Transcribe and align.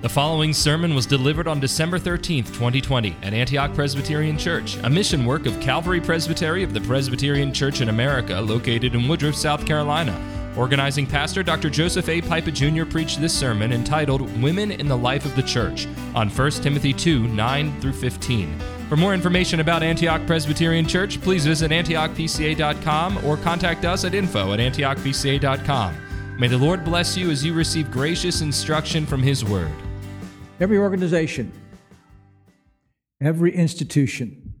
The 0.00 0.08
following 0.08 0.52
sermon 0.52 0.94
was 0.94 1.06
delivered 1.06 1.48
on 1.48 1.58
December 1.58 1.98
13th, 1.98 2.54
2020, 2.54 3.16
at 3.20 3.34
Antioch 3.34 3.74
Presbyterian 3.74 4.38
Church, 4.38 4.76
a 4.84 4.88
mission 4.88 5.26
work 5.26 5.44
of 5.44 5.58
Calvary 5.58 6.00
Presbytery 6.00 6.62
of 6.62 6.72
the 6.72 6.80
Presbyterian 6.82 7.52
Church 7.52 7.80
in 7.80 7.88
America, 7.88 8.40
located 8.40 8.94
in 8.94 9.08
Woodruff, 9.08 9.34
South 9.34 9.66
Carolina. 9.66 10.16
Organizing 10.56 11.04
pastor 11.04 11.42
Dr. 11.42 11.68
Joseph 11.68 12.08
A. 12.08 12.20
Pipa 12.20 12.52
Jr. 12.52 12.84
preached 12.84 13.20
this 13.20 13.36
sermon 13.36 13.72
entitled 13.72 14.20
Women 14.40 14.70
in 14.70 14.86
the 14.86 14.96
Life 14.96 15.24
of 15.24 15.34
the 15.34 15.42
Church 15.42 15.88
on 16.14 16.28
1 16.28 16.50
Timothy 16.52 16.92
2 16.92 17.26
9 17.26 17.80
through 17.80 17.94
15. 17.94 18.56
For 18.88 18.96
more 18.96 19.14
information 19.14 19.58
about 19.58 19.82
Antioch 19.82 20.24
Presbyterian 20.28 20.86
Church, 20.86 21.20
please 21.20 21.44
visit 21.44 21.72
antiochpca.com 21.72 23.24
or 23.24 23.36
contact 23.36 23.84
us 23.84 24.04
at 24.04 24.14
info 24.14 24.52
at 24.52 24.60
antiochpca.com. 24.60 25.96
May 26.38 26.46
the 26.46 26.56
Lord 26.56 26.84
bless 26.84 27.16
you 27.16 27.32
as 27.32 27.44
you 27.44 27.52
receive 27.52 27.90
gracious 27.90 28.42
instruction 28.42 29.04
from 29.04 29.24
His 29.24 29.44
Word. 29.44 29.72
Every 30.60 30.76
organization, 30.76 31.52
every 33.20 33.54
institution, 33.54 34.54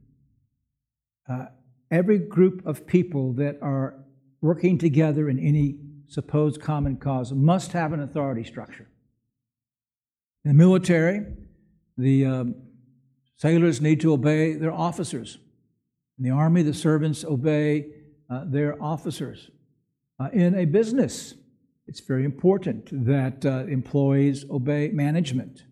uh, 1.28 1.46
every 1.90 2.18
group 2.18 2.64
of 2.64 2.86
people 2.86 3.32
that 3.32 3.58
are 3.60 3.96
working 4.40 4.78
together 4.78 5.28
in 5.28 5.40
any 5.40 5.80
supposed 6.06 6.60
common 6.60 6.98
cause 6.98 7.32
must 7.32 7.72
have 7.72 7.92
an 7.92 7.98
authority 7.98 8.44
structure. 8.44 8.86
In 10.44 10.52
the 10.52 10.54
military, 10.54 11.26
the 11.96 12.24
um, 12.24 12.54
sailors 13.36 13.80
need 13.80 14.00
to 14.02 14.12
obey 14.12 14.52
their 14.52 14.72
officers. 14.72 15.38
In 16.16 16.24
the 16.24 16.30
army, 16.30 16.62
the 16.62 16.74
servants 16.74 17.24
obey 17.24 17.86
uh, 18.30 18.44
their 18.46 18.80
officers. 18.80 19.50
Uh, 20.20 20.28
in 20.32 20.54
a 20.54 20.64
business, 20.64 21.34
it's 21.88 22.00
very 22.00 22.24
important 22.24 22.88
that 23.04 23.44
uh, 23.44 23.64
employees 23.66 24.44
obey 24.48 24.90
management 24.92 25.64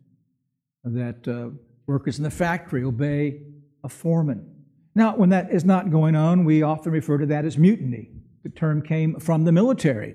that 0.95 1.27
uh, 1.27 1.51
workers 1.87 2.19
in 2.19 2.25
the 2.25 2.31
factory 2.31 2.85
obey 2.85 3.41
a 3.85 3.89
foreman. 3.89 4.53
Now, 4.95 5.17
when 5.17 5.29
that 5.31 5.51
is 5.51 5.65
not 5.65 5.91
going 5.91 6.17
on, 6.17 6.45
we 6.45 6.63
often 6.63 6.93
refer 6.93 7.19
to 7.19 7.27
that 7.27 7.45
as 7.45 7.59
mutiny. 7.59 8.11
The 8.45 8.51
term 8.51 8.83
came 8.83 9.19
from 9.19 9.45
the 9.45 9.53
military, 9.53 10.15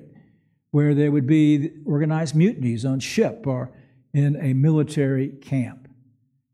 where 0.71 0.95
there 0.95 1.11
would 1.11 1.27
be 1.27 1.71
organized 1.85 2.35
mutinies 2.35 2.85
on 2.85 2.99
ship 2.99 3.45
or 3.45 3.71
in 4.13 4.35
a 4.37 4.53
military 4.53 5.29
camp. 5.29 5.87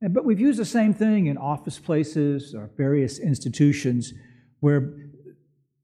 But 0.01 0.25
we've 0.25 0.39
used 0.39 0.59
the 0.59 0.65
same 0.65 0.93
thing 0.93 1.27
in 1.27 1.37
office 1.37 1.79
places 1.79 2.53
or 2.53 2.69
various 2.75 3.17
institutions 3.19 4.13
where 4.59 4.93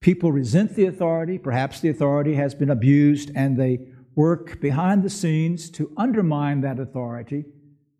people 0.02 0.32
resent 0.32 0.76
the 0.76 0.86
authority, 0.86 1.38
perhaps 1.38 1.80
the 1.80 1.90
authority 1.90 2.36
has 2.36 2.54
been 2.54 2.70
abused, 2.70 3.32
and 3.36 3.58
they 3.58 3.88
work 4.16 4.60
behind 4.60 5.02
the 5.02 5.10
scenes 5.10 5.70
to 5.72 5.92
undermine 5.98 6.62
that 6.62 6.80
authority 6.80 7.46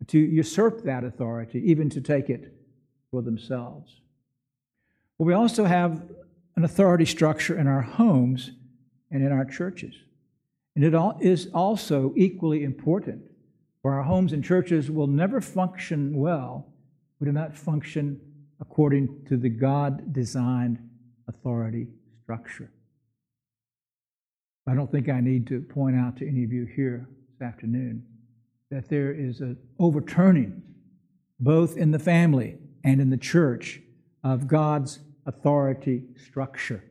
to 0.08 0.18
usurp 0.18 0.82
that 0.84 1.04
authority, 1.04 1.62
even 1.70 1.88
to 1.90 2.00
take 2.00 2.30
it 2.30 2.54
for 3.10 3.22
themselves. 3.22 4.00
But 5.18 5.24
we 5.24 5.34
also 5.34 5.64
have 5.64 6.02
an 6.56 6.64
authority 6.64 7.04
structure 7.04 7.58
in 7.58 7.66
our 7.66 7.82
homes 7.82 8.50
and 9.10 9.24
in 9.24 9.32
our 9.32 9.44
churches. 9.44 9.94
And 10.76 10.84
it 10.84 10.94
is 11.20 11.48
also 11.54 12.12
equally 12.16 12.64
important, 12.64 13.22
for 13.82 13.94
our 13.94 14.02
homes 14.02 14.32
and 14.32 14.42
churches 14.42 14.90
will 14.90 15.06
never 15.06 15.40
function 15.40 16.16
well 16.16 16.66
if 17.14 17.20
we 17.20 17.26
do 17.26 17.32
not 17.32 17.56
function 17.56 18.20
according 18.60 19.24
to 19.26 19.36
the 19.36 19.48
God 19.48 20.12
designed 20.12 20.78
authority 21.28 21.88
structure. 22.22 22.70
I 24.66 24.74
don't 24.74 24.90
think 24.90 25.08
I 25.08 25.20
need 25.20 25.46
to 25.48 25.60
point 25.60 25.96
out 25.96 26.16
to 26.16 26.28
any 26.28 26.42
of 26.42 26.52
you 26.52 26.64
here 26.64 27.06
this 27.30 27.46
afternoon 27.46 28.04
that 28.74 28.88
there 28.88 29.12
is 29.12 29.40
an 29.40 29.56
overturning, 29.78 30.60
both 31.38 31.76
in 31.76 31.92
the 31.92 31.98
family 31.98 32.58
and 32.82 33.00
in 33.00 33.08
the 33.08 33.16
church, 33.16 33.80
of 34.24 34.48
God's 34.48 35.00
authority 35.26 36.02
structure. 36.16 36.82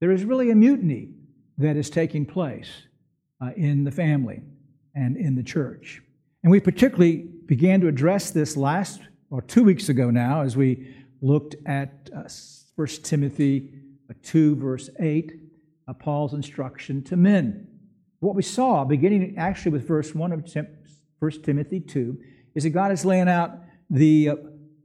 There 0.00 0.12
is 0.12 0.24
really 0.24 0.50
a 0.50 0.54
mutiny 0.54 1.10
that 1.58 1.76
is 1.76 1.90
taking 1.90 2.24
place 2.24 2.70
uh, 3.42 3.50
in 3.56 3.84
the 3.84 3.90
family 3.90 4.40
and 4.94 5.16
in 5.16 5.34
the 5.34 5.42
church. 5.42 6.00
And 6.42 6.50
we 6.50 6.60
particularly 6.60 7.26
began 7.46 7.80
to 7.80 7.88
address 7.88 8.30
this 8.30 8.56
last, 8.56 9.00
or 9.30 9.42
two 9.42 9.64
weeks 9.64 9.88
ago 9.88 10.10
now, 10.10 10.42
as 10.42 10.56
we 10.56 10.94
looked 11.20 11.56
at 11.66 12.08
uh, 12.16 12.28
1 12.76 12.86
Timothy 13.02 13.70
uh, 14.08 14.14
2, 14.22 14.56
verse 14.56 14.88
8, 15.00 15.32
uh, 15.86 15.92
Paul's 15.92 16.34
instruction 16.34 17.02
to 17.04 17.16
men. 17.16 17.66
What 18.20 18.36
we 18.36 18.42
saw, 18.42 18.84
beginning 18.84 19.34
actually 19.36 19.72
with 19.72 19.86
verse 19.86 20.14
1 20.14 20.32
of 20.32 20.44
1 21.24 21.42
Timothy 21.42 21.80
2, 21.80 22.18
is 22.54 22.64
that 22.64 22.70
God 22.70 22.92
is 22.92 23.06
laying 23.06 23.30
out 23.30 23.60
the, 23.88 24.28
uh, 24.28 24.36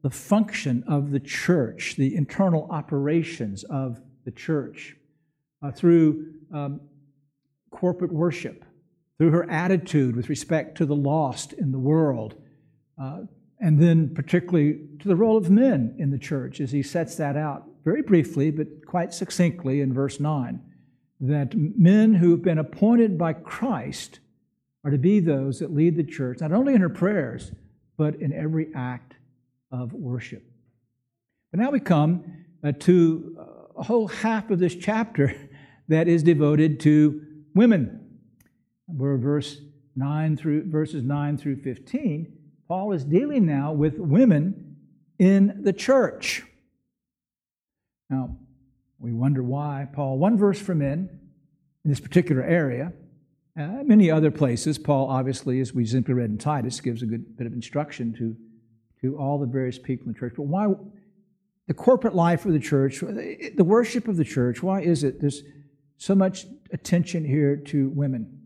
the 0.04 0.10
function 0.10 0.86
of 0.88 1.12
the 1.12 1.20
church, 1.20 1.96
the 1.98 2.16
internal 2.16 2.66
operations 2.72 3.66
of 3.66 4.00
the 4.24 4.32
church 4.32 4.96
uh, 5.62 5.70
through 5.70 6.32
um, 6.54 6.80
corporate 7.72 8.14
worship, 8.14 8.64
through 9.18 9.32
her 9.32 9.52
attitude 9.52 10.16
with 10.16 10.30
respect 10.30 10.78
to 10.78 10.86
the 10.86 10.96
lost 10.96 11.52
in 11.52 11.74
the 11.74 11.80
world, 11.80 12.36
uh, 13.02 13.24
and 13.60 13.82
then 13.82 14.14
particularly 14.16 14.80
to 15.00 15.10
the 15.10 15.16
role 15.18 15.36
of 15.36 15.50
men 15.50 15.94
in 16.00 16.10
the 16.10 16.18
church 16.18 16.62
as 16.62 16.72
he 16.72 16.82
sets 16.82 17.16
that 17.16 17.36
out 17.36 17.66
very 17.84 18.02
briefly 18.02 18.50
but 18.50 18.86
quite 18.86 19.14
succinctly 19.14 19.82
in 19.82 19.94
verse 19.94 20.22
9 20.22 20.62
that 21.20 21.54
men 21.54 22.14
who 22.14 22.32
have 22.32 22.42
been 22.42 22.60
appointed 22.60 23.18
by 23.18 23.34
Christ 23.34 24.20
are 24.84 24.92
to 24.92 24.98
be 24.98 25.20
those 25.20 25.60
that 25.60 25.74
lead 25.74 25.96
the 25.96 26.04
church, 26.04 26.40
not 26.40 26.52
only 26.52 26.74
in 26.74 26.82
her 26.82 26.90
prayers, 26.90 27.52
but 27.98 28.16
in 28.16 28.32
every 28.32 28.70
act 28.74 29.16
of 29.72 29.94
worship. 29.94 30.44
But 31.52 31.60
now 31.60 31.72
we 31.72 31.80
come 31.80 32.46
uh, 32.64 32.72
to 32.80 33.38
a 33.78 33.84
whole 33.84 34.08
half 34.08 34.50
of 34.52 34.60
this 34.60 34.76
chapter 34.76 35.36
that 35.88 36.08
is 36.08 36.24
devoted 36.24 36.80
to 36.82 37.22
women. 37.54 37.96
Where 38.88 39.18
verse 39.18 39.58
9 39.96 40.38
through 40.38 40.70
verses 40.70 41.04
9 41.04 41.38
through 41.38 41.58
15, 41.58 42.34
Paul 42.68 42.92
is 42.94 43.04
dealing 43.04 43.46
now 43.46 43.74
with 43.74 44.00
women 44.00 44.78
in 45.20 45.62
the 45.64 45.74
church. 45.74 46.44
Now, 48.10 48.38
we 48.98 49.12
wonder 49.12 49.44
why 49.44 49.88
Paul, 49.94 50.18
one 50.18 50.38
verse 50.38 50.60
for 50.60 50.74
men 50.74 51.10
in 51.84 51.90
this 51.90 52.00
particular 52.00 52.44
area, 52.44 52.94
uh, 53.60 53.84
many 53.84 54.10
other 54.10 54.32
places, 54.32 54.78
Paul, 54.78 55.10
obviously, 55.10 55.60
as 55.60 55.74
we 55.74 55.86
simply 55.86 56.14
read 56.14 56.30
in 56.30 56.38
Titus, 56.38 56.80
gives 56.80 57.04
a 57.04 57.06
good 57.06 57.38
bit 57.38 57.46
of 57.46 57.54
instruction 57.54 58.14
to, 58.14 58.36
to 59.02 59.18
all 59.18 59.38
the 59.38 59.46
various 59.46 59.78
people 59.78 60.08
in 60.08 60.14
the 60.14 60.20
church. 60.20 60.34
But 60.38 60.44
why 60.44 60.68
the 61.68 61.74
corporate 61.74 62.16
life 62.16 62.46
of 62.46 62.54
the 62.54 62.60
church, 62.60 63.02
the 63.02 63.64
worship 63.64 64.08
of 64.08 64.16
the 64.16 64.24
church, 64.24 64.64
why 64.64 64.82
is 64.82 65.04
it 65.04 65.20
there's 65.20 65.44
so 65.98 66.16
much 66.16 66.46
attention 66.72 67.26
here 67.26 67.58
to 67.58 67.90
women? 67.90 68.40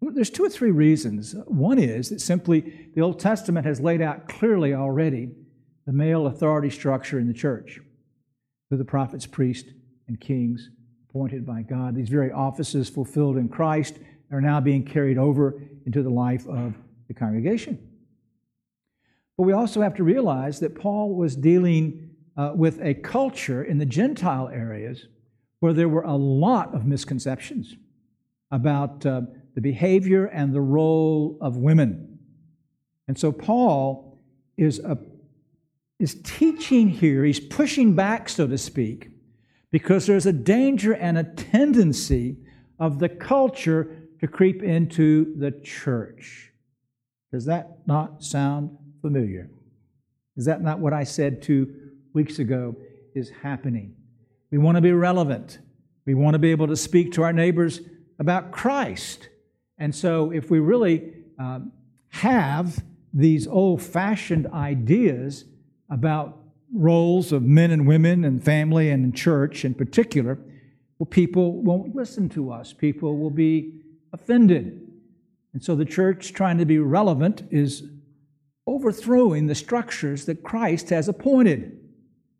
There's 0.00 0.30
two 0.30 0.44
or 0.44 0.48
three 0.48 0.70
reasons. 0.70 1.34
One 1.46 1.78
is 1.78 2.08
that 2.10 2.20
simply 2.20 2.88
the 2.94 3.02
Old 3.02 3.18
Testament 3.18 3.66
has 3.66 3.80
laid 3.80 4.00
out 4.00 4.28
clearly 4.28 4.72
already 4.72 5.30
the 5.84 5.92
male 5.92 6.26
authority 6.26 6.70
structure 6.70 7.18
in 7.18 7.26
the 7.26 7.34
church 7.34 7.80
through 8.68 8.78
the 8.78 8.84
prophets, 8.84 9.26
priests, 9.26 9.68
and 10.06 10.20
kings 10.20 10.70
appointed 11.08 11.44
by 11.44 11.62
God. 11.62 11.96
These 11.96 12.08
very 12.08 12.30
offices 12.30 12.88
fulfilled 12.88 13.36
in 13.36 13.48
Christ 13.48 13.96
are 14.30 14.40
now 14.40 14.60
being 14.60 14.84
carried 14.84 15.18
over 15.18 15.60
into 15.86 16.02
the 16.02 16.10
life 16.10 16.46
of 16.46 16.74
the 17.08 17.14
congregation. 17.14 17.78
But 19.36 19.44
we 19.44 19.52
also 19.52 19.80
have 19.80 19.94
to 19.94 20.04
realize 20.04 20.60
that 20.60 20.74
Paul 20.74 21.14
was 21.14 21.34
dealing 21.34 22.10
uh, 22.36 22.52
with 22.54 22.80
a 22.80 22.94
culture 22.94 23.64
in 23.64 23.78
the 23.78 23.86
Gentile 23.86 24.48
areas 24.48 25.06
where 25.60 25.72
there 25.72 25.88
were 25.88 26.02
a 26.02 26.16
lot 26.16 26.74
of 26.74 26.86
misconceptions 26.86 27.74
about 28.50 29.04
uh, 29.06 29.22
the 29.54 29.60
behavior 29.60 30.26
and 30.26 30.52
the 30.52 30.60
role 30.60 31.38
of 31.40 31.56
women. 31.56 32.18
And 33.08 33.18
so 33.18 33.32
Paul 33.32 34.18
is, 34.56 34.78
a, 34.78 34.98
is 35.98 36.16
teaching 36.22 36.88
here, 36.88 37.24
he's 37.24 37.40
pushing 37.40 37.94
back, 37.94 38.28
so 38.28 38.46
to 38.46 38.58
speak, 38.58 39.08
because 39.70 40.06
there's 40.06 40.26
a 40.26 40.32
danger 40.32 40.92
and 40.92 41.18
a 41.18 41.24
tendency 41.24 42.36
of 42.78 42.98
the 42.98 43.08
culture 43.08 43.99
to 44.20 44.28
creep 44.28 44.62
into 44.62 45.34
the 45.36 45.50
church. 45.50 46.52
Does 47.32 47.46
that 47.46 47.78
not 47.86 48.22
sound 48.22 48.76
familiar? 49.00 49.50
Is 50.36 50.44
that 50.44 50.62
not 50.62 50.78
what 50.78 50.92
I 50.92 51.04
said 51.04 51.42
two 51.42 51.74
weeks 52.12 52.38
ago 52.38 52.76
is 53.14 53.30
happening? 53.42 53.94
We 54.50 54.58
want 54.58 54.76
to 54.76 54.82
be 54.82 54.92
relevant. 54.92 55.58
We 56.06 56.14
want 56.14 56.34
to 56.34 56.38
be 56.38 56.50
able 56.50 56.66
to 56.68 56.76
speak 56.76 57.12
to 57.12 57.22
our 57.22 57.32
neighbors 57.32 57.80
about 58.18 58.52
Christ. 58.52 59.28
And 59.78 59.94
so, 59.94 60.30
if 60.30 60.50
we 60.50 60.58
really 60.58 61.14
um, 61.38 61.72
have 62.08 62.82
these 63.14 63.46
old 63.46 63.82
fashioned 63.82 64.46
ideas 64.48 65.44
about 65.88 66.38
roles 66.74 67.32
of 67.32 67.42
men 67.42 67.70
and 67.70 67.86
women 67.86 68.24
and 68.24 68.44
family 68.44 68.90
and 68.90 69.16
church 69.16 69.64
in 69.64 69.74
particular, 69.74 70.38
well, 70.98 71.06
people 71.06 71.62
won't 71.62 71.94
listen 71.94 72.28
to 72.30 72.52
us. 72.52 72.72
People 72.72 73.16
will 73.16 73.30
be 73.30 73.80
offended. 74.12 74.86
And 75.52 75.62
so 75.62 75.74
the 75.74 75.84
church, 75.84 76.32
trying 76.32 76.58
to 76.58 76.64
be 76.64 76.78
relevant, 76.78 77.42
is 77.50 77.84
overthrowing 78.66 79.46
the 79.46 79.54
structures 79.54 80.26
that 80.26 80.42
Christ 80.42 80.90
has 80.90 81.08
appointed. 81.08 81.78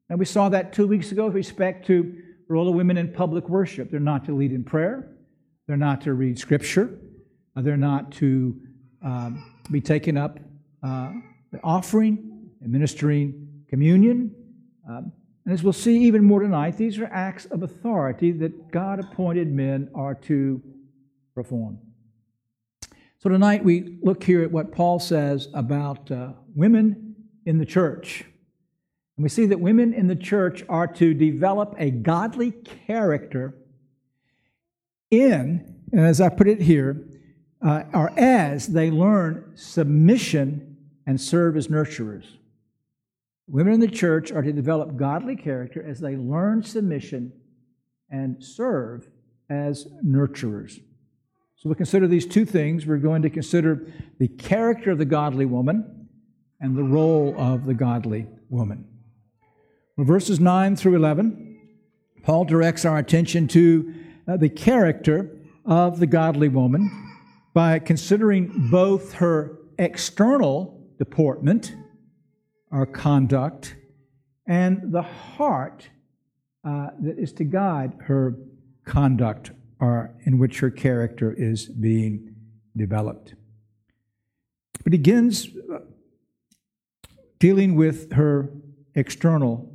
And 0.09 0.19
we 0.19 0.25
saw 0.25 0.49
that 0.49 0.73
two 0.73 0.87
weeks 0.87 1.13
ago 1.13 1.27
with 1.27 1.35
respect 1.35 1.87
to 1.87 2.23
role 2.51 2.69
of 2.69 2.75
women 2.75 2.97
in 2.97 3.13
public 3.13 3.49
worship. 3.49 3.91
They're 3.91 4.01
not 4.01 4.25
to 4.27 4.37
lead 4.37 4.53
in 4.53 4.65
prayer, 4.65 5.09
they're 5.67 5.77
not 5.77 6.01
to 6.03 6.15
read 6.15 6.39
scripture, 6.39 6.99
they're 7.57 7.77
not 7.77 8.11
to 8.13 8.61
um, 9.03 9.55
be 9.71 9.81
taken 9.81 10.17
up 10.17 10.39
uh, 10.83 11.13
the 11.53 11.61
offering, 11.63 12.51
administering 12.65 13.65
communion. 13.69 14.35
Um, 14.89 15.13
and 15.45 15.55
as 15.55 15.63
we'll 15.63 15.73
see 15.73 16.03
even 16.05 16.25
more 16.25 16.41
tonight, 16.41 16.77
these 16.77 16.99
are 16.99 17.07
acts 17.07 17.47
of 17.47 17.63
authority 17.63 18.33
that 18.33 18.71
God 18.71 18.99
appointed 18.99 19.53
men 19.53 19.89
are 19.95 20.15
to 20.15 20.61
So 23.19 23.29
tonight 23.29 23.63
we 23.63 23.99
look 24.03 24.25
here 24.25 24.43
at 24.43 24.51
what 24.51 24.73
Paul 24.73 24.99
says 24.99 25.49
about 25.53 26.11
uh, 26.11 26.33
women 26.55 27.15
in 27.45 27.59
the 27.59 27.67
church. 27.67 28.25
And 29.17 29.23
we 29.23 29.29
see 29.29 29.45
that 29.47 29.61
women 29.61 29.93
in 29.93 30.07
the 30.07 30.17
church 30.17 30.65
are 30.69 30.87
to 30.87 31.13
develop 31.13 31.75
a 31.79 31.91
godly 31.91 32.53
character 32.53 33.55
in, 35.11 35.83
and 35.93 36.01
as 36.01 36.21
I 36.21 36.31
put 36.31 36.49
it 36.49 36.63
here, 36.63 37.07
uh, 37.61 37.83
or 37.93 38.19
as 38.19 38.69
they 38.69 38.91
learn 38.91 39.53
submission 39.55 40.79
and 41.07 41.21
serve 41.21 41.57
as 41.57 41.69
nurturers. 41.69 42.25
Women 43.47 43.75
in 43.75 43.81
the 43.81 43.89
church 43.89 44.33
are 44.33 44.43
to 44.43 44.53
develop 44.53 44.97
godly 44.97 45.37
character 45.37 45.85
as 45.87 46.01
they 46.01 46.17
learn 46.17 46.63
submission 46.63 47.33
and 48.09 48.43
serve 48.43 49.09
as 49.51 49.87
nurturers. 50.03 50.81
So 51.61 51.69
we 51.69 51.75
consider 51.75 52.09
these 52.09 52.25
two 52.25 52.47
things. 52.47 52.87
We're 52.87 52.97
going 52.97 53.21
to 53.21 53.29
consider 53.29 53.87
the 54.19 54.29
character 54.29 54.93
of 54.93 54.99
the 54.99 55.05
godly 55.05 55.45
woman 55.45 56.09
and 56.59 56.75
the 56.75 56.83
role 56.83 57.35
of 57.37 57.67
the 57.67 57.75
godly 57.75 58.27
woman. 58.49 58.89
Well, 59.95 60.07
verses 60.07 60.41
9 60.41 60.77
through 60.77 60.97
11, 60.97 61.59
Paul 62.23 62.47
directs 62.47 62.87
our 62.87 62.97
attention 62.97 63.47
to 63.49 63.95
uh, 64.27 64.39
the 64.39 64.49
character 64.49 65.37
of 65.67 66.01
the 66.01 66.07
godly 66.07 66.49
woman 66.49 66.91
by 67.53 67.79
considering 67.79 68.71
both 68.71 69.13
her 69.15 69.59
external 69.79 70.83
deportment 70.97 71.75
or 72.73 72.87
conduct 72.87 73.77
and 74.47 74.91
the 74.91 75.03
heart 75.03 75.91
uh, 76.65 76.89
that 77.03 77.19
is 77.19 77.35
to 77.35 77.45
guide 77.45 77.93
her 78.05 78.39
conduct 78.87 79.51
are 79.81 80.15
in 80.25 80.39
which 80.39 80.61
her 80.61 80.71
character 80.71 81.33
is 81.33 81.67
being 81.67 82.35
developed. 82.77 83.35
It 84.85 84.91
begins 84.91 85.49
uh, 85.73 85.79
dealing 87.39 87.75
with 87.75 88.13
her 88.13 88.51
external 88.95 89.75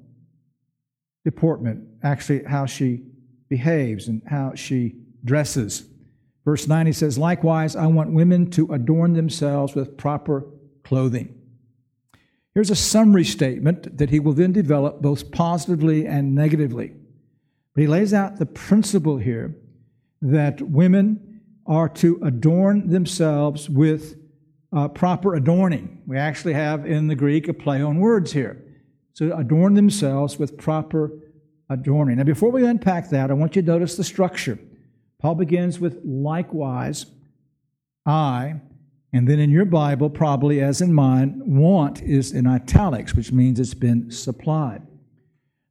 deportment, 1.23 1.87
actually, 2.03 2.43
how 2.43 2.65
she 2.65 3.03
behaves 3.49 4.07
and 4.07 4.21
how 4.27 4.53
she 4.55 4.95
dresses. 5.23 5.85
Verse 6.43 6.67
9, 6.67 6.85
he 6.85 6.93
says, 6.93 7.17
Likewise, 7.17 7.75
I 7.75 7.87
want 7.87 8.11
women 8.11 8.49
to 8.51 8.71
adorn 8.71 9.13
themselves 9.13 9.73
with 9.73 9.97
proper 9.97 10.45
clothing. 10.83 11.33
Here's 12.53 12.69
a 12.69 12.75
summary 12.75 13.25
statement 13.25 13.97
that 13.97 14.11
he 14.11 14.19
will 14.19 14.33
then 14.33 14.53
develop 14.53 15.01
both 15.01 15.31
positively 15.31 16.05
and 16.07 16.35
negatively. 16.35 16.93
But 17.73 17.81
he 17.81 17.87
lays 17.87 18.13
out 18.13 18.37
the 18.37 18.45
principle 18.45 19.17
here 19.17 19.55
that 20.21 20.61
women 20.61 21.41
are 21.65 21.89
to 21.89 22.19
adorn 22.23 22.89
themselves 22.89 23.69
with 23.69 24.17
uh, 24.75 24.87
proper 24.87 25.35
adorning. 25.35 26.01
We 26.05 26.17
actually 26.17 26.53
have 26.53 26.85
in 26.85 27.07
the 27.07 27.15
Greek 27.15 27.47
a 27.47 27.53
play 27.53 27.81
on 27.81 27.99
words 27.99 28.33
here. 28.33 28.61
So 29.13 29.35
adorn 29.35 29.73
themselves 29.73 30.37
with 30.37 30.57
proper 30.57 31.11
adorning. 31.69 32.17
Now, 32.17 32.23
before 32.23 32.51
we 32.51 32.65
unpack 32.65 33.09
that, 33.09 33.31
I 33.31 33.33
want 33.33 33.55
you 33.55 33.61
to 33.61 33.67
notice 33.67 33.95
the 33.95 34.03
structure. 34.03 34.59
Paul 35.19 35.35
begins 35.35 35.79
with 35.79 36.01
likewise, 36.03 37.05
I, 38.05 38.55
and 39.13 39.27
then 39.27 39.39
in 39.39 39.49
your 39.49 39.65
Bible, 39.65 40.09
probably 40.09 40.61
as 40.61 40.81
in 40.81 40.93
mine, 40.93 41.41
want 41.45 42.01
is 42.01 42.33
in 42.33 42.45
italics, 42.45 43.15
which 43.15 43.31
means 43.31 43.59
it's 43.59 43.73
been 43.73 44.11
supplied. 44.11 44.81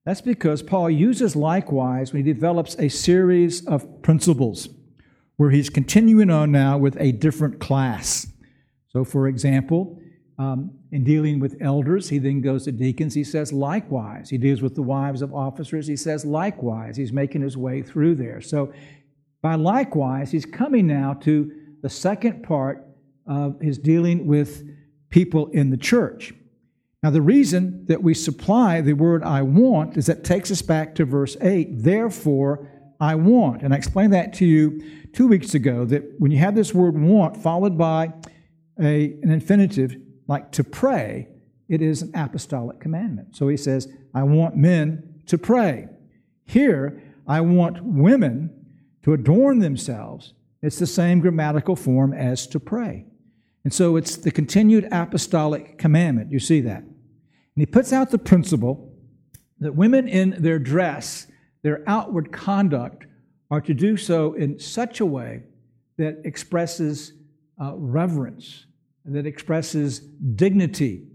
That's 0.04 0.20
because 0.20 0.62
Paul 0.62 0.90
uses 0.90 1.34
likewise 1.34 2.12
when 2.12 2.24
he 2.24 2.32
develops 2.32 2.76
a 2.78 2.88
series 2.88 3.66
of 3.66 4.02
principles 4.02 4.68
where 5.36 5.50
he's 5.50 5.70
continuing 5.70 6.30
on 6.30 6.52
now 6.52 6.76
with 6.76 6.96
a 7.00 7.12
different 7.12 7.58
class. 7.58 8.26
So, 8.88 9.04
for 9.04 9.26
example, 9.26 9.98
um, 10.38 10.72
in 10.92 11.04
dealing 11.04 11.40
with 11.40 11.56
elders, 11.60 12.08
he 12.08 12.18
then 12.18 12.40
goes 12.40 12.64
to 12.64 12.72
deacons, 12.72 13.14
he 13.14 13.24
says 13.24 13.52
likewise. 13.52 14.28
He 14.28 14.38
deals 14.38 14.62
with 14.62 14.74
the 14.74 14.82
wives 14.82 15.22
of 15.22 15.34
officers, 15.34 15.86
he 15.86 15.96
says 15.96 16.24
likewise. 16.24 16.96
He's 16.96 17.12
making 17.12 17.42
his 17.42 17.56
way 17.56 17.82
through 17.82 18.16
there. 18.16 18.40
So, 18.40 18.72
by 19.42 19.54
likewise, 19.56 20.30
he's 20.30 20.46
coming 20.46 20.86
now 20.86 21.14
to 21.22 21.52
the 21.82 21.90
second 21.90 22.42
part 22.42 22.86
of 23.26 23.60
his 23.60 23.78
dealing 23.78 24.26
with 24.26 24.64
people 25.10 25.48
in 25.48 25.70
the 25.70 25.76
church. 25.76 26.32
Now, 27.04 27.10
the 27.10 27.20
reason 27.20 27.84
that 27.88 28.02
we 28.02 28.14
supply 28.14 28.80
the 28.80 28.94
word 28.94 29.22
I 29.22 29.42
want 29.42 29.98
is 29.98 30.06
that 30.06 30.24
takes 30.24 30.50
us 30.50 30.62
back 30.62 30.94
to 30.94 31.04
verse 31.04 31.36
8. 31.38 31.82
Therefore, 31.82 32.66
I 32.98 33.14
want. 33.14 33.60
And 33.60 33.74
I 33.74 33.76
explained 33.76 34.14
that 34.14 34.32
to 34.36 34.46
you 34.46 34.82
two 35.12 35.26
weeks 35.26 35.52
ago 35.52 35.84
that 35.84 36.02
when 36.18 36.30
you 36.30 36.38
have 36.38 36.54
this 36.54 36.72
word 36.72 36.98
want 36.98 37.36
followed 37.36 37.76
by 37.76 38.14
a, 38.80 39.18
an 39.22 39.30
infinitive 39.30 39.94
like 40.28 40.50
to 40.52 40.64
pray, 40.64 41.28
it 41.68 41.82
is 41.82 42.00
an 42.00 42.10
apostolic 42.14 42.80
commandment. 42.80 43.36
So 43.36 43.48
he 43.48 43.58
says, 43.58 43.86
I 44.14 44.22
want 44.22 44.56
men 44.56 45.20
to 45.26 45.36
pray. 45.36 45.88
Here, 46.46 47.02
I 47.28 47.42
want 47.42 47.84
women 47.84 48.48
to 49.02 49.12
adorn 49.12 49.58
themselves. 49.58 50.32
It's 50.62 50.78
the 50.78 50.86
same 50.86 51.20
grammatical 51.20 51.76
form 51.76 52.14
as 52.14 52.46
to 52.46 52.58
pray. 52.58 53.04
And 53.62 53.74
so 53.74 53.96
it's 53.96 54.16
the 54.16 54.30
continued 54.30 54.88
apostolic 54.90 55.76
commandment. 55.76 56.32
You 56.32 56.38
see 56.38 56.62
that. 56.62 56.84
And 57.56 57.62
he 57.62 57.66
puts 57.66 57.92
out 57.92 58.10
the 58.10 58.18
principle 58.18 58.92
that 59.60 59.74
women 59.74 60.08
in 60.08 60.34
their 60.38 60.58
dress, 60.58 61.26
their 61.62 61.82
outward 61.86 62.32
conduct, 62.32 63.06
are 63.50 63.60
to 63.60 63.74
do 63.74 63.96
so 63.96 64.34
in 64.34 64.58
such 64.58 65.00
a 65.00 65.06
way 65.06 65.42
that 65.96 66.20
expresses 66.24 67.12
uh, 67.60 67.72
reverence, 67.76 68.66
that 69.04 69.26
expresses 69.26 70.00
dignity, 70.00 71.06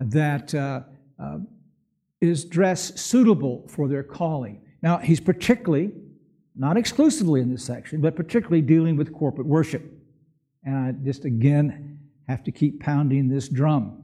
that 0.00 0.54
uh, 0.54 0.80
uh, 1.22 1.38
is 2.20 2.44
dress 2.44 3.00
suitable 3.00 3.66
for 3.68 3.88
their 3.88 4.02
calling. 4.02 4.62
Now, 4.82 4.98
he's 4.98 5.20
particularly, 5.20 5.92
not 6.56 6.76
exclusively 6.76 7.40
in 7.40 7.50
this 7.50 7.64
section, 7.64 8.00
but 8.00 8.16
particularly 8.16 8.62
dealing 8.62 8.96
with 8.96 9.12
corporate 9.12 9.46
worship. 9.46 9.84
And 10.64 10.76
I 10.76 10.92
just 10.92 11.24
again 11.24 11.98
have 12.28 12.42
to 12.44 12.52
keep 12.52 12.80
pounding 12.80 13.28
this 13.28 13.48
drum. 13.48 14.01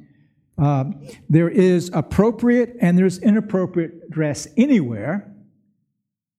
Uh, 0.59 0.85
there 1.29 1.49
is 1.49 1.91
appropriate 1.95 2.77
and 2.81 2.99
there's 2.99 3.19
inappropriate 3.19 4.11
dress 4.11 4.49
anywhere, 4.57 5.33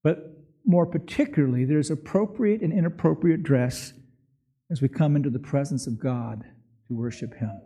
but 0.04 0.40
more 0.66 0.86
particularly, 0.86 1.64
there's 1.64 1.90
appropriate 1.90 2.62
and 2.62 2.74
inappropriate 2.74 3.44
dress 3.44 3.94
as 4.70 4.82
we 4.82 4.90
come 4.90 5.16
into 5.16 5.30
the 5.30 5.40
presence 5.40 5.88
of 5.88 6.00
God 6.00 6.44
to 6.88 6.94
worship 6.94 7.34
Him. 7.36 7.62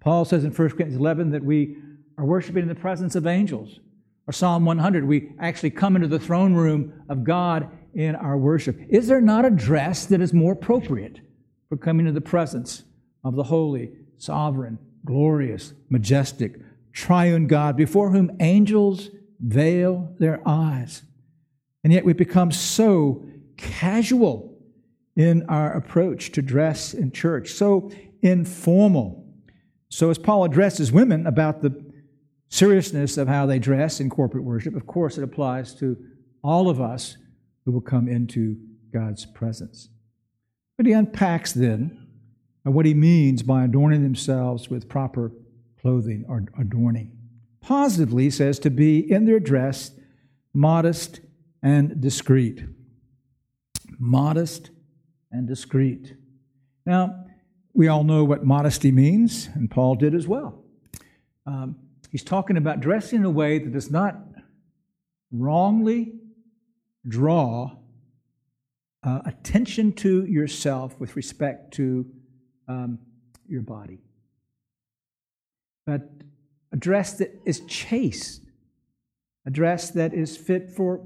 Paul 0.00 0.24
says 0.24 0.44
in 0.44 0.50
1 0.50 0.56
Corinthians 0.70 0.96
11 0.96 1.30
that 1.30 1.44
we 1.44 1.76
are 2.18 2.24
worshiping 2.24 2.62
in 2.62 2.68
the 2.68 2.74
presence 2.74 3.14
of 3.14 3.26
angels. 3.26 3.80
Or 4.26 4.32
Psalm 4.32 4.64
100, 4.64 5.04
we 5.04 5.30
actually 5.38 5.70
come 5.70 5.94
into 5.94 6.08
the 6.08 6.18
throne 6.18 6.54
room 6.54 7.04
of 7.08 7.22
God 7.22 7.70
in 7.94 8.16
our 8.16 8.36
worship. 8.36 8.76
Is 8.88 9.06
there 9.06 9.20
not 9.20 9.44
a 9.44 9.50
dress 9.50 10.06
that 10.06 10.20
is 10.20 10.32
more 10.32 10.54
appropriate 10.54 11.20
for 11.68 11.76
coming 11.76 12.06
to 12.06 12.12
the 12.12 12.20
presence 12.20 12.84
of 13.24 13.36
the 13.36 13.44
holy, 13.44 13.92
sovereign, 14.16 14.78
glorious, 15.06 15.72
majestic, 15.88 16.60
triune 16.92 17.46
God, 17.46 17.76
before 17.76 18.10
whom 18.10 18.36
angels 18.40 19.08
veil 19.40 20.14
their 20.18 20.46
eyes. 20.46 21.02
And 21.82 21.92
yet 21.92 22.04
we 22.04 22.12
become 22.12 22.52
so 22.52 23.24
casual 23.56 24.58
in 25.14 25.44
our 25.48 25.72
approach 25.72 26.32
to 26.32 26.42
dress 26.42 26.92
in 26.92 27.10
church, 27.10 27.52
so 27.52 27.90
informal. 28.20 29.24
So, 29.88 30.10
as 30.10 30.18
Paul 30.18 30.44
addresses 30.44 30.92
women 30.92 31.26
about 31.26 31.62
the 31.62 31.84
seriousness 32.48 33.16
of 33.16 33.28
how 33.28 33.46
they 33.46 33.58
dress 33.58 34.00
in 34.00 34.10
corporate 34.10 34.44
worship, 34.44 34.74
of 34.76 34.86
course, 34.86 35.16
it 35.16 35.24
applies 35.24 35.74
to 35.76 35.96
all 36.42 36.68
of 36.68 36.80
us 36.80 37.16
who 37.64 37.72
will 37.72 37.80
come 37.80 38.08
into 38.08 38.56
God's 38.92 39.24
presence. 39.24 39.88
But 40.76 40.86
he 40.86 40.92
unpacks 40.92 41.52
then 41.52 42.05
what 42.72 42.86
he 42.86 42.94
means 42.94 43.42
by 43.42 43.64
adorning 43.64 44.02
themselves 44.02 44.68
with 44.68 44.88
proper 44.88 45.32
clothing 45.80 46.24
or 46.28 46.44
adorning. 46.58 47.12
Positively, 47.60 48.24
he 48.24 48.30
says 48.30 48.58
to 48.60 48.70
be 48.70 48.98
in 48.98 49.24
their 49.24 49.40
dress 49.40 49.92
modest 50.52 51.20
and 51.62 52.00
discreet. 52.00 52.64
Modest 53.98 54.70
and 55.30 55.46
discreet. 55.46 56.14
Now, 56.84 57.26
we 57.74 57.88
all 57.88 58.04
know 58.04 58.24
what 58.24 58.44
modesty 58.44 58.90
means, 58.90 59.48
and 59.54 59.70
Paul 59.70 59.96
did 59.96 60.14
as 60.14 60.26
well. 60.26 60.64
Um, 61.46 61.76
he's 62.10 62.24
talking 62.24 62.56
about 62.56 62.80
dressing 62.80 63.20
in 63.20 63.24
a 63.24 63.30
way 63.30 63.58
that 63.58 63.72
does 63.72 63.90
not 63.90 64.16
wrongly 65.30 66.14
draw 67.06 67.76
uh, 69.02 69.20
attention 69.24 69.92
to 69.92 70.24
yourself 70.24 70.98
with 70.98 71.16
respect 71.16 71.74
to 71.74 72.06
um, 72.68 72.98
your 73.48 73.62
body, 73.62 73.98
but 75.86 76.10
a 76.72 76.76
dress 76.76 77.14
that 77.14 77.30
is 77.44 77.60
chaste, 77.66 78.42
a 79.46 79.50
dress 79.50 79.90
that 79.90 80.12
is 80.12 80.36
fit 80.36 80.70
for 80.70 81.00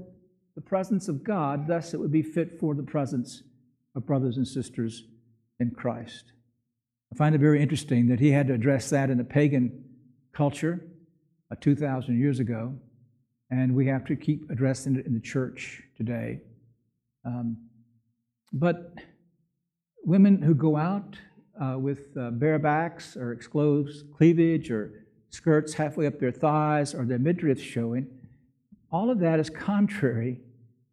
the 0.55 0.61
presence 0.61 1.07
of 1.07 1.23
God, 1.23 1.67
thus, 1.67 1.93
it 1.93 1.99
would 1.99 2.11
be 2.11 2.21
fit 2.23 2.59
for 2.59 2.75
the 2.75 2.83
presence 2.83 3.43
of 3.95 4.05
brothers 4.05 4.37
and 4.37 4.47
sisters 4.47 5.03
in 5.59 5.71
Christ. 5.71 6.33
I 7.13 7.17
find 7.17 7.35
it 7.35 7.39
very 7.39 7.61
interesting 7.61 8.07
that 8.07 8.19
he 8.19 8.31
had 8.31 8.47
to 8.47 8.53
address 8.53 8.89
that 8.89 9.09
in 9.09 9.19
a 9.19 9.23
pagan 9.23 9.83
culture 10.33 10.81
uh, 11.51 11.55
2,000 11.59 12.19
years 12.19 12.39
ago, 12.39 12.73
and 13.49 13.75
we 13.75 13.85
have 13.87 14.05
to 14.05 14.15
keep 14.15 14.49
addressing 14.49 14.95
it 14.95 15.05
in 15.05 15.13
the 15.13 15.19
church 15.19 15.83
today. 15.95 16.41
Um, 17.25 17.57
but 18.53 18.93
women 20.03 20.41
who 20.41 20.55
go 20.55 20.77
out 20.77 21.17
uh, 21.59 21.77
with 21.77 22.15
uh, 22.17 22.31
bare 22.31 22.59
backs 22.59 23.17
or 23.17 23.31
exposed 23.31 24.11
cleavage 24.13 24.69
or 24.71 25.05
skirts 25.29 25.73
halfway 25.73 26.07
up 26.07 26.19
their 26.19 26.31
thighs 26.31 26.93
or 26.93 27.05
their 27.05 27.19
midriffs 27.19 27.61
showing, 27.61 28.07
all 28.91 29.09
of 29.09 29.19
that 29.19 29.39
is 29.39 29.49
contrary, 29.49 30.39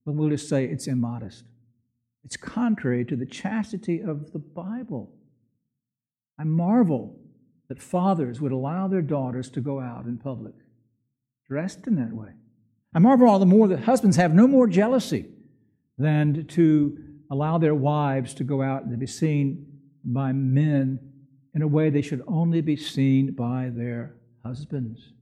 but 0.07 0.13
we'll 0.15 0.31
just 0.31 0.49
say 0.49 0.65
it's 0.65 0.87
immodest. 0.87 1.45
It's 2.25 2.37
contrary 2.37 3.05
to 3.07 3.17
the 3.17 3.27
chastity 3.27 4.01
of 4.01 4.33
the 4.33 4.39
Bible. 4.39 5.11
I 6.39 6.45
marvel 6.45 7.19
that 7.69 7.83
fathers 7.83 8.41
would 8.41 8.53
allow 8.53 8.89
their 8.89 9.03
daughters 9.03 9.51
to 9.51 9.61
go 9.61 9.81
out 9.81 10.07
in 10.07 10.19
public 10.19 10.55
dressed 11.49 11.87
in 11.87 11.97
that 11.97 12.13
way. 12.13 12.29
I 12.95 12.99
marvel 12.99 13.29
all 13.29 13.39
the 13.39 13.47
more 13.47 13.69
that 13.69 13.81
husbands 13.81 14.17
have 14.17 14.35
no 14.35 14.47
more 14.47 14.67
jealousy 14.67 15.27
than 15.97 16.47
to 16.49 16.99
allow 17.31 17.59
their 17.59 17.75
wives 17.75 18.35
to 18.35 18.45
go 18.45 18.63
out 18.63 18.83
and 18.83 18.91
to 18.91 18.97
be 18.97 19.07
seen 19.07 19.67
by 20.13 20.33
men 20.33 20.99
in 21.55 21.63
a 21.63 21.69
way 21.69 21.91
they 21.91 22.03
should 22.03 22.23
only 22.27 22.61
be 22.61 22.77
seen 22.77 23.33
by 23.33 23.71
their 23.75 24.15
husbands. 24.45 25.13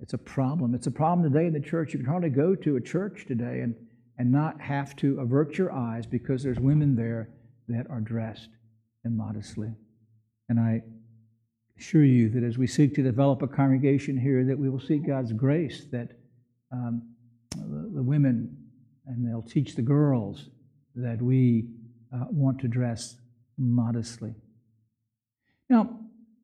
It's 0.00 0.14
a 0.14 0.18
problem. 0.18 0.74
It's 0.74 0.86
a 0.86 0.92
problem 0.92 1.30
today 1.30 1.46
in 1.46 1.52
the 1.52 1.60
church. 1.60 1.92
You 1.92 1.98
can 1.98 2.08
hardly 2.08 2.30
go 2.30 2.54
to 2.54 2.76
a 2.76 2.80
church 2.80 3.26
today 3.26 3.60
and, 3.60 3.74
and 4.16 4.30
not 4.30 4.60
have 4.60 4.94
to 4.96 5.20
avert 5.20 5.58
your 5.58 5.72
eyes 5.72 6.06
because 6.06 6.42
there's 6.42 6.60
women 6.60 6.94
there 6.94 7.30
that 7.68 7.86
are 7.90 8.00
dressed 8.00 8.48
immodestly. 9.04 9.72
And 10.48 10.58
I 10.58 10.82
assure 11.78 12.04
you 12.04 12.28
that 12.30 12.42
as 12.42 12.58
we 12.58 12.66
seek 12.66 12.94
to 12.94 13.02
develop 13.02 13.42
a 13.42 13.48
congregation 13.48 14.16
here, 14.16 14.44
that 14.44 14.58
we 14.58 14.68
will 14.68 14.80
seek 14.80 15.06
God's 15.06 15.32
grace, 15.32 15.86
that 15.92 16.12
um, 16.72 17.02
the, 17.56 17.90
the, 17.94 18.02
women, 18.02 18.56
and 19.06 19.26
they'll 19.26 19.42
teach 19.42 19.74
the 19.74 19.82
girls 19.82 20.48
that 20.94 21.20
we 21.20 21.68
uh, 22.14 22.24
want 22.30 22.60
to 22.60 22.68
dress 22.68 23.16
modestly. 23.58 24.34
Now, 25.68 25.98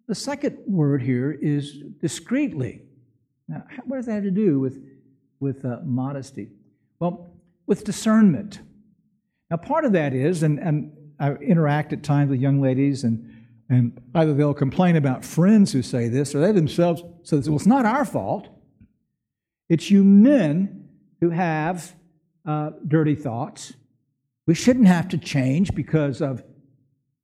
the 0.06 0.14
second 0.14 0.58
word 0.66 1.02
here 1.02 1.32
is 1.32 1.78
discreetly. 2.00 2.82
Now, 3.48 3.64
what 3.84 3.96
does 3.96 4.06
that 4.06 4.14
have 4.14 4.24
to 4.24 4.30
do 4.30 4.60
with, 4.60 4.82
with 5.40 5.64
uh, 5.64 5.78
modesty? 5.84 6.50
Well, 6.98 7.30
with 7.66 7.84
discernment. 7.84 8.60
Now, 9.50 9.56
part 9.56 9.84
of 9.84 9.92
that 9.92 10.12
is, 10.14 10.42
and, 10.42 10.58
and 10.58 10.92
I 11.18 11.32
interact 11.34 11.92
at 11.92 12.02
times 12.02 12.30
with 12.30 12.40
young 12.40 12.60
ladies, 12.60 13.04
and, 13.04 13.30
and 13.70 13.98
either 14.14 14.34
they'll 14.34 14.54
complain 14.54 14.96
about 14.96 15.24
friends 15.24 15.72
who 15.72 15.82
say 15.82 16.08
this, 16.08 16.34
or 16.34 16.40
they 16.40 16.52
themselves 16.52 17.02
say, 17.22 17.36
well, 17.38 17.56
it's 17.56 17.66
not 17.66 17.86
our 17.86 18.04
fault. 18.04 18.48
It's 19.68 19.90
you 19.90 20.04
men 20.04 20.88
who 21.20 21.30
have 21.30 21.94
uh, 22.46 22.70
dirty 22.86 23.14
thoughts. 23.14 23.72
We 24.46 24.54
shouldn't 24.54 24.86
have 24.86 25.08
to 25.08 25.18
change 25.18 25.74
because 25.74 26.20
of 26.20 26.42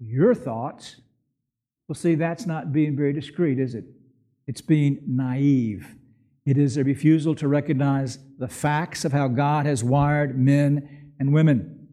your 0.00 0.34
thoughts. 0.34 0.96
Well, 1.86 1.94
see, 1.94 2.14
that's 2.14 2.46
not 2.46 2.72
being 2.72 2.96
very 2.96 3.12
discreet, 3.12 3.58
is 3.58 3.74
it? 3.74 3.84
It's 4.46 4.60
being 4.60 5.00
naive. 5.06 5.94
It 6.46 6.56
is 6.56 6.76
a 6.76 6.84
refusal 6.84 7.34
to 7.36 7.46
recognize 7.46 8.18
the 8.38 8.48
facts 8.48 9.04
of 9.04 9.12
how 9.12 9.28
God 9.28 9.66
has 9.66 9.84
wired 9.84 10.38
men 10.38 11.12
and 11.18 11.32
women, 11.32 11.88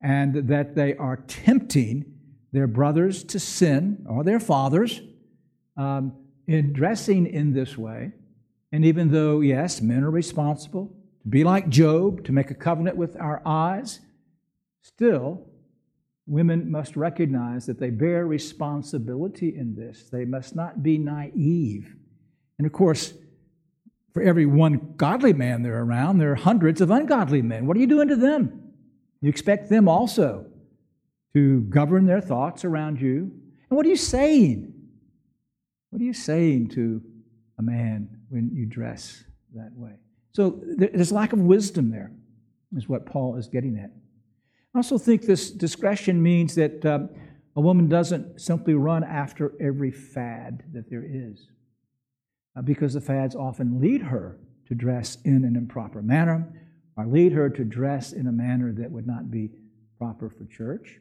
and 0.00 0.48
that 0.48 0.74
they 0.74 0.94
are 0.96 1.16
tempting 1.16 2.04
their 2.52 2.66
brothers 2.66 3.24
to 3.24 3.40
sin, 3.40 4.06
or 4.08 4.24
their 4.24 4.40
fathers, 4.40 5.02
um, 5.76 6.12
in 6.46 6.72
dressing 6.72 7.26
in 7.26 7.52
this 7.52 7.76
way. 7.76 8.12
And 8.72 8.84
even 8.84 9.10
though, 9.10 9.40
yes, 9.40 9.82
men 9.82 10.04
are 10.04 10.10
responsible 10.10 10.94
to 11.22 11.28
be 11.28 11.44
like 11.44 11.68
Job, 11.68 12.24
to 12.24 12.32
make 12.32 12.50
a 12.50 12.54
covenant 12.54 12.96
with 12.96 13.16
our 13.20 13.42
eyes, 13.44 14.00
still, 14.82 15.47
women 16.28 16.70
must 16.70 16.96
recognize 16.96 17.66
that 17.66 17.80
they 17.80 17.90
bear 17.90 18.26
responsibility 18.26 19.56
in 19.56 19.74
this. 19.74 20.08
They 20.10 20.24
must 20.24 20.54
not 20.54 20.82
be 20.82 20.98
naive. 20.98 21.96
And 22.58 22.66
of 22.66 22.72
course, 22.72 23.14
for 24.12 24.22
every 24.22 24.46
one 24.46 24.94
godly 24.96 25.32
man 25.32 25.62
there 25.62 25.82
around, 25.82 26.18
there 26.18 26.32
are 26.32 26.36
hundreds 26.36 26.80
of 26.80 26.90
ungodly 26.90 27.40
men. 27.40 27.66
What 27.66 27.76
are 27.76 27.80
you 27.80 27.86
doing 27.86 28.08
to 28.08 28.16
them? 28.16 28.72
You 29.20 29.28
expect 29.28 29.70
them 29.70 29.88
also 29.88 30.46
to 31.34 31.62
govern 31.62 32.06
their 32.06 32.20
thoughts 32.20 32.64
around 32.64 33.00
you. 33.00 33.30
And 33.70 33.76
what 33.76 33.86
are 33.86 33.90
you 33.90 33.96
saying? 33.96 34.72
What 35.90 36.00
are 36.02 36.04
you 36.04 36.12
saying 36.12 36.68
to 36.70 37.02
a 37.58 37.62
man 37.62 38.08
when 38.28 38.50
you 38.52 38.66
dress 38.66 39.24
that 39.54 39.70
way? 39.74 39.94
So 40.32 40.60
there's 40.76 41.10
lack 41.10 41.32
of 41.32 41.40
wisdom 41.40 41.90
there, 41.90 42.12
is 42.76 42.88
what 42.88 43.06
Paul 43.06 43.36
is 43.36 43.48
getting 43.48 43.78
at. 43.78 43.90
I 44.78 44.80
also 44.80 44.96
think 44.96 45.22
this 45.22 45.50
discretion 45.50 46.22
means 46.22 46.54
that 46.54 46.86
uh, 46.86 47.00
a 47.56 47.60
woman 47.60 47.88
doesn't 47.88 48.40
simply 48.40 48.74
run 48.74 49.02
after 49.02 49.52
every 49.60 49.90
fad 49.90 50.62
that 50.72 50.88
there 50.88 51.02
is, 51.04 51.48
uh, 52.56 52.62
because 52.62 52.94
the 52.94 53.00
fads 53.00 53.34
often 53.34 53.80
lead 53.80 54.02
her 54.02 54.38
to 54.68 54.76
dress 54.76 55.18
in 55.24 55.44
an 55.44 55.56
improper 55.56 56.00
manner 56.00 56.46
or 56.96 57.08
lead 57.08 57.32
her 57.32 57.50
to 57.50 57.64
dress 57.64 58.12
in 58.12 58.28
a 58.28 58.30
manner 58.30 58.72
that 58.72 58.88
would 58.88 59.04
not 59.04 59.32
be 59.32 59.50
proper 59.98 60.30
for 60.30 60.44
church. 60.44 61.00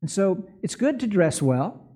And 0.00 0.10
so 0.10 0.48
it's 0.62 0.74
good 0.74 0.98
to 1.00 1.06
dress 1.06 1.42
well. 1.42 1.86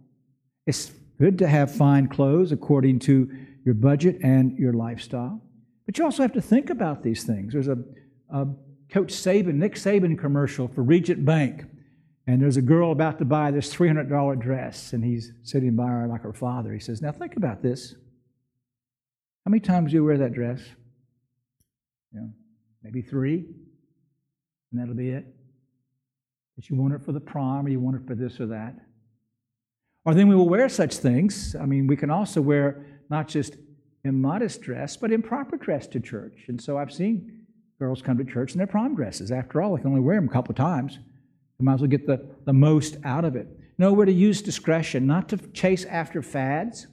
It's 0.66 0.92
good 1.18 1.38
to 1.38 1.48
have 1.48 1.74
fine 1.74 2.08
clothes 2.08 2.52
according 2.52 2.98
to 2.98 3.30
your 3.64 3.74
budget 3.74 4.18
and 4.22 4.58
your 4.58 4.74
lifestyle. 4.74 5.40
But 5.86 5.96
you 5.96 6.04
also 6.04 6.24
have 6.24 6.34
to 6.34 6.42
think 6.42 6.68
about 6.68 7.02
these 7.02 7.24
things. 7.24 7.54
There's 7.54 7.68
a, 7.68 7.78
a 8.28 8.48
Coach 8.92 9.14
Saban, 9.14 9.54
Nick 9.54 9.76
Saban 9.76 10.18
commercial 10.18 10.68
for 10.68 10.82
Regent 10.82 11.24
Bank. 11.24 11.64
And 12.26 12.40
there's 12.40 12.58
a 12.58 12.62
girl 12.62 12.92
about 12.92 13.18
to 13.18 13.24
buy 13.24 13.50
this 13.50 13.74
$300 13.74 14.38
dress, 14.38 14.92
and 14.92 15.02
he's 15.02 15.32
sitting 15.42 15.74
by 15.74 15.88
her 15.88 16.06
like 16.06 16.22
her 16.22 16.32
father. 16.32 16.72
He 16.72 16.78
says, 16.78 17.02
Now 17.02 17.10
think 17.10 17.36
about 17.36 17.62
this. 17.62 17.94
How 19.44 19.50
many 19.50 19.60
times 19.60 19.90
do 19.90 19.96
you 19.96 20.04
wear 20.04 20.18
that 20.18 20.34
dress? 20.34 20.60
You 22.12 22.20
know, 22.20 22.30
maybe 22.84 23.02
three, 23.02 23.46
and 24.70 24.80
that'll 24.80 24.94
be 24.94 25.08
it 25.08 25.26
But 26.54 26.68
you 26.68 26.76
want 26.76 26.94
it 26.94 27.02
for 27.02 27.12
the 27.12 27.20
prom 27.20 27.66
or 27.66 27.70
you 27.70 27.80
want 27.80 27.96
it 27.96 28.06
for 28.06 28.14
this 28.14 28.38
or 28.40 28.46
that. 28.48 28.76
Or 30.04 30.14
then 30.14 30.28
we 30.28 30.36
will 30.36 30.48
wear 30.48 30.68
such 30.68 30.96
things. 30.96 31.56
I 31.58 31.64
mean, 31.64 31.86
we 31.86 31.96
can 31.96 32.10
also 32.10 32.40
wear 32.40 32.84
not 33.08 33.26
just 33.26 33.56
immodest 34.04 34.60
dress, 34.60 34.96
but 34.96 35.10
improper 35.10 35.56
dress 35.56 35.86
to 35.88 36.00
church. 36.00 36.44
And 36.48 36.60
so 36.60 36.76
I've 36.76 36.92
seen 36.92 37.41
girls 37.82 38.00
come 38.00 38.16
to 38.16 38.24
church 38.24 38.52
in 38.52 38.58
their 38.58 38.66
prom 38.68 38.94
dresses. 38.94 39.32
After 39.32 39.60
all, 39.60 39.74
they 39.74 39.82
can 39.82 39.90
only 39.90 40.00
wear 40.00 40.14
them 40.14 40.28
a 40.28 40.32
couple 40.32 40.52
of 40.52 40.56
times. 40.56 41.00
You 41.58 41.64
might 41.64 41.74
as 41.74 41.80
well 41.80 41.90
get 41.90 42.06
the, 42.06 42.24
the 42.44 42.52
most 42.52 42.96
out 43.02 43.24
of 43.24 43.34
it. 43.34 43.48
No, 43.76 43.92
we're 43.92 44.04
to 44.04 44.12
use 44.12 44.40
discretion, 44.40 45.04
not 45.04 45.28
to 45.30 45.36
chase 45.36 45.84
after 45.86 46.22
fads. 46.22 46.82
That's 46.82 46.92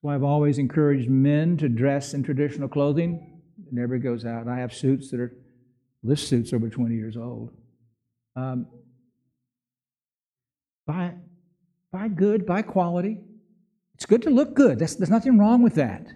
why 0.00 0.16
I've 0.16 0.24
always 0.24 0.58
encouraged 0.58 1.08
men 1.08 1.56
to 1.58 1.68
dress 1.68 2.14
in 2.14 2.24
traditional 2.24 2.68
clothing. 2.68 3.40
It 3.64 3.72
never 3.72 3.96
goes 3.98 4.24
out. 4.24 4.48
I 4.48 4.56
have 4.56 4.74
suits 4.74 5.12
that 5.12 5.20
are, 5.20 5.36
this 6.02 6.26
suit's 6.26 6.52
over 6.52 6.68
20 6.68 6.96
years 6.96 7.16
old. 7.16 7.52
Um, 8.34 8.66
buy, 10.84 11.12
buy 11.92 12.08
good, 12.08 12.44
buy 12.44 12.62
quality. 12.62 13.20
It's 13.94 14.06
good 14.06 14.22
to 14.22 14.30
look 14.30 14.54
good. 14.54 14.80
There's 14.80 14.98
nothing 14.98 15.38
wrong 15.38 15.62
with 15.62 15.76
that. 15.76 16.08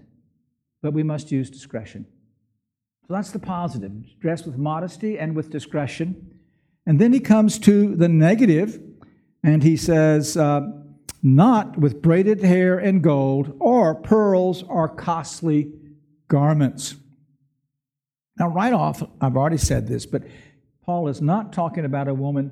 But 0.82 0.92
we 0.92 1.04
must 1.04 1.30
use 1.30 1.50
discretion. 1.50 2.06
So 3.06 3.12
that's 3.12 3.32
the 3.32 3.38
positive. 3.38 3.92
Dress 4.18 4.46
with 4.46 4.56
modesty 4.56 5.18
and 5.18 5.36
with 5.36 5.50
discretion. 5.50 6.38
And 6.86 6.98
then 6.98 7.12
he 7.12 7.20
comes 7.20 7.58
to 7.60 7.94
the 7.94 8.08
negative, 8.08 8.80
and 9.42 9.62
he 9.62 9.76
says, 9.76 10.36
uh, 10.36 10.62
not 11.22 11.78
with 11.78 12.00
braided 12.00 12.42
hair 12.42 12.78
and 12.78 13.02
gold, 13.02 13.56
or 13.60 13.94
pearls, 13.94 14.62
or 14.62 14.88
costly 14.88 15.72
garments. 16.28 16.94
Now, 18.38 18.48
right 18.48 18.72
off, 18.72 19.02
I've 19.20 19.36
already 19.36 19.58
said 19.58 19.86
this, 19.86 20.06
but 20.06 20.22
Paul 20.82 21.08
is 21.08 21.20
not 21.20 21.52
talking 21.52 21.84
about 21.84 22.08
a 22.08 22.14
woman 22.14 22.50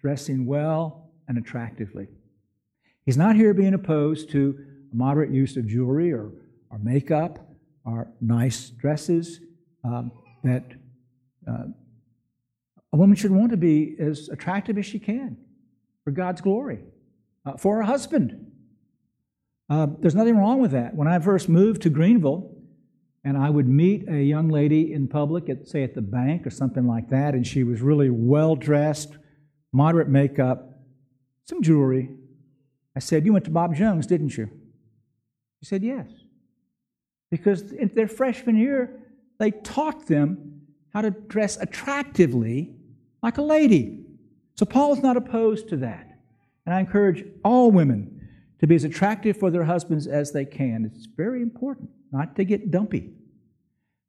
dressing 0.00 0.46
well 0.46 1.10
and 1.26 1.38
attractively. 1.38 2.08
He's 3.04 3.16
not 3.16 3.36
here 3.36 3.54
being 3.54 3.74
opposed 3.74 4.30
to 4.32 4.58
moderate 4.92 5.30
use 5.30 5.56
of 5.56 5.66
jewelry 5.66 6.12
or, 6.12 6.30
or 6.70 6.78
makeup 6.78 7.38
or 7.84 8.12
nice 8.20 8.68
dresses 8.68 9.40
um, 9.88 10.12
that 10.44 10.64
uh, 11.46 11.64
a 12.92 12.96
woman 12.96 13.16
should 13.16 13.30
want 13.30 13.50
to 13.50 13.56
be 13.56 13.96
as 13.98 14.28
attractive 14.28 14.78
as 14.78 14.86
she 14.86 14.98
can 14.98 15.36
for 16.04 16.10
God's 16.10 16.40
glory, 16.40 16.80
uh, 17.46 17.56
for 17.56 17.76
her 17.76 17.82
husband. 17.82 18.52
Uh, 19.70 19.86
there's 20.00 20.14
nothing 20.14 20.36
wrong 20.36 20.60
with 20.60 20.70
that. 20.72 20.94
When 20.94 21.08
I 21.08 21.18
first 21.18 21.48
moved 21.48 21.82
to 21.82 21.90
Greenville, 21.90 22.54
and 23.24 23.36
I 23.36 23.50
would 23.50 23.68
meet 23.68 24.08
a 24.08 24.22
young 24.22 24.48
lady 24.48 24.92
in 24.92 25.08
public, 25.08 25.48
at, 25.48 25.68
say 25.68 25.82
at 25.82 25.94
the 25.94 26.00
bank 26.00 26.46
or 26.46 26.50
something 26.50 26.86
like 26.86 27.10
that, 27.10 27.34
and 27.34 27.46
she 27.46 27.64
was 27.64 27.80
really 27.80 28.10
well 28.10 28.56
dressed, 28.56 29.18
moderate 29.72 30.08
makeup, 30.08 30.78
some 31.44 31.62
jewelry. 31.62 32.10
I 32.96 33.00
said, 33.00 33.26
You 33.26 33.32
went 33.32 33.44
to 33.46 33.50
Bob 33.50 33.74
Jones, 33.74 34.06
didn't 34.06 34.36
you? 34.36 34.48
She 35.60 35.66
said, 35.66 35.82
Yes. 35.82 36.08
Because 37.30 37.74
their 37.94 38.08
freshman 38.08 38.56
year, 38.56 38.98
they 39.38 39.50
taught 39.50 40.06
them 40.06 40.62
how 40.92 41.00
to 41.00 41.10
dress 41.10 41.56
attractively 41.56 42.74
like 43.22 43.38
a 43.38 43.42
lady. 43.42 44.04
So 44.54 44.66
Paul 44.66 44.92
is 44.92 45.02
not 45.02 45.16
opposed 45.16 45.68
to 45.68 45.76
that. 45.78 46.18
And 46.66 46.74
I 46.74 46.80
encourage 46.80 47.24
all 47.44 47.70
women 47.70 48.28
to 48.60 48.66
be 48.66 48.74
as 48.74 48.84
attractive 48.84 49.36
for 49.36 49.50
their 49.50 49.64
husbands 49.64 50.06
as 50.06 50.32
they 50.32 50.44
can. 50.44 50.84
It's 50.84 51.06
very 51.06 51.42
important 51.42 51.90
not 52.10 52.36
to 52.36 52.44
get 52.44 52.70
dumpy. 52.70 53.10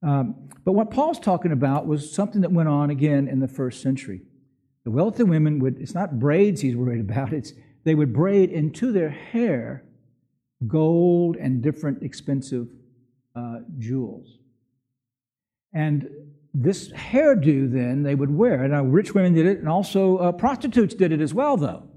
Um, 0.01 0.49
but 0.63 0.71
what 0.71 0.91
Paul's 0.91 1.19
talking 1.19 1.51
about 1.51 1.85
was 1.85 2.11
something 2.11 2.41
that 2.41 2.51
went 2.51 2.69
on 2.69 2.89
again 2.89 3.27
in 3.27 3.39
the 3.39 3.47
first 3.47 3.81
century. 3.81 4.21
The 4.85 4.91
wealthy 4.91 5.23
women 5.23 5.59
would, 5.59 5.77
it's 5.79 5.93
not 5.93 6.19
braids 6.19 6.61
he's 6.61 6.75
worried 6.75 7.01
about, 7.01 7.33
it's 7.33 7.53
they 7.83 7.95
would 7.95 8.13
braid 8.13 8.49
into 8.49 8.91
their 8.91 9.09
hair 9.09 9.83
gold 10.67 11.37
and 11.37 11.61
different 11.61 12.03
expensive 12.03 12.67
uh, 13.35 13.59
jewels. 13.77 14.38
And 15.73 16.09
this 16.53 16.91
hairdo, 16.91 17.71
then, 17.71 18.03
they 18.03 18.15
would 18.15 18.35
wear. 18.35 18.67
Now, 18.67 18.83
rich 18.83 19.13
women 19.13 19.33
did 19.33 19.45
it, 19.45 19.59
and 19.59 19.69
also 19.69 20.17
uh, 20.17 20.31
prostitutes 20.31 20.95
did 20.95 21.11
it 21.11 21.21
as 21.21 21.33
well, 21.33 21.57
though. 21.57 21.87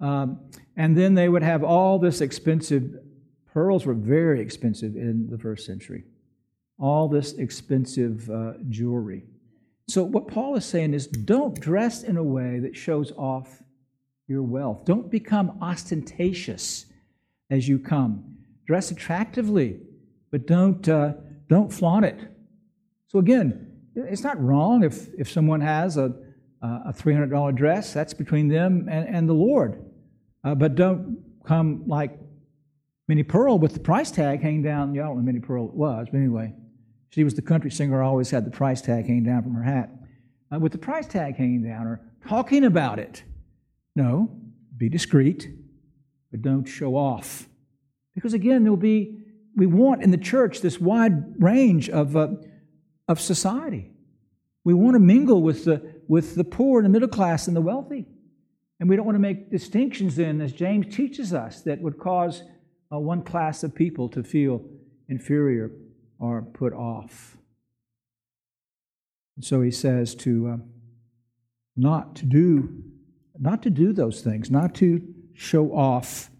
Um, 0.00 0.40
and 0.76 0.96
then 0.96 1.14
they 1.14 1.28
would 1.28 1.42
have 1.42 1.62
all 1.62 1.98
this 1.98 2.20
expensive, 2.20 2.96
pearls 3.52 3.86
were 3.86 3.94
very 3.94 4.40
expensive 4.40 4.96
in 4.96 5.28
the 5.30 5.38
first 5.38 5.64
century, 5.64 6.04
all 6.78 7.08
this 7.08 7.34
expensive 7.34 8.28
uh, 8.28 8.54
jewelry. 8.68 9.24
So, 9.88 10.02
what 10.02 10.28
Paul 10.28 10.56
is 10.56 10.64
saying 10.64 10.94
is 10.94 11.06
don't 11.06 11.58
dress 11.58 12.02
in 12.02 12.16
a 12.16 12.22
way 12.22 12.58
that 12.60 12.76
shows 12.76 13.12
off 13.12 13.62
your 14.28 14.42
wealth. 14.42 14.84
Don't 14.84 15.10
become 15.10 15.58
ostentatious 15.60 16.86
as 17.50 17.68
you 17.68 17.78
come. 17.78 18.36
Dress 18.66 18.90
attractively, 18.90 19.80
but 20.30 20.46
don't, 20.46 20.88
uh, 20.88 21.14
don't 21.48 21.72
flaunt 21.72 22.04
it. 22.04 22.31
So, 23.12 23.18
again, 23.18 23.72
it's 23.94 24.22
not 24.22 24.42
wrong 24.42 24.82
if, 24.82 25.08
if 25.18 25.30
someone 25.30 25.60
has 25.60 25.98
a, 25.98 26.14
a 26.62 26.94
$300 26.96 27.54
dress, 27.54 27.92
that's 27.92 28.14
between 28.14 28.48
them 28.48 28.88
and, 28.90 29.06
and 29.06 29.28
the 29.28 29.34
Lord. 29.34 29.84
Uh, 30.42 30.54
but 30.54 30.74
don't 30.76 31.22
come 31.44 31.84
like 31.86 32.18
Minnie 33.08 33.22
Pearl 33.22 33.58
with 33.58 33.74
the 33.74 33.80
price 33.80 34.10
tag 34.10 34.40
hanging 34.40 34.62
down. 34.62 34.94
Y'all 34.94 35.14
know 35.14 35.20
Minnie 35.20 35.40
Pearl 35.40 35.68
it 35.68 35.74
was, 35.74 36.08
but 36.10 36.16
anyway, 36.16 36.54
she 37.10 37.22
was 37.22 37.34
the 37.34 37.42
country 37.42 37.70
singer, 37.70 38.02
always 38.02 38.30
had 38.30 38.46
the 38.46 38.50
price 38.50 38.80
tag 38.80 39.06
hanging 39.06 39.24
down 39.24 39.42
from 39.42 39.54
her 39.54 39.62
hat. 39.62 39.90
Uh, 40.50 40.58
with 40.58 40.72
the 40.72 40.78
price 40.78 41.06
tag 41.06 41.36
hanging 41.36 41.62
down 41.62 41.86
or 41.86 42.00
talking 42.26 42.64
about 42.64 42.98
it. 42.98 43.24
No, 43.94 44.30
be 44.78 44.88
discreet, 44.88 45.48
but 46.30 46.40
don't 46.40 46.64
show 46.64 46.96
off. 46.96 47.46
Because 48.14 48.32
again, 48.32 48.62
there 48.62 48.72
will 48.72 48.78
be, 48.78 49.18
we 49.54 49.66
want 49.66 50.02
in 50.02 50.10
the 50.10 50.16
church 50.16 50.62
this 50.62 50.80
wide 50.80 51.42
range 51.42 51.90
of, 51.90 52.16
uh, 52.16 52.28
of 53.12 53.20
society. 53.20 53.90
We 54.64 54.74
want 54.74 54.94
to 54.94 55.00
mingle 55.00 55.42
with 55.42 55.64
the, 55.64 56.00
with 56.08 56.34
the 56.34 56.44
poor 56.44 56.80
and 56.80 56.84
the 56.86 56.90
middle 56.90 57.08
class 57.08 57.46
and 57.46 57.56
the 57.56 57.60
wealthy. 57.60 58.06
And 58.80 58.88
we 58.88 58.96
don't 58.96 59.06
want 59.06 59.16
to 59.16 59.20
make 59.20 59.50
distinctions 59.50 60.16
then, 60.16 60.40
as 60.40 60.52
James 60.52 60.94
teaches 60.94 61.32
us, 61.32 61.62
that 61.62 61.80
would 61.80 61.98
cause 61.98 62.42
uh, 62.92 62.98
one 62.98 63.22
class 63.22 63.62
of 63.62 63.74
people 63.74 64.08
to 64.08 64.24
feel 64.24 64.64
inferior 65.08 65.70
or 66.18 66.42
put 66.42 66.72
off. 66.72 67.36
And 69.36 69.44
so 69.44 69.60
he 69.60 69.70
says 69.70 70.14
to 70.16 70.48
uh, 70.48 70.56
not 71.76 72.16
to 72.16 72.26
do 72.26 72.82
not 73.38 73.62
to 73.62 73.70
do 73.70 73.92
those 73.92 74.20
things, 74.20 74.50
not 74.50 74.74
to 74.76 75.02
show 75.34 75.74
off 75.74 76.30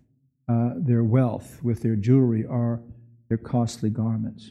uh, 0.49 0.71
their 0.77 1.03
wealth 1.03 1.59
with 1.63 1.83
their 1.83 1.97
jewelry 1.97 2.45
or 2.45 2.83
their 3.29 3.39
costly 3.39 3.91
garments. 3.91 4.51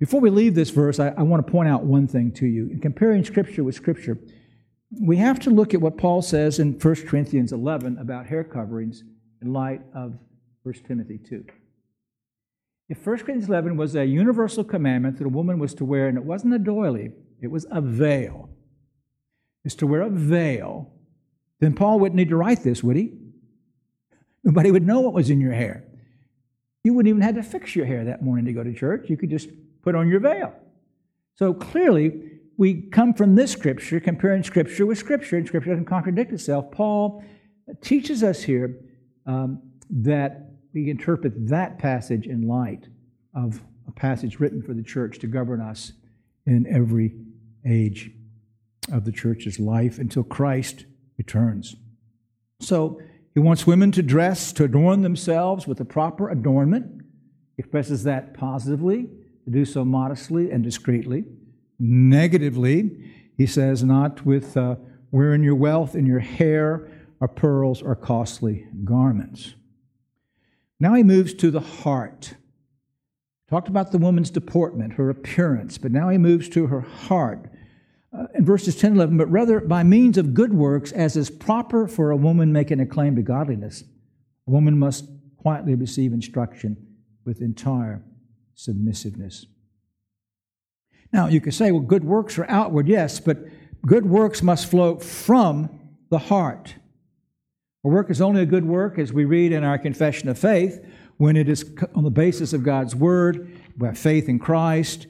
Before 0.00 0.20
we 0.20 0.30
leave 0.30 0.54
this 0.54 0.70
verse, 0.70 0.98
I, 0.98 1.08
I 1.08 1.22
want 1.22 1.46
to 1.46 1.52
point 1.52 1.68
out 1.68 1.84
one 1.84 2.08
thing 2.08 2.32
to 2.32 2.46
you. 2.46 2.70
In 2.70 2.80
comparing 2.80 3.22
Scripture 3.22 3.62
with 3.62 3.74
Scripture, 3.74 4.18
we 4.98 5.18
have 5.18 5.38
to 5.40 5.50
look 5.50 5.74
at 5.74 5.80
what 5.80 5.98
Paul 5.98 6.22
says 6.22 6.58
in 6.58 6.72
1 6.72 6.94
Corinthians 7.06 7.52
11 7.52 7.98
about 7.98 8.26
hair 8.26 8.42
coverings 8.42 9.04
in 9.42 9.52
light 9.52 9.82
of 9.94 10.18
1 10.62 10.74
Timothy 10.88 11.18
2. 11.18 11.44
If 12.88 13.06
1 13.06 13.18
Corinthians 13.18 13.48
11 13.48 13.76
was 13.76 13.94
a 13.94 14.06
universal 14.06 14.64
commandment 14.64 15.18
that 15.18 15.26
a 15.26 15.28
woman 15.28 15.58
was 15.58 15.74
to 15.74 15.84
wear, 15.84 16.08
and 16.08 16.16
it 16.16 16.24
wasn't 16.24 16.54
a 16.54 16.58
doily, 16.58 17.12
it 17.42 17.48
was 17.48 17.66
a 17.70 17.82
veil, 17.82 18.48
is 19.66 19.74
to 19.76 19.86
wear 19.86 20.00
a 20.00 20.10
veil, 20.10 20.90
then 21.60 21.74
Paul 21.74 22.00
wouldn't 22.00 22.16
need 22.16 22.30
to 22.30 22.36
write 22.36 22.62
this, 22.62 22.82
would 22.82 22.96
he? 22.96 23.12
Nobody 24.42 24.70
would 24.70 24.86
know 24.86 25.00
what 25.00 25.12
was 25.12 25.28
in 25.28 25.42
your 25.42 25.52
hair. 25.52 25.84
You 26.84 26.94
wouldn't 26.94 27.10
even 27.10 27.20
have 27.20 27.34
to 27.34 27.42
fix 27.42 27.76
your 27.76 27.84
hair 27.84 28.06
that 28.06 28.22
morning 28.22 28.46
to 28.46 28.54
go 28.54 28.64
to 28.64 28.72
church. 28.72 29.10
You 29.10 29.18
could 29.18 29.28
just 29.28 29.50
put 29.82 29.94
on 29.94 30.08
your 30.08 30.20
veil. 30.20 30.52
So 31.36 31.54
clearly, 31.54 32.40
we 32.56 32.82
come 32.82 33.14
from 33.14 33.34
this 33.34 33.50
scripture, 33.50 34.00
comparing 34.00 34.42
scripture 34.42 34.84
with 34.84 34.98
scripture, 34.98 35.38
and 35.38 35.46
scripture 35.46 35.70
doesn't 35.70 35.86
contradict 35.86 36.32
itself. 36.32 36.70
Paul 36.70 37.24
teaches 37.80 38.22
us 38.22 38.42
here 38.42 38.78
um, 39.24 39.62
that 39.88 40.50
we 40.74 40.90
interpret 40.90 41.32
that 41.48 41.78
passage 41.78 42.26
in 42.26 42.46
light 42.46 42.86
of 43.34 43.62
a 43.88 43.92
passage 43.92 44.38
written 44.38 44.62
for 44.62 44.74
the 44.74 44.82
church 44.82 45.18
to 45.20 45.26
govern 45.26 45.60
us 45.60 45.92
in 46.46 46.66
every 46.66 47.14
age 47.66 48.10
of 48.92 49.04
the 49.04 49.12
church's 49.12 49.58
life 49.58 49.98
until 49.98 50.22
Christ 50.22 50.84
returns. 51.16 51.76
So 52.60 53.00
he 53.32 53.40
wants 53.40 53.66
women 53.66 53.92
to 53.92 54.02
dress, 54.02 54.52
to 54.54 54.64
adorn 54.64 55.00
themselves 55.02 55.66
with 55.66 55.78
the 55.78 55.84
proper 55.84 56.28
adornment. 56.28 57.02
He 57.56 57.60
expresses 57.60 58.04
that 58.04 58.34
positively 58.34 59.08
to 59.44 59.50
do 59.50 59.64
so 59.64 59.84
modestly 59.84 60.50
and 60.50 60.62
discreetly. 60.62 61.24
Negatively, 61.78 62.90
he 63.36 63.46
says, 63.46 63.82
not 63.82 64.24
with 64.26 64.56
uh, 64.56 64.76
wearing 65.10 65.42
your 65.42 65.54
wealth 65.54 65.94
in 65.94 66.06
your 66.06 66.18
hair 66.20 66.90
or 67.20 67.28
pearls 67.28 67.82
or 67.82 67.94
costly 67.94 68.66
garments. 68.84 69.54
Now 70.78 70.94
he 70.94 71.02
moves 71.02 71.34
to 71.34 71.50
the 71.50 71.60
heart. 71.60 72.34
Talked 73.48 73.68
about 73.68 73.92
the 73.92 73.98
woman's 73.98 74.30
deportment, 74.30 74.94
her 74.94 75.10
appearance, 75.10 75.76
but 75.76 75.92
now 75.92 76.08
he 76.08 76.18
moves 76.18 76.48
to 76.50 76.68
her 76.68 76.80
heart. 76.80 77.50
Uh, 78.12 78.26
in 78.34 78.44
verses 78.44 78.74
10 78.76 78.92
and 78.92 78.96
11, 78.98 79.16
but 79.18 79.30
rather 79.30 79.60
by 79.60 79.84
means 79.84 80.18
of 80.18 80.34
good 80.34 80.52
works, 80.52 80.90
as 80.92 81.16
is 81.16 81.30
proper 81.30 81.86
for 81.86 82.10
a 82.10 82.16
woman 82.16 82.52
making 82.52 82.80
a 82.80 82.86
claim 82.86 83.14
to 83.14 83.22
godliness. 83.22 83.84
A 84.48 84.50
woman 84.50 84.78
must 84.78 85.08
quietly 85.36 85.74
receive 85.74 86.12
instruction 86.12 86.76
with 87.24 87.40
entire 87.40 88.02
submissiveness. 88.64 89.46
Now, 91.12 91.26
you 91.26 91.40
could 91.40 91.54
say, 91.54 91.72
well, 91.72 91.80
good 91.80 92.04
works 92.04 92.38
are 92.38 92.48
outward, 92.48 92.86
yes, 92.86 93.18
but 93.18 93.38
good 93.84 94.06
works 94.06 94.42
must 94.42 94.70
flow 94.70 94.98
from 94.98 95.70
the 96.10 96.18
heart. 96.18 96.74
A 97.84 97.88
work 97.88 98.10
is 98.10 98.20
only 98.20 98.42
a 98.42 98.46
good 98.46 98.64
work, 98.64 98.98
as 98.98 99.12
we 99.12 99.24
read 99.24 99.52
in 99.52 99.64
our 99.64 99.78
confession 99.78 100.28
of 100.28 100.38
faith, 100.38 100.84
when 101.16 101.36
it 101.36 101.48
is 101.48 101.64
on 101.94 102.04
the 102.04 102.10
basis 102.10 102.52
of 102.52 102.62
God's 102.62 102.94
word, 102.94 103.50
by 103.76 103.92
faith 103.92 104.28
in 104.28 104.38
Christ. 104.38 105.06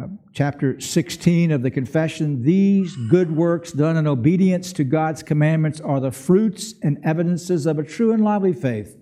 Uh, 0.00 0.06
chapter 0.32 0.80
16 0.80 1.50
of 1.50 1.62
the 1.62 1.70
confession 1.70 2.42
these 2.42 2.96
good 3.10 3.30
works 3.36 3.72
done 3.72 3.98
in 3.98 4.06
obedience 4.06 4.72
to 4.72 4.84
God's 4.84 5.22
commandments 5.22 5.82
are 5.82 6.00
the 6.00 6.10
fruits 6.10 6.74
and 6.82 6.98
evidences 7.04 7.66
of 7.66 7.78
a 7.78 7.82
true 7.82 8.12
and 8.12 8.24
lively 8.24 8.54
faith. 8.54 8.96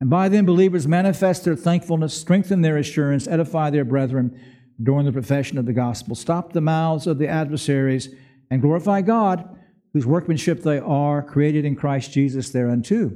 And 0.00 0.10
by 0.10 0.28
them, 0.28 0.44
believers 0.44 0.86
manifest 0.86 1.44
their 1.44 1.56
thankfulness, 1.56 2.14
strengthen 2.14 2.60
their 2.60 2.76
assurance, 2.76 3.26
edify 3.26 3.70
their 3.70 3.84
brethren 3.84 4.38
during 4.82 5.06
the 5.06 5.12
profession 5.12 5.56
of 5.56 5.64
the 5.64 5.72
gospel, 5.72 6.14
stop 6.14 6.52
the 6.52 6.60
mouths 6.60 7.06
of 7.06 7.18
the 7.18 7.28
adversaries, 7.28 8.10
and 8.50 8.60
glorify 8.60 9.00
God, 9.00 9.58
whose 9.92 10.04
workmanship 10.04 10.62
they 10.62 10.78
are, 10.78 11.22
created 11.22 11.64
in 11.64 11.76
Christ 11.76 12.12
Jesus 12.12 12.50
thereunto, 12.50 13.12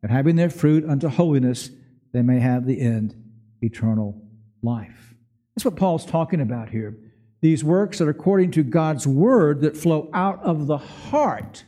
that 0.00 0.10
having 0.10 0.36
their 0.36 0.48
fruit 0.48 0.88
unto 0.88 1.08
holiness, 1.08 1.70
they 2.12 2.22
may 2.22 2.40
have 2.40 2.64
the 2.64 2.80
end, 2.80 3.14
eternal 3.60 4.22
life. 4.62 5.14
That's 5.54 5.66
what 5.66 5.76
Paul's 5.76 6.06
talking 6.06 6.40
about 6.40 6.70
here. 6.70 6.96
These 7.42 7.62
works 7.62 7.98
that 7.98 8.06
are 8.06 8.10
according 8.10 8.52
to 8.52 8.62
God's 8.62 9.06
word 9.06 9.60
that 9.60 9.76
flow 9.76 10.08
out 10.14 10.42
of 10.42 10.66
the 10.66 10.78
heart 10.78 11.64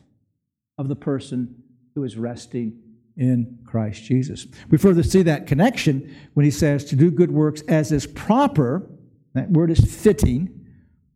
of 0.79 0.89
the 0.89 0.97
person 0.97 1.63
who 1.95 2.05
is 2.05 2.17
resting 2.17 2.81
in 3.21 3.59
Christ 3.67 4.03
Jesus. 4.03 4.47
We 4.71 4.79
further 4.79 5.03
see 5.03 5.23
that 5.23 5.47
connection 5.47 6.17
when 6.33 6.45
he 6.45 6.51
says 6.51 6.87
to 6.87 6.97
do 6.97 7.11
good 7.11 7.31
works 7.31 7.61
as 7.69 7.93
is 7.93 8.07
proper, 8.07 8.91
that 9.35 9.51
word 9.51 9.71
is 9.71 9.81
fitting, 9.95 10.67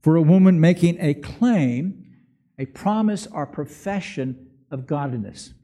for 0.03 0.17
a 0.17 0.23
woman 0.23 0.61
making 0.61 0.99
a 1.01 1.14
claim, 1.14 2.05
a 2.59 2.67
promise 2.67 3.27
or 3.27 3.47
profession 3.47 4.51
of 4.71 4.87
godliness. 4.87 5.55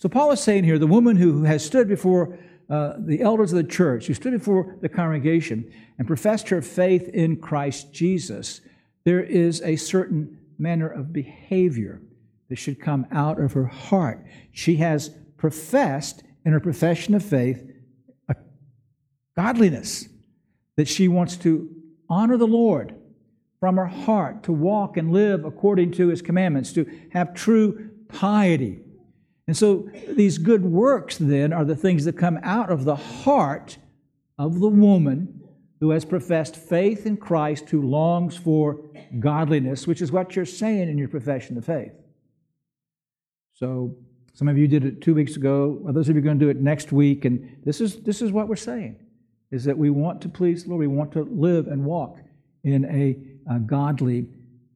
So 0.00 0.08
Paul 0.08 0.32
is 0.32 0.40
saying 0.40 0.64
here 0.64 0.78
the 0.78 0.88
woman 0.88 1.16
who 1.16 1.44
has 1.44 1.64
stood 1.64 1.86
before 1.86 2.36
uh, 2.68 2.94
the 2.98 3.22
elders 3.22 3.52
of 3.52 3.58
the 3.58 3.72
church, 3.72 4.06
who 4.06 4.14
stood 4.14 4.32
before 4.32 4.76
the 4.80 4.88
congregation 4.88 5.72
and 5.98 6.06
professed 6.06 6.48
her 6.48 6.62
faith 6.62 7.08
in 7.10 7.36
Christ 7.36 7.92
Jesus, 7.92 8.60
there 9.04 9.22
is 9.22 9.62
a 9.62 9.76
certain 9.76 10.38
manner 10.58 10.88
of 10.88 11.12
behavior 11.12 12.02
that 12.48 12.56
should 12.56 12.80
come 12.80 13.06
out 13.12 13.40
of 13.40 13.52
her 13.52 13.66
heart. 13.66 14.24
She 14.50 14.76
has 14.76 15.10
professed 15.40 16.22
in 16.44 16.52
her 16.52 16.60
profession 16.60 17.14
of 17.14 17.24
faith 17.24 17.66
a 18.28 18.36
godliness 19.36 20.06
that 20.76 20.86
she 20.86 21.08
wants 21.08 21.36
to 21.38 21.68
honor 22.08 22.36
the 22.36 22.46
Lord 22.46 22.94
from 23.58 23.76
her 23.76 23.86
heart, 23.86 24.42
to 24.44 24.52
walk 24.52 24.96
and 24.96 25.12
live 25.12 25.44
according 25.44 25.92
to 25.92 26.08
his 26.08 26.22
commandments, 26.22 26.72
to 26.74 26.86
have 27.12 27.34
true 27.34 27.90
piety. 28.08 28.80
And 29.46 29.56
so 29.56 29.90
these 30.08 30.38
good 30.38 30.62
works 30.62 31.18
then 31.18 31.52
are 31.52 31.64
the 31.64 31.76
things 31.76 32.04
that 32.04 32.16
come 32.16 32.38
out 32.42 32.70
of 32.70 32.84
the 32.84 32.96
heart 32.96 33.78
of 34.38 34.60
the 34.60 34.68
woman 34.68 35.40
who 35.80 35.90
has 35.90 36.04
professed 36.04 36.56
faith 36.56 37.06
in 37.06 37.16
Christ, 37.16 37.70
who 37.70 37.82
longs 37.82 38.36
for 38.36 38.80
godliness, 39.18 39.86
which 39.86 40.02
is 40.02 40.12
what 40.12 40.36
you're 40.36 40.44
saying 40.44 40.88
in 40.88 40.98
your 40.98 41.08
profession 41.08 41.56
of 41.56 41.64
faith. 41.64 41.92
So 43.54 43.96
some 44.32 44.48
of 44.48 44.56
you 44.56 44.68
did 44.68 44.84
it 44.84 45.00
two 45.00 45.14
weeks 45.14 45.36
ago. 45.36 45.82
Others 45.88 46.08
of 46.08 46.16
you 46.16 46.22
are 46.22 46.24
going 46.24 46.38
to 46.38 46.44
do 46.44 46.50
it 46.50 46.60
next 46.60 46.92
week. 46.92 47.24
And 47.24 47.58
this 47.64 47.80
is, 47.80 48.00
this 48.02 48.22
is 48.22 48.32
what 48.32 48.48
we're 48.48 48.56
saying, 48.56 48.96
is 49.50 49.64
that 49.64 49.76
we 49.76 49.90
want 49.90 50.22
to 50.22 50.28
please 50.28 50.64
the 50.64 50.70
Lord. 50.70 50.80
We 50.80 50.86
want 50.86 51.12
to 51.12 51.22
live 51.22 51.66
and 51.66 51.84
walk 51.84 52.18
in 52.64 52.84
a, 52.84 53.16
a 53.52 53.58
godly 53.58 54.28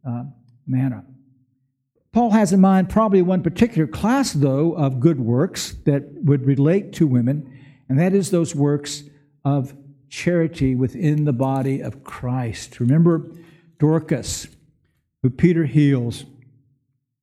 uh, 0.07 0.25
manner. 0.67 1.05
Paul 2.13 2.31
has 2.31 2.53
in 2.53 2.61
mind 2.61 2.89
probably 2.89 3.23
one 3.23 3.43
particular 3.43 3.89
class, 3.89 4.33
though, 4.33 4.73
of 4.73 5.01
good 5.01 5.19
works 5.19 5.73
that 5.85 6.05
would 6.23 6.47
relate 6.47 6.93
to 6.95 7.07
women, 7.07 7.59
and 7.89 7.99
that 7.99 8.15
is 8.15 8.31
those 8.31 8.55
works 8.55 9.03
of 9.45 9.75
charity 10.09 10.77
within 10.77 11.25
the 11.25 11.33
body 11.33 11.81
of 11.81 12.05
Christ. 12.05 12.79
Remember 12.79 13.27
Dorcas, 13.81 14.47
who 15.23 15.31
Peter 15.31 15.65
heals 15.65 16.25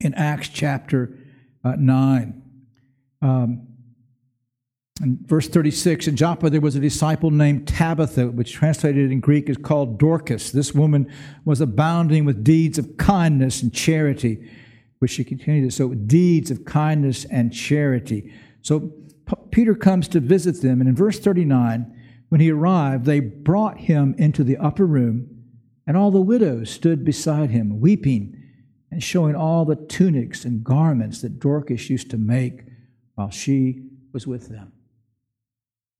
in 0.02 0.14
Acts 0.16 0.50
chapter 0.50 1.18
uh, 1.64 1.76
9. 1.78 2.42
Um, 3.22 3.68
in 5.02 5.18
verse 5.26 5.48
36, 5.48 6.08
in 6.08 6.16
Joppa 6.16 6.50
there 6.50 6.62
was 6.62 6.76
a 6.76 6.80
disciple 6.80 7.32
named 7.32 7.68
Tabitha, 7.68 8.28
which 8.28 8.54
translated 8.54 9.12
in 9.12 9.20
Greek 9.20 9.50
is 9.50 9.58
called 9.58 9.98
Dorcas. 9.98 10.52
This 10.52 10.74
woman 10.74 11.12
was 11.44 11.62
abounding 11.62 12.26
with 12.26 12.44
deeds 12.44 12.78
of 12.78 12.98
kindness 12.98 13.64
and 13.64 13.74
charity, 13.74 14.48
which 15.00 15.12
she 15.12 15.24
continued 15.24 15.74
so 15.74 15.94
deeds 15.94 16.52
of 16.52 16.66
kindness 16.66 17.26
and 17.26 17.52
charity. 17.52 18.32
So 18.62 18.92
P- 19.26 19.36
Peter 19.50 19.74
comes 19.74 20.08
to 20.10 20.20
visit 20.20 20.62
them, 20.62 20.82
and 20.82 20.90
in 20.90 20.96
verse 20.96 21.20
39, 21.20 21.98
when 22.30 22.42
he 22.42 22.52
arrived, 22.52 23.06
they 23.06 23.20
brought 23.20 23.80
him 23.80 24.14
into 24.18 24.44
the 24.44 24.58
upper 24.58 24.86
room, 24.86 25.28
and 25.88 25.98
all 25.98 26.12
the 26.12 26.22
widows 26.22 26.70
stood 26.70 27.04
beside 27.04 27.50
him, 27.50 27.80
weeping 27.80 28.41
and 28.92 29.02
showing 29.02 29.36
all 29.36 29.66
the 29.66 29.76
tunics 29.76 30.46
and 30.46 30.64
garments 30.64 31.22
that 31.22 31.40
Dorcas 31.40 31.90
used 31.90 32.12
to 32.12 32.18
make 32.18 32.64
while 33.16 33.30
she 33.30 33.84
was 34.14 34.28
with 34.28 34.50
them. 34.50 34.74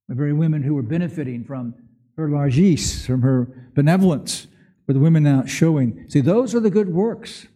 The 0.08 0.14
very 0.14 0.32
women 0.32 0.62
who 0.62 0.74
were 0.74 0.82
benefiting 0.82 1.44
from 1.44 1.74
her 2.16 2.28
largesse, 2.28 3.06
from 3.06 3.22
her 3.22 3.70
benevolence, 3.74 4.46
were 4.86 4.94
the 4.94 5.00
women 5.00 5.22
now 5.22 5.46
showing. 5.46 6.04
See, 6.08 6.20
those 6.20 6.54
are 6.54 6.60
the 6.60 6.70
good 6.70 6.88
works 6.88 7.46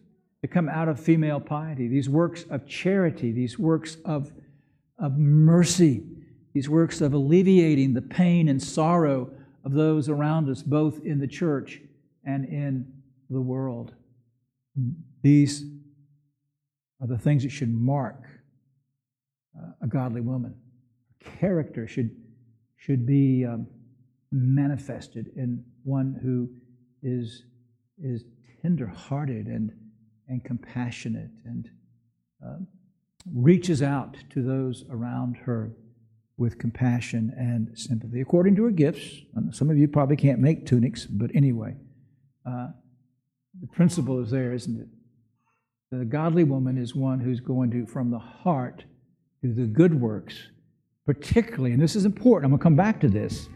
that 0.41 0.49
come 0.49 0.69
out 0.69 0.87
of 0.87 0.99
female 0.99 1.39
piety, 1.39 1.87
these 1.87 2.09
works 2.09 2.45
of 2.49 2.67
charity, 2.67 3.31
these 3.31 3.59
works 3.59 3.97
of, 4.05 4.31
of 4.97 5.17
mercy, 5.17 6.03
these 6.53 6.69
works 6.69 7.01
of 7.01 7.13
alleviating 7.13 7.93
the 7.93 8.01
pain 8.01 8.47
and 8.47 8.61
sorrow 8.61 9.29
of 9.63 9.73
those 9.73 10.09
around 10.09 10.49
us, 10.49 10.63
both 10.63 11.03
in 11.05 11.19
the 11.19 11.27
church 11.27 11.81
and 12.23 12.45
in 12.45 12.91
the 13.29 13.41
world. 13.41 13.93
These 15.21 15.65
are 17.01 17.07
the 17.07 17.17
things 17.17 17.43
that 17.43 17.51
should 17.51 17.73
mark 17.73 18.23
uh, 19.57 19.71
a 19.81 19.87
godly 19.87 20.21
woman. 20.21 20.55
Character 21.39 21.87
should, 21.87 22.11
should 22.77 23.05
be 23.05 23.45
um, 23.45 23.67
manifested 24.31 25.31
in 25.35 25.63
one 25.83 26.19
who 26.21 26.49
is, 27.01 27.43
is 28.01 28.23
tender-hearted 28.61 29.47
and, 29.47 29.71
and 30.27 30.43
compassionate 30.43 31.31
and 31.45 31.69
uh, 32.45 32.57
reaches 33.33 33.81
out 33.81 34.17
to 34.29 34.41
those 34.41 34.85
around 34.89 35.37
her 35.37 35.71
with 36.37 36.59
compassion 36.59 37.33
and 37.35 37.77
sympathy, 37.77 38.21
according 38.21 38.55
to 38.55 38.63
her 38.63 38.71
gifts. 38.71 39.21
Some 39.51 39.69
of 39.69 39.77
you 39.77 39.87
probably 39.87 40.15
can't 40.15 40.39
make 40.39 40.65
tunics, 40.65 41.05
but 41.05 41.31
anyway, 41.33 41.75
uh, 42.45 42.67
the 43.59 43.67
principle 43.67 44.21
is 44.21 44.29
there, 44.29 44.53
isn't 44.53 44.79
it? 44.79 44.87
The 45.89 46.03
godly 46.03 46.43
woman 46.43 46.77
is 46.77 46.95
one 46.95 47.19
who's 47.19 47.39
going 47.39 47.71
to, 47.71 47.85
from 47.85 48.11
the 48.11 48.19
heart, 48.19 48.83
do 49.41 49.53
the 49.53 49.65
good 49.65 49.99
works, 49.99 50.35
particularly, 51.05 51.71
and 51.71 51.81
this 51.81 51.95
is 51.95 52.03
important, 52.03 52.45
I'm 52.45 52.51
going 52.51 52.59
to 52.59 52.63
come 52.63 52.75
back 52.75 52.99
to 53.01 53.07
this, 53.07 53.47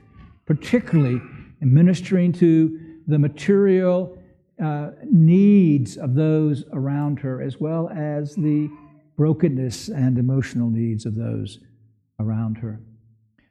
particularly 0.45 1.21
in 1.61 1.73
ministering 1.73 2.31
to 2.33 2.79
the 3.07 3.19
material 3.19 4.17
uh, 4.63 4.91
needs 5.03 5.97
of 5.97 6.15
those 6.15 6.63
around 6.71 7.19
her, 7.19 7.41
as 7.41 7.59
well 7.59 7.89
as 7.89 8.35
the 8.35 8.69
brokenness 9.17 9.89
and 9.89 10.17
emotional 10.17 10.69
needs 10.69 11.05
of 11.05 11.15
those 11.15 11.59
around 12.19 12.57
her. 12.59 12.79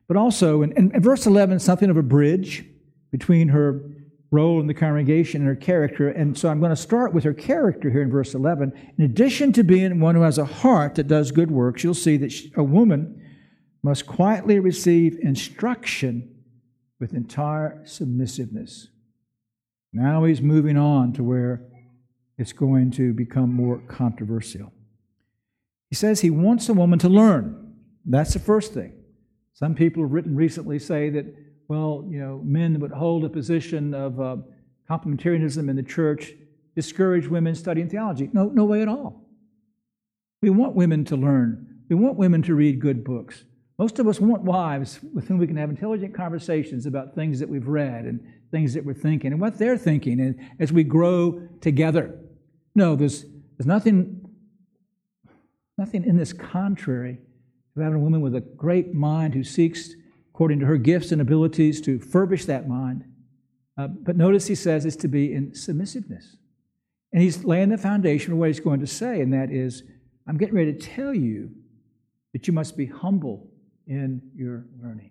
But 0.09 0.16
also, 0.16 0.62
in, 0.62 0.73
in 0.73 1.03
verse 1.03 1.27
11, 1.27 1.59
something 1.59 1.90
of 1.90 1.99
a 1.99 2.03
bridge 2.03 2.64
between 3.11 3.49
her 3.49 3.83
role 4.31 4.61
in 4.61 4.66
the 4.66 4.75
congregation 4.75 5.40
and 5.40 5.49
her 5.49 5.57
character. 5.57 6.09
And 6.09 6.38
so 6.38 6.49
I'm 6.49 6.61
going 6.61 6.71
to 6.71 6.77
start 6.77 7.12
with 7.12 7.25
her 7.25 7.35
character 7.35 7.90
here 7.90 8.03
in 8.03 8.11
verse 8.11 8.35
11. 8.35 8.73
In 8.97 9.05
addition 9.05 9.53
to 9.55 9.64
being 9.64 10.01
one 10.01 10.14
who 10.14 10.23
has 10.23 10.38
a 10.38 10.45
heart 10.45 10.95
that 10.95 11.09
does 11.09 11.33
good 11.33 11.51
works, 11.51 11.83
you'll 11.83 11.95
see 11.95 12.16
that 12.19 12.31
she, 12.31 12.53
a 12.57 12.62
woman 12.62 13.21
must 13.83 14.07
quietly 14.07 14.61
receive 14.61 15.19
instruction 15.21 16.37
with 17.01 17.14
entire 17.14 17.83
submissiveness. 17.85 18.88
Now 19.93 20.25
he's 20.25 20.40
moving 20.40 20.77
on 20.77 21.12
to 21.14 21.25
where 21.25 21.66
it's 22.38 22.53
going 22.53 22.90
to 22.93 23.12
become 23.12 23.53
more 23.53 23.79
controversial. 23.88 24.73
He 25.88 25.97
says 25.97 26.21
he 26.21 26.31
wants 26.31 26.69
a 26.69 26.75
woman 26.75 26.99
to 27.01 27.09
learn. 27.09 27.75
That's 28.05 28.33
the 28.33 28.38
first 28.38 28.73
thing. 28.73 28.93
Some 29.55 29.75
people 29.75 30.03
have 30.03 30.12
written 30.12 30.37
recently 30.37 30.79
say 30.79 31.11
that 31.11 31.27
well, 31.70 32.04
you 32.09 32.18
know, 32.18 32.40
men 32.44 32.80
would 32.80 32.90
hold 32.90 33.24
a 33.24 33.28
position 33.28 33.94
of 33.94 34.20
uh, 34.20 34.38
complementarianism 34.90 35.70
in 35.70 35.76
the 35.76 35.85
church 35.85 36.33
discourage 36.74 37.28
women 37.28 37.54
studying 37.54 37.88
theology. 37.88 38.28
No, 38.33 38.46
no 38.46 38.64
way 38.64 38.83
at 38.83 38.88
all. 38.88 39.24
We 40.42 40.50
want 40.50 40.74
women 40.74 41.04
to 41.04 41.16
learn. 41.16 41.83
We 41.88 41.94
want 41.94 42.16
women 42.16 42.42
to 42.42 42.56
read 42.56 42.80
good 42.80 43.04
books. 43.04 43.44
Most 43.78 44.00
of 44.00 44.09
us 44.09 44.18
want 44.18 44.42
wives 44.42 44.98
with 45.14 45.28
whom 45.28 45.38
we 45.38 45.46
can 45.46 45.56
have 45.59 45.70
intelligent 45.70 46.12
conversations 46.12 46.87
about 46.87 47.14
things 47.14 47.38
that 47.38 47.48
we've 47.48 47.68
read 47.68 48.04
and 48.04 48.20
things 48.50 48.74
that 48.74 48.85
we're 48.85 48.92
thinking 48.92 49.30
and 49.30 49.40
what 49.40 49.56
they're 49.56 49.78
thinking 49.78 50.18
and 50.20 50.40
as 50.59 50.72
we 50.72 50.83
grow 50.83 51.40
together. 51.61 52.18
No, 52.74 52.96
there's, 52.96 53.22
there's 53.56 53.66
nothing, 53.66 54.28
nothing 55.78 56.02
in 56.02 56.16
this 56.16 56.33
contrary 56.33 57.18
to 57.76 57.80
having 57.80 57.98
a 57.98 58.02
woman 58.02 58.22
with 58.22 58.35
a 58.35 58.40
great 58.40 58.92
mind 58.92 59.35
who 59.35 59.44
seeks 59.44 59.90
according 60.40 60.59
to 60.59 60.64
her 60.64 60.79
gifts 60.79 61.12
and 61.12 61.20
abilities 61.20 61.83
to 61.83 61.98
furbish 61.98 62.46
that 62.46 62.66
mind. 62.66 63.05
Uh, 63.76 63.87
but 63.87 64.16
notice 64.16 64.46
he 64.46 64.55
says 64.55 64.87
it's 64.87 64.96
to 64.96 65.07
be 65.07 65.35
in 65.35 65.55
submissiveness. 65.55 66.37
And 67.12 67.22
he's 67.22 67.44
laying 67.44 67.68
the 67.68 67.76
foundation 67.76 68.31
for 68.31 68.37
what 68.37 68.46
he's 68.46 68.59
going 68.59 68.81
to 68.81 68.87
say, 68.87 69.20
and 69.20 69.35
that 69.35 69.50
is, 69.50 69.83
I'm 70.26 70.38
getting 70.38 70.55
ready 70.55 70.72
to 70.72 70.79
tell 70.79 71.14
you 71.14 71.50
that 72.33 72.46
you 72.46 72.55
must 72.55 72.74
be 72.74 72.87
humble 72.87 73.50
in 73.87 74.22
your 74.35 74.64
learning. 74.83 75.11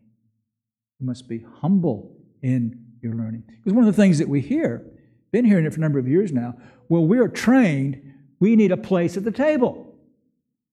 You 0.99 1.05
must 1.05 1.29
be 1.29 1.45
humble 1.61 2.17
in 2.41 2.83
your 2.99 3.13
learning. 3.13 3.43
Because 3.57 3.73
one 3.73 3.87
of 3.87 3.95
the 3.95 4.01
things 4.01 4.17
that 4.17 4.27
we 4.27 4.41
hear, 4.41 4.83
been 5.31 5.45
hearing 5.45 5.67
it 5.67 5.73
for 5.75 5.77
a 5.77 5.81
number 5.81 5.99
of 5.99 6.07
years 6.07 6.31
now, 6.31 6.55
well, 6.87 7.05
we're 7.05 7.27
trained, 7.27 8.01
we 8.39 8.55
need 8.55 8.71
a 8.71 8.77
place 8.77 9.15
at 9.15 9.25
the 9.25 9.31
table. 9.31 9.95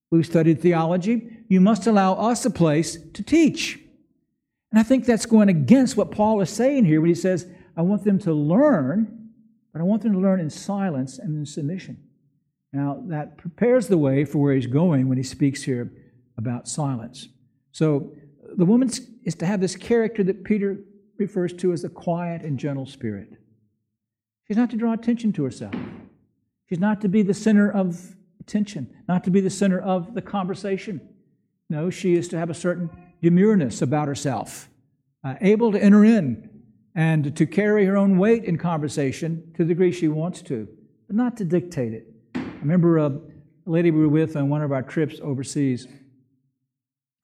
We've 0.09 0.25
studied 0.25 0.63
theology, 0.63 1.43
you 1.47 1.61
must 1.61 1.85
allow 1.85 2.13
us 2.15 2.43
a 2.43 2.49
place 2.49 2.97
to 3.13 3.21
teach. 3.21 3.83
And 4.71 4.79
I 4.79 4.83
think 4.83 5.05
that's 5.05 5.25
going 5.25 5.49
against 5.49 5.95
what 5.95 6.11
Paul 6.11 6.41
is 6.41 6.49
saying 6.49 6.85
here 6.85 6.99
when 6.99 7.09
he 7.09 7.15
says, 7.15 7.47
I 7.75 7.81
want 7.81 8.03
them 8.03 8.19
to 8.19 8.33
learn, 8.33 9.29
but 9.71 9.81
I 9.81 9.83
want 9.83 10.01
them 10.01 10.13
to 10.13 10.19
learn 10.19 10.39
in 10.39 10.49
silence 10.49 11.19
and 11.19 11.37
in 11.37 11.45
submission. 11.45 12.03
Now, 12.73 13.03
that 13.07 13.37
prepares 13.37 13.87
the 13.87 13.97
way 13.97 14.25
for 14.25 14.39
where 14.39 14.53
he's 14.53 14.67
going 14.67 15.07
when 15.07 15.17
he 15.17 15.23
speaks 15.23 15.63
here 15.63 15.91
about 16.37 16.67
silence. 16.67 17.29
So, 17.71 18.11
the 18.55 18.65
woman 18.65 18.89
is 19.23 19.35
to 19.35 19.45
have 19.45 19.61
this 19.61 19.75
character 19.75 20.23
that 20.23 20.43
Peter 20.43 20.79
refers 21.17 21.53
to 21.53 21.73
as 21.73 21.83
a 21.83 21.89
quiet 21.89 22.41
and 22.43 22.57
gentle 22.57 22.85
spirit. 22.85 23.29
She's 24.47 24.57
not 24.57 24.69
to 24.71 24.77
draw 24.77 24.93
attention 24.93 25.33
to 25.33 25.43
herself. 25.43 25.75
She's 26.69 26.79
not 26.79 27.01
to 27.01 27.09
be 27.09 27.21
the 27.21 27.33
center 27.33 27.69
of 27.69 28.15
attention, 28.39 28.93
not 29.07 29.23
to 29.25 29.29
be 29.29 29.41
the 29.41 29.49
center 29.49 29.79
of 29.79 30.13
the 30.13 30.21
conversation. 30.21 31.01
No, 31.69 31.89
she 31.89 32.15
is 32.15 32.27
to 32.29 32.37
have 32.37 32.49
a 32.49 32.53
certain 32.53 32.89
demureness 33.23 33.81
about 33.81 34.07
herself, 34.07 34.69
uh, 35.23 35.35
able 35.41 35.71
to 35.71 35.83
enter 35.83 36.03
in 36.05 36.49
and 36.95 37.35
to 37.35 37.45
carry 37.45 37.85
her 37.85 37.95
own 37.95 38.17
weight 38.17 38.43
in 38.43 38.57
conversation 38.57 39.51
to 39.55 39.63
the 39.63 39.69
degree 39.69 39.91
she 39.91 40.07
wants 40.07 40.41
to, 40.41 40.67
but 41.07 41.15
not 41.15 41.37
to 41.37 41.45
dictate 41.45 41.93
it. 41.93 42.07
I 42.35 42.41
remember 42.61 42.97
a 42.97 43.19
lady 43.65 43.91
we 43.91 44.01
were 44.01 44.09
with 44.09 44.35
on 44.35 44.49
one 44.49 44.61
of 44.61 44.71
our 44.71 44.81
trips 44.81 45.19
overseas. 45.21 45.85
I 45.85 45.91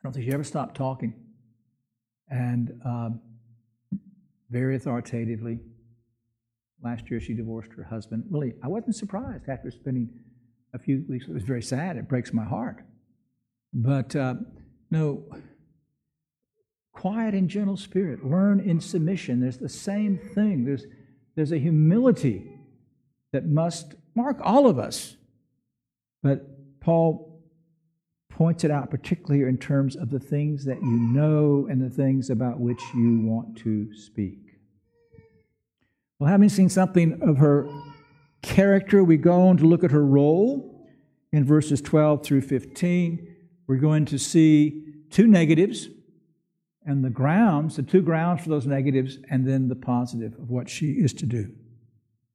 don't 0.04 0.14
think 0.14 0.26
she 0.26 0.32
ever 0.32 0.44
stopped 0.44 0.76
talking. 0.76 1.14
And 2.30 2.80
um, 2.86 3.22
very 4.50 4.76
authoritatively, 4.76 5.60
last 6.84 7.10
year 7.10 7.20
she 7.20 7.34
divorced 7.34 7.72
her 7.76 7.84
husband. 7.84 8.26
Really, 8.30 8.54
I 8.64 8.68
wasn't 8.68 8.96
surprised 8.96 9.50
after 9.50 9.72
spending 9.72 10.10
a 10.74 10.80
few 10.80 11.04
weeks. 11.08 11.26
It 11.28 11.34
was 11.34 11.44
very 11.44 11.62
sad. 11.62 11.98
It 11.98 12.08
breaks 12.08 12.34
my 12.34 12.44
heart. 12.44 12.84
But 13.74 14.16
uh, 14.16 14.36
no, 14.92 15.24
quiet 16.94 17.34
and 17.34 17.50
gentle 17.50 17.78
spirit. 17.78 18.26
Learn 18.26 18.60
in 18.60 18.80
submission. 18.80 19.40
There's 19.40 19.58
the 19.58 19.70
same 19.70 20.18
thing. 20.18 20.64
There's, 20.64 20.86
there's 21.36 21.52
a 21.52 21.58
humility 21.58 22.50
that 23.34 23.46
must 23.46 23.96
mark 24.16 24.38
all 24.42 24.68
of 24.68 24.80
us. 24.80 25.18
But 26.22 26.80
Paul 26.80 27.42
points 28.30 28.64
it 28.64 28.72
out 28.72 28.90
particularly 28.90 29.48
in 29.48 29.58
terms 29.58 29.96
of 29.96 30.10
the 30.10 30.20
things 30.20 30.66
that 30.66 30.82
you 30.82 30.98
know 31.00 31.68
and 31.70 31.82
the 31.82 31.90
things 31.90 32.30
about 32.30 32.60
which 32.60 32.82
you 32.96 33.20
want 33.22 33.58
to 33.58 33.94
speak. 33.94 34.40
Well, 36.20 36.30
having 36.30 36.50
seen 36.50 36.70
something 36.70 37.20
of 37.22 37.38
her 37.38 37.70
character, 38.42 39.04
we 39.04 39.18
go 39.18 39.48
on 39.48 39.58
to 39.58 39.66
look 39.66 39.84
at 39.84 39.92
her 39.92 40.06
role 40.06 40.88
in 41.32 41.44
verses 41.44 41.82
12 41.82 42.24
through 42.24 42.42
15. 42.42 43.36
We're 43.68 43.78
going 43.78 44.06
to 44.06 44.18
see 44.18 44.84
two 45.10 45.28
negatives 45.28 45.90
and 46.86 47.04
the 47.04 47.10
grounds, 47.10 47.76
the 47.76 47.84
two 47.84 48.02
grounds 48.02 48.44
for 48.44 48.50
those 48.50 48.68
negatives, 48.68 49.18
and 49.30 49.48
then 49.48 49.68
the 49.68 49.76
positive 49.76 50.34
of 50.34 50.50
what 50.50 50.70
she 50.70 50.92
is 50.92 51.14
to 51.14 51.26
do. 51.26 51.52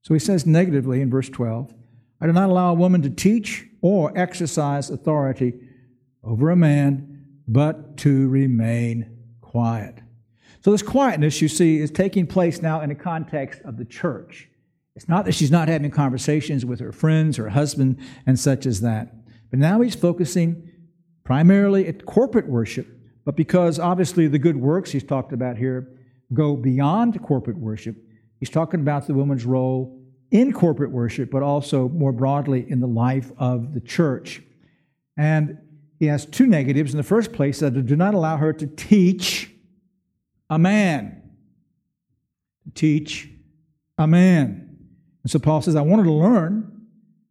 So 0.02 0.14
he 0.14 0.20
says 0.20 0.46
negatively 0.46 1.00
in 1.00 1.10
verse 1.10 1.28
12 1.28 1.74
I 2.20 2.26
do 2.26 2.32
not 2.32 2.50
allow 2.50 2.72
a 2.72 2.74
woman 2.74 3.02
to 3.02 3.10
teach 3.10 3.66
or 3.80 4.16
exercise 4.18 4.90
authority 4.90 5.54
over 6.24 6.50
a 6.50 6.56
man, 6.56 7.24
but 7.46 7.96
to 7.98 8.28
remain 8.28 9.18
quiet. 9.40 10.00
So, 10.60 10.72
this 10.72 10.82
quietness, 10.82 11.40
you 11.40 11.48
see, 11.48 11.78
is 11.78 11.90
taking 11.90 12.26
place 12.26 12.60
now 12.60 12.80
in 12.80 12.88
the 12.88 12.94
context 12.94 13.62
of 13.62 13.76
the 13.76 13.84
church. 13.84 14.48
It's 14.96 15.08
not 15.08 15.24
that 15.26 15.32
she's 15.32 15.52
not 15.52 15.68
having 15.68 15.92
conversations 15.92 16.66
with 16.66 16.80
her 16.80 16.90
friends, 16.90 17.36
her 17.36 17.50
husband, 17.50 17.98
and 18.26 18.38
such 18.38 18.66
as 18.66 18.80
that. 18.80 19.14
But 19.50 19.60
now 19.60 19.80
he's 19.80 19.94
focusing 19.94 20.70
primarily 21.24 21.86
at 21.86 22.04
corporate 22.04 22.48
worship, 22.48 22.88
but 23.28 23.36
because 23.36 23.78
obviously 23.78 24.26
the 24.26 24.38
good 24.38 24.56
works 24.56 24.90
he's 24.90 25.04
talked 25.04 25.34
about 25.34 25.58
here 25.58 25.86
go 26.32 26.56
beyond 26.56 27.22
corporate 27.22 27.58
worship, 27.58 27.94
he's 28.40 28.48
talking 28.48 28.80
about 28.80 29.06
the 29.06 29.12
woman's 29.12 29.44
role 29.44 30.02
in 30.30 30.50
corporate 30.50 30.90
worship, 30.90 31.30
but 31.30 31.42
also 31.42 31.90
more 31.90 32.10
broadly 32.10 32.64
in 32.70 32.80
the 32.80 32.86
life 32.86 33.30
of 33.36 33.74
the 33.74 33.82
church. 33.82 34.40
And 35.18 35.58
he 35.98 36.06
has 36.06 36.24
two 36.24 36.46
negatives. 36.46 36.94
In 36.94 36.96
the 36.96 37.02
first 37.02 37.34
place, 37.34 37.60
that 37.60 37.72
do 37.84 37.96
not 37.96 38.14
allow 38.14 38.38
her 38.38 38.54
to 38.54 38.66
teach 38.66 39.50
a 40.48 40.58
man. 40.58 41.20
Teach 42.74 43.28
a 43.98 44.06
man. 44.06 44.74
And 45.22 45.30
so 45.30 45.38
Paul 45.38 45.60
says, 45.60 45.76
I 45.76 45.82
want 45.82 46.00
her 46.00 46.06
to 46.06 46.12
learn, 46.14 46.86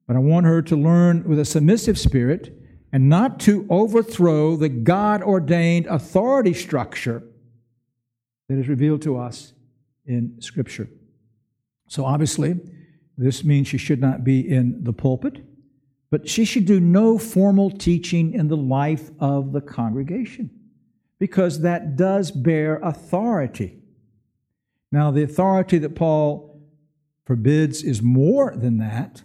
but 0.06 0.16
I 0.16 0.20
want 0.20 0.46
her 0.46 0.62
to 0.62 0.76
learn 0.76 1.28
with 1.28 1.40
a 1.40 1.46
submissive 1.46 1.98
spirit 1.98 2.56
and 2.92 3.10
not 3.10 3.40
to 3.42 3.66
overthrow 3.70 4.56
the 4.56 4.70
God 4.70 5.22
ordained 5.22 5.86
authority 5.88 6.54
structure 6.54 7.24
that 8.48 8.58
is 8.58 8.68
revealed 8.68 9.02
to 9.04 9.18
us 9.18 9.54
in 10.06 10.42
Scripture. 10.42 10.90
So 11.88 12.06
obviously, 12.06 12.60
this 13.18 13.44
means 13.44 13.68
she 13.68 13.78
should 13.78 14.00
not 14.00 14.24
be 14.24 14.40
in 14.40 14.84
the 14.84 14.94
pulpit. 14.94 15.44
But 16.10 16.30
she 16.30 16.46
should 16.46 16.66
do 16.66 16.80
no 16.80 17.18
formal 17.18 17.70
teaching 17.70 18.34
in 18.34 18.48
the 18.48 18.58
life 18.58 19.12
of 19.20 19.52
the 19.52 19.62
congregation 19.62 20.50
because 21.20 21.62
that 21.62 21.96
does 21.96 22.32
bear 22.32 22.78
authority. 22.78 23.80
Now, 24.92 25.12
the 25.12 25.24
authority 25.24 25.78
that 25.80 25.96
Paul 25.96 26.62
forbids 27.26 27.84
is 27.84 28.02
more 28.02 28.56
than 28.56 28.78
that, 28.78 29.24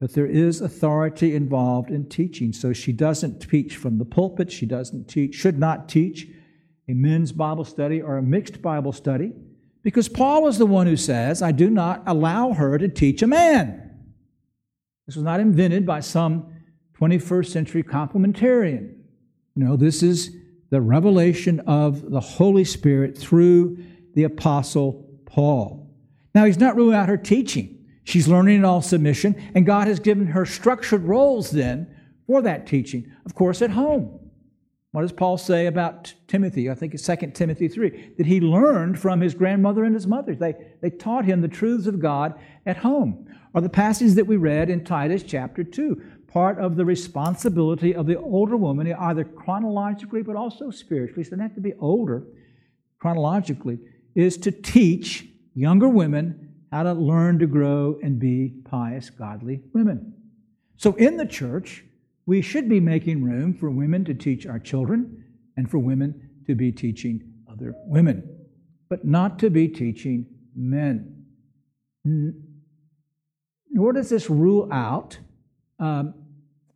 but 0.00 0.14
there 0.14 0.26
is 0.26 0.62
authority 0.62 1.34
involved 1.34 1.90
in 1.90 2.08
teaching. 2.08 2.52
So 2.52 2.72
she 2.72 2.90
doesn't 2.90 3.40
teach 3.40 3.76
from 3.76 3.98
the 3.98 4.04
pulpit, 4.04 4.50
she 4.50 4.64
doesn't 4.64 5.08
teach, 5.08 5.34
should 5.34 5.58
not 5.58 5.88
teach 5.88 6.26
a 6.88 6.94
men's 6.94 7.32
Bible 7.32 7.64
study 7.64 8.00
or 8.00 8.16
a 8.16 8.22
mixed 8.22 8.62
Bible 8.62 8.92
study, 8.92 9.32
because 9.82 10.08
Paul 10.08 10.48
is 10.48 10.58
the 10.58 10.66
one 10.66 10.86
who 10.86 10.96
says, 10.96 11.42
I 11.42 11.52
do 11.52 11.70
not 11.70 12.02
allow 12.06 12.52
her 12.52 12.78
to 12.78 12.88
teach 12.88 13.22
a 13.22 13.26
man. 13.26 13.90
This 15.06 15.16
was 15.16 15.24
not 15.24 15.40
invented 15.40 15.86
by 15.86 16.00
some 16.00 16.52
21st 16.98 17.46
century 17.46 17.82
complementarian. 17.82 18.94
No, 19.56 19.76
this 19.76 20.02
is 20.02 20.34
the 20.70 20.80
revelation 20.80 21.60
of 21.60 22.10
the 22.10 22.20
Holy 22.20 22.64
Spirit 22.64 23.16
through 23.16 23.78
the 24.14 24.24
Apostle 24.24 25.08
Paul. 25.26 25.90
Now, 26.34 26.44
he's 26.44 26.58
not 26.58 26.76
ruling 26.76 26.94
out 26.94 27.08
her 27.08 27.16
teaching. 27.16 27.79
She's 28.04 28.28
learning 28.28 28.56
in 28.56 28.64
all 28.64 28.82
submission, 28.82 29.34
and 29.54 29.66
God 29.66 29.86
has 29.86 30.00
given 30.00 30.28
her 30.28 30.46
structured 30.46 31.04
roles 31.04 31.50
then 31.50 31.94
for 32.26 32.42
that 32.42 32.66
teaching. 32.66 33.12
Of 33.26 33.34
course, 33.34 33.62
at 33.62 33.70
home. 33.70 34.18
What 34.92 35.02
does 35.02 35.12
Paul 35.12 35.38
say 35.38 35.66
about 35.66 36.12
Timothy? 36.26 36.68
I 36.68 36.74
think 36.74 36.94
it's 36.94 37.06
2 37.06 37.32
Timothy 37.32 37.68
3 37.68 38.14
that 38.18 38.26
he 38.26 38.40
learned 38.40 38.98
from 38.98 39.20
his 39.20 39.34
grandmother 39.34 39.84
and 39.84 39.94
his 39.94 40.06
mother. 40.06 40.34
They, 40.34 40.54
they 40.80 40.90
taught 40.90 41.24
him 41.24 41.40
the 41.40 41.48
truths 41.48 41.86
of 41.86 42.00
God 42.00 42.34
at 42.66 42.78
home 42.78 43.28
are 43.54 43.60
the 43.60 43.68
passages 43.68 44.14
that 44.14 44.26
we 44.26 44.36
read 44.36 44.70
in 44.70 44.84
Titus 44.84 45.22
chapter 45.22 45.64
2. 45.64 46.02
Part 46.28 46.58
of 46.58 46.76
the 46.76 46.84
responsibility 46.84 47.94
of 47.94 48.06
the 48.06 48.18
older 48.18 48.56
woman, 48.56 48.92
either 48.92 49.24
chronologically 49.24 50.22
but 50.22 50.36
also 50.36 50.70
spiritually, 50.70 51.24
so 51.24 51.34
they 51.34 51.42
have 51.42 51.54
to 51.54 51.60
be 51.60 51.74
older 51.74 52.24
chronologically, 53.00 53.78
is 54.14 54.36
to 54.38 54.52
teach 54.52 55.26
younger 55.54 55.88
women 55.88 56.49
how 56.70 56.82
to 56.82 56.92
learn 56.92 57.38
to 57.38 57.46
grow 57.46 57.98
and 58.02 58.18
be 58.18 58.54
pious, 58.64 59.10
godly 59.10 59.62
women. 59.72 60.14
So 60.76 60.94
in 60.94 61.16
the 61.16 61.26
church, 61.26 61.84
we 62.26 62.42
should 62.42 62.68
be 62.68 62.80
making 62.80 63.24
room 63.24 63.54
for 63.54 63.70
women 63.70 64.04
to 64.04 64.14
teach 64.14 64.46
our 64.46 64.58
children 64.58 65.24
and 65.56 65.70
for 65.70 65.78
women 65.78 66.30
to 66.46 66.54
be 66.54 66.72
teaching 66.72 67.22
other 67.50 67.74
women, 67.86 68.46
but 68.88 69.04
not 69.04 69.38
to 69.40 69.50
be 69.50 69.68
teaching 69.68 70.26
men 70.54 71.20
nor 73.70 73.92
does 73.92 74.08
this 74.08 74.28
rule 74.28 74.68
out, 74.72 75.18
um, 75.78 76.14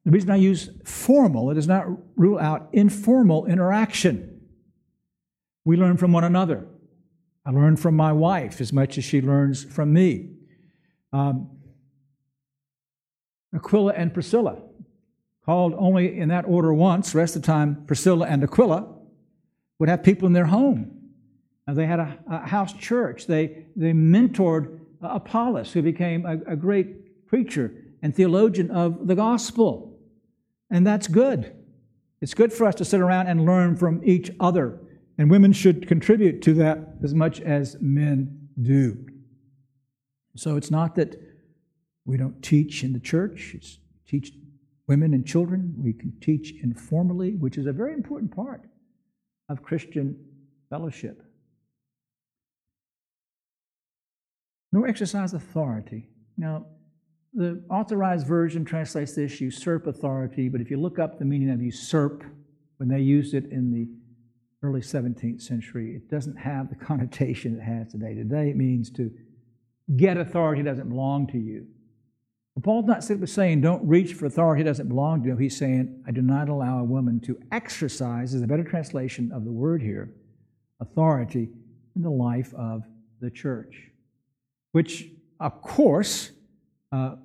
the 0.05 0.11
reason 0.11 0.31
I 0.31 0.37
use 0.37 0.71
formal, 0.85 1.51
it 1.51 1.55
does 1.55 1.67
not 1.67 1.87
rule 2.17 2.39
out 2.39 2.69
informal 2.73 3.47
interaction. 3.47 4.41
We 5.65 5.77
learn 5.77 5.97
from 5.97 6.13
one 6.13 6.25
another. 6.25 6.67
I 7.47 7.51
learn 7.51 7.77
from 7.77 7.95
my 7.95 8.13
wife 8.13 8.61
as 8.61 8.73
much 8.73 8.97
as 8.99 9.05
she 9.05 9.21
learns 9.21 9.65
from 9.65 9.93
me. 9.93 10.31
Um, 11.13 11.51
Aquila 13.55 13.93
and 13.93 14.13
Priscilla, 14.13 14.57
called 15.45 15.75
only 15.77 16.19
in 16.19 16.31
that 16.31 16.47
order 16.47 16.73
once, 16.73 17.15
rest 17.15 17.37
of 17.37 17.43
the 17.43 17.47
time 17.47 17.85
Priscilla 17.87 18.27
and 18.27 18.43
Aquila, 18.43 18.95
would 19.79 19.89
have 19.89 20.03
people 20.03 20.27
in 20.27 20.33
their 20.33 20.47
home. 20.47 20.91
They 21.67 21.87
had 21.87 22.01
a, 22.01 22.19
a 22.31 22.47
house 22.47 22.73
church. 22.75 23.27
They, 23.27 23.67
they 23.77 23.93
mentored 23.93 24.81
Apollos, 25.03 25.73
who 25.73 25.83
became 25.83 26.27
a, 26.27 26.53
a 26.53 26.57
great 26.57 27.27
preacher 27.27 27.73
and 28.03 28.15
theologian 28.15 28.71
of 28.71 29.07
the 29.07 29.15
gospel. 29.15 29.99
And 30.71 30.87
that's 30.87 31.09
good. 31.09 31.55
It's 32.21 32.35
good 32.35 32.53
for 32.53 32.67
us 32.67 32.75
to 32.77 32.85
sit 32.85 33.01
around 33.01 33.27
and 33.27 33.45
learn 33.45 33.77
from 33.77 34.03
each 34.05 34.31
other. 34.41 34.81
And 35.17 35.31
women 35.31 35.53
should 35.53 35.87
contribute 35.87 36.43
to 36.43 36.55
that 36.55 36.97
as 37.03 37.15
much 37.15 37.41
as 37.41 37.77
men 37.81 38.49
do. 38.61 39.07
So 40.37 40.57
it's 40.57 40.71
not 40.71 40.97
that 40.97 41.17
we 42.05 42.17
don't 42.17 42.43
teach 42.43 42.83
in 42.83 42.93
the 42.93 43.01
church, 43.01 43.53
it's 43.55 43.79
teach 44.07 44.33
women 44.87 45.15
and 45.15 45.27
children. 45.27 45.75
We 45.79 45.93
can 45.93 46.13
teach 46.21 46.53
informally, 46.63 47.37
which 47.37 47.57
is 47.57 47.67
a 47.67 47.73
very 47.73 47.95
important 47.95 48.35
part 48.35 48.63
of 49.49 49.63
Christian 49.63 50.17
fellowship. 50.69 51.23
nor 54.75 54.89
exercise 54.89 55.35
authority. 55.35 56.09
Now, 56.37 56.67
the 57.33 57.63
authorized 57.71 58.27
version 58.27 58.65
translates 58.65 59.15
this 59.15 59.41
usurp 59.41 59.87
authority, 59.87 60.49
but 60.49 60.61
if 60.61 60.69
you 60.69 60.79
look 60.79 60.99
up 60.99 61.17
the 61.17 61.25
meaning 61.25 61.51
of 61.51 61.63
usurp, 61.63 62.25
when 62.79 62.89
they 62.89 62.99
used 62.99 63.35
it 63.35 63.45
in 63.53 63.71
the 63.71 63.89
early 64.65 64.81
17th 64.81 65.43
century, 65.43 65.95
it 65.95 66.11
doesn't 66.11 66.37
have 66.37 66.69
the 66.69 66.75
connotation 66.85 67.59
it 67.59 67.63
has 67.63 67.93
today. 67.93 68.15
Today 68.15 68.51
it 68.51 68.57
means 68.57 68.91
to 68.93 69.11
get 69.97 70.17
authority 70.17 70.63
that 70.63 70.71
doesn't 70.71 70.89
belong 70.89 71.27
to 71.29 71.39
you. 71.39 71.67
But 72.55 72.65
Paul's 72.65 72.87
not 72.87 73.05
simply 73.05 73.27
saying 73.27 73.61
don't 73.61 73.87
reach 73.87 74.15
for 74.15 74.27
authority 74.27 74.63
that 74.63 74.71
doesn't 74.71 74.89
belong 74.89 75.23
to 75.23 75.29
you. 75.29 75.37
He's 75.37 75.57
saying 75.57 76.05
I 76.07 76.13
do 76.13 76.23
not 76.23 76.49
allow 76.49 76.79
a 76.79 76.85
woman 76.85 77.21
to 77.21 77.39
exercise, 77.53 78.33
is 78.33 78.43
a 78.43 78.47
better 78.47 78.65
translation 78.65 79.33
of 79.33 79.45
the 79.45 79.53
word 79.53 79.83
here, 79.83 80.15
authority 80.81 81.51
in 81.97 82.03
the 82.03 82.11
life 82.11 82.55
of 82.55 82.85
the 83.21 83.31
church. 83.31 83.91
Which, 84.73 85.09
of 85.41 85.61
course, 85.63 86.31
uh, 86.93 87.17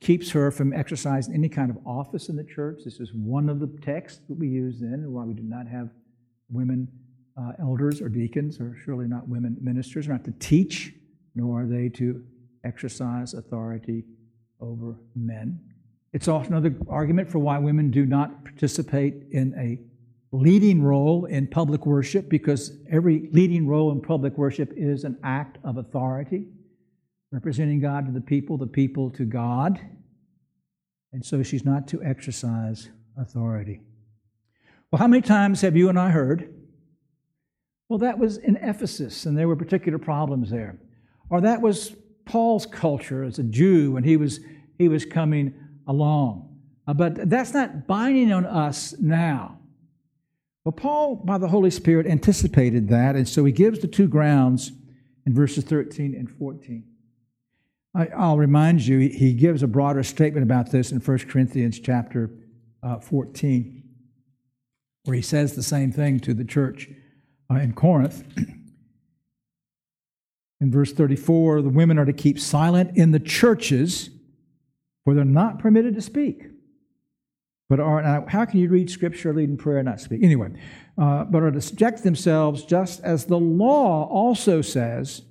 keeps 0.00 0.30
her 0.30 0.50
from 0.50 0.72
exercising 0.72 1.34
any 1.34 1.48
kind 1.48 1.70
of 1.70 1.78
office 1.86 2.28
in 2.28 2.36
the 2.36 2.44
church. 2.44 2.80
This 2.84 3.00
is 3.00 3.12
one 3.14 3.48
of 3.48 3.60
the 3.60 3.66
texts 3.82 4.20
that 4.28 4.38
we 4.38 4.48
use 4.48 4.80
then, 4.80 5.12
why 5.12 5.24
we 5.24 5.34
do 5.34 5.42
not 5.42 5.66
have 5.66 5.90
women 6.50 6.88
uh, 7.36 7.52
elders 7.60 8.00
or 8.00 8.08
deacons, 8.08 8.60
or 8.60 8.76
surely 8.84 9.06
not 9.06 9.28
women 9.28 9.56
ministers, 9.60 10.06
not 10.08 10.24
to 10.24 10.32
teach, 10.38 10.92
nor 11.34 11.62
are 11.62 11.66
they 11.66 11.88
to 11.88 12.22
exercise 12.64 13.34
authority 13.34 14.04
over 14.60 14.96
men. 15.14 15.60
It's 16.12 16.28
also 16.28 16.48
another 16.48 16.76
argument 16.88 17.28
for 17.28 17.40
why 17.40 17.58
women 17.58 17.90
do 17.90 18.06
not 18.06 18.44
participate 18.44 19.24
in 19.32 19.52
a 19.58 19.80
leading 20.36 20.82
role 20.82 21.24
in 21.26 21.46
public 21.46 21.86
worship, 21.86 22.28
because 22.28 22.78
every 22.90 23.28
leading 23.32 23.66
role 23.66 23.90
in 23.92 24.00
public 24.00 24.38
worship 24.38 24.72
is 24.76 25.04
an 25.04 25.18
act 25.22 25.58
of 25.64 25.76
authority 25.76 26.46
representing 27.34 27.80
God 27.80 28.06
to 28.06 28.12
the 28.12 28.20
people, 28.20 28.56
the 28.56 28.66
people 28.66 29.10
to 29.10 29.24
God. 29.24 29.80
And 31.12 31.24
so 31.24 31.42
she's 31.42 31.64
not 31.64 31.88
to 31.88 32.02
exercise 32.02 32.88
authority. 33.18 33.80
Well, 34.90 35.00
how 35.00 35.08
many 35.08 35.22
times 35.22 35.60
have 35.62 35.76
you 35.76 35.88
and 35.88 35.98
I 35.98 36.10
heard? 36.10 36.54
Well, 37.88 37.98
that 37.98 38.18
was 38.18 38.36
in 38.38 38.56
Ephesus, 38.56 39.26
and 39.26 39.36
there 39.36 39.48
were 39.48 39.56
particular 39.56 39.98
problems 39.98 40.50
there. 40.50 40.78
Or 41.28 41.40
that 41.40 41.60
was 41.60 41.96
Paul's 42.24 42.66
culture 42.66 43.24
as 43.24 43.40
a 43.40 43.42
Jew 43.42 43.92
when 43.92 44.04
he 44.04 44.16
was, 44.16 44.38
he 44.78 44.88
was 44.88 45.04
coming 45.04 45.54
along. 45.88 46.56
Uh, 46.86 46.94
but 46.94 47.28
that's 47.28 47.52
not 47.52 47.88
binding 47.88 48.32
on 48.32 48.46
us 48.46 48.94
now. 49.00 49.58
Well, 50.64 50.72
Paul, 50.72 51.16
by 51.16 51.38
the 51.38 51.48
Holy 51.48 51.70
Spirit, 51.70 52.06
anticipated 52.06 52.88
that, 52.88 53.16
and 53.16 53.28
so 53.28 53.44
he 53.44 53.52
gives 53.52 53.80
the 53.80 53.88
two 53.88 54.06
grounds 54.06 54.72
in 55.26 55.34
verses 55.34 55.64
13 55.64 56.14
and 56.14 56.30
14. 56.30 56.84
I, 57.94 58.28
will 58.28 58.38
remind 58.38 58.84
you, 58.84 58.98
he 58.98 59.34
gives 59.34 59.62
a 59.62 59.68
broader 59.68 60.02
statement 60.02 60.42
about 60.42 60.70
this 60.70 60.90
in 60.90 60.98
1 60.98 61.18
Corinthians 61.28 61.78
chapter 61.78 62.30
uh, 62.82 62.98
14, 62.98 63.82
where 65.04 65.14
he 65.14 65.22
says 65.22 65.54
the 65.54 65.62
same 65.62 65.92
thing 65.92 66.18
to 66.20 66.34
the 66.34 66.44
church 66.44 66.88
uh, 67.50 67.56
in 67.56 67.72
Corinth. 67.72 68.24
In 70.60 70.70
verse 70.70 70.92
34, 70.92 71.60
the 71.60 71.68
women 71.68 71.98
are 71.98 72.06
to 72.06 72.12
keep 72.12 72.38
silent 72.38 72.96
in 72.96 73.10
the 73.10 73.18
churches, 73.18 74.08
where 75.02 75.14
they're 75.14 75.24
not 75.24 75.58
permitted 75.58 75.94
to 75.96 76.00
speak. 76.00 76.44
But 77.68 77.80
are 77.80 78.00
now, 78.00 78.24
how 78.26 78.46
can 78.46 78.60
you 78.60 78.70
read 78.70 78.88
scripture, 78.88 79.34
lead 79.34 79.50
in 79.50 79.58
prayer, 79.58 79.78
and 79.78 79.86
not 79.86 80.00
speak? 80.00 80.22
Anyway, 80.22 80.52
uh, 80.96 81.24
but 81.24 81.42
are 81.42 81.50
to 81.50 81.60
subject 81.60 82.02
themselves, 82.02 82.64
just 82.64 83.02
as 83.02 83.26
the 83.26 83.38
law 83.38 84.08
also 84.08 84.62
says 84.62 85.22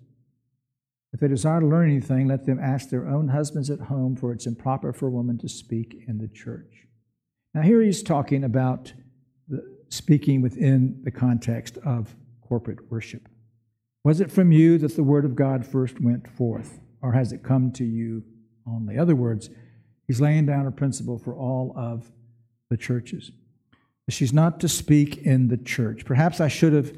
if 1.13 1.19
they 1.19 1.28
desire 1.28 1.60
to 1.60 1.67
learn 1.67 1.89
anything, 1.89 2.28
let 2.28 2.45
them 2.45 2.60
ask 2.60 2.89
their 2.89 3.08
own 3.08 3.28
husbands 3.28 3.69
at 3.69 3.80
home, 3.80 4.15
for 4.15 4.34
it's 4.34 4.47
improper 4.47 4.91
for 4.91 5.08
a 5.08 5.12
woman 5.12 5.38
to 5.38 5.47
speak 5.47 6.04
in 6.08 6.17
the 6.17 6.28
church. 6.28 6.88
Now, 7.54 7.62
here 7.62 7.82
he's 7.82 8.02
talking 8.02 8.43
about 8.43 8.91
speaking 9.89 10.41
within 10.41 10.99
the 11.04 11.12
context 11.12 11.78
of 11.86 12.15
corporate 12.41 12.91
worship. 12.91 13.30
Was 14.04 14.19
it 14.19 14.32
from 14.32 14.52
you 14.52 14.80
that 14.80 14.95
the 14.95 15.04
word 15.04 15.23
of 15.23 15.36
God 15.36 15.65
first 15.65 16.02
went 16.02 16.28
forth, 16.28 16.80
or 17.02 17.13
has 17.13 17.32
it 17.32 17.43
come 17.43 17.71
to 17.73 17.86
you 17.86 18.23
only? 18.67 18.95
In 18.95 18.99
other 18.99 19.15
words, 19.15 19.52
he's 20.08 20.19
laying 20.19 20.47
down 20.47 20.65
a 20.65 20.71
principle 20.71 21.19
for 21.19 21.36
all 21.36 21.73
of 21.78 22.12
the 22.71 22.78
churches. 22.78 23.32
She's 24.10 24.34
not 24.34 24.60
to 24.62 24.67
speak 24.67 25.17
in 25.17 25.47
the 25.47 25.58
church. 25.58 26.06
Perhaps 26.06 26.41
I 26.41 26.47
should 26.47 26.73
have 26.73 26.91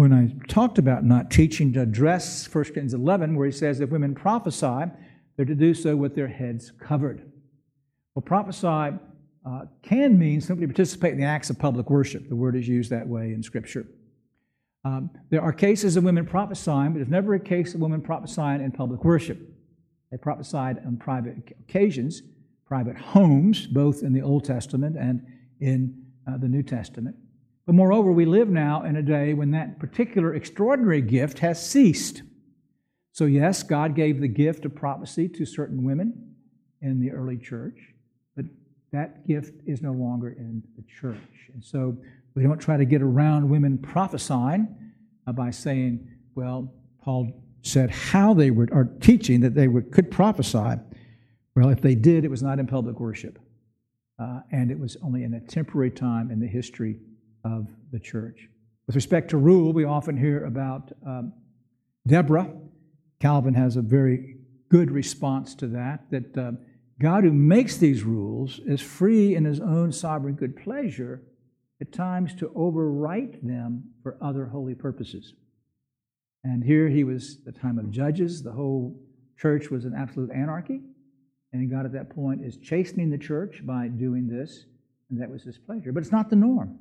when 0.00 0.14
I 0.14 0.32
talked 0.48 0.78
about 0.78 1.04
not 1.04 1.30
teaching 1.30 1.74
to 1.74 1.82
address 1.82 2.46
1 2.46 2.64
Corinthians 2.64 2.94
11, 2.94 3.36
where 3.36 3.44
he 3.44 3.52
says 3.52 3.80
if 3.80 3.90
women 3.90 4.14
prophesy, 4.14 4.90
they're 5.36 5.44
to 5.44 5.54
do 5.54 5.74
so 5.74 5.94
with 5.94 6.14
their 6.14 6.26
heads 6.26 6.72
covered. 6.80 7.30
Well, 8.14 8.22
prophesy 8.22 8.96
uh, 9.46 9.66
can 9.82 10.18
mean 10.18 10.40
simply 10.40 10.66
participate 10.66 11.12
in 11.12 11.20
the 11.20 11.26
acts 11.26 11.50
of 11.50 11.58
public 11.58 11.90
worship. 11.90 12.30
The 12.30 12.34
word 12.34 12.56
is 12.56 12.66
used 12.66 12.88
that 12.88 13.06
way 13.06 13.34
in 13.34 13.42
Scripture. 13.42 13.86
Um, 14.86 15.10
there 15.28 15.42
are 15.42 15.52
cases 15.52 15.98
of 15.98 16.04
women 16.04 16.24
prophesying, 16.24 16.92
but 16.92 17.00
there's 17.00 17.08
never 17.08 17.34
a 17.34 17.40
case 17.40 17.74
of 17.74 17.82
women 17.82 18.00
prophesying 18.00 18.62
in 18.62 18.72
public 18.72 19.04
worship. 19.04 19.38
They 20.10 20.16
prophesied 20.16 20.78
on 20.86 20.96
private 20.96 21.36
occasions, 21.68 22.22
private 22.64 22.96
homes, 22.96 23.66
both 23.66 24.02
in 24.02 24.14
the 24.14 24.22
Old 24.22 24.46
Testament 24.46 24.96
and 24.96 25.26
in 25.60 26.02
uh, 26.26 26.38
the 26.38 26.48
New 26.48 26.62
Testament. 26.62 27.16
But 27.70 27.76
moreover, 27.76 28.10
we 28.10 28.24
live 28.24 28.48
now 28.48 28.82
in 28.82 28.96
a 28.96 29.02
day 29.02 29.32
when 29.32 29.52
that 29.52 29.78
particular 29.78 30.34
extraordinary 30.34 31.00
gift 31.00 31.38
has 31.38 31.64
ceased. 31.64 32.24
So, 33.12 33.26
yes, 33.26 33.62
God 33.62 33.94
gave 33.94 34.20
the 34.20 34.26
gift 34.26 34.64
of 34.64 34.74
prophecy 34.74 35.28
to 35.28 35.46
certain 35.46 35.84
women 35.84 36.34
in 36.82 36.98
the 36.98 37.12
early 37.12 37.36
church, 37.36 37.78
but 38.34 38.46
that 38.90 39.24
gift 39.24 39.54
is 39.68 39.82
no 39.82 39.92
longer 39.92 40.30
in 40.30 40.64
the 40.76 40.82
church. 40.82 41.16
And 41.54 41.64
so 41.64 41.96
we 42.34 42.42
don't 42.42 42.58
try 42.58 42.76
to 42.76 42.84
get 42.84 43.02
around 43.02 43.48
women 43.48 43.78
prophesying 43.78 44.66
by 45.32 45.52
saying, 45.52 46.08
well, 46.34 46.74
Paul 47.00 47.32
said 47.62 47.92
how 47.92 48.34
they 48.34 48.50
were, 48.50 48.66
or 48.72 48.86
teaching 49.00 49.42
that 49.42 49.54
they 49.54 49.68
would, 49.68 49.92
could 49.92 50.10
prophesy. 50.10 50.74
Well, 51.54 51.68
if 51.68 51.80
they 51.80 51.94
did, 51.94 52.24
it 52.24 52.32
was 52.32 52.42
not 52.42 52.58
in 52.58 52.66
public 52.66 52.98
worship. 52.98 53.38
Uh, 54.18 54.40
and 54.50 54.72
it 54.72 54.78
was 54.80 54.96
only 55.04 55.22
in 55.22 55.34
a 55.34 55.40
temporary 55.40 55.92
time 55.92 56.32
in 56.32 56.40
the 56.40 56.48
history 56.48 56.98
of 57.44 57.68
the 57.92 57.98
church. 57.98 58.48
With 58.86 58.96
respect 58.96 59.30
to 59.30 59.36
rule, 59.36 59.72
we 59.72 59.84
often 59.84 60.16
hear 60.16 60.44
about 60.44 60.92
um, 61.06 61.32
Deborah. 62.06 62.52
Calvin 63.20 63.54
has 63.54 63.76
a 63.76 63.82
very 63.82 64.36
good 64.68 64.90
response 64.90 65.54
to 65.56 65.66
that, 65.68 66.10
that 66.10 66.36
uh, 66.36 66.52
God 67.00 67.24
who 67.24 67.32
makes 67.32 67.76
these 67.76 68.02
rules 68.02 68.60
is 68.66 68.80
free 68.80 69.34
in 69.34 69.44
his 69.44 69.60
own 69.60 69.92
sovereign 69.92 70.34
good 70.34 70.56
pleasure 70.56 71.22
at 71.80 71.92
times 71.92 72.34
to 72.36 72.48
overwrite 72.50 73.42
them 73.42 73.84
for 74.02 74.16
other 74.20 74.46
holy 74.46 74.74
purposes. 74.74 75.34
And 76.44 76.62
here 76.64 76.88
he 76.88 77.04
was 77.04 77.42
the 77.44 77.52
time 77.52 77.78
of 77.78 77.90
judges. 77.90 78.42
The 78.42 78.52
whole 78.52 78.98
church 79.38 79.70
was 79.70 79.84
an 79.84 79.94
absolute 79.96 80.30
anarchy. 80.30 80.80
And 81.52 81.70
God 81.70 81.84
at 81.84 81.92
that 81.92 82.10
point 82.10 82.44
is 82.44 82.56
chastening 82.58 83.10
the 83.10 83.18
church 83.18 83.62
by 83.64 83.88
doing 83.88 84.28
this, 84.28 84.66
and 85.10 85.20
that 85.20 85.30
was 85.30 85.42
his 85.42 85.58
pleasure. 85.58 85.92
But 85.92 86.02
it's 86.02 86.12
not 86.12 86.30
the 86.30 86.36
norm. 86.36 86.78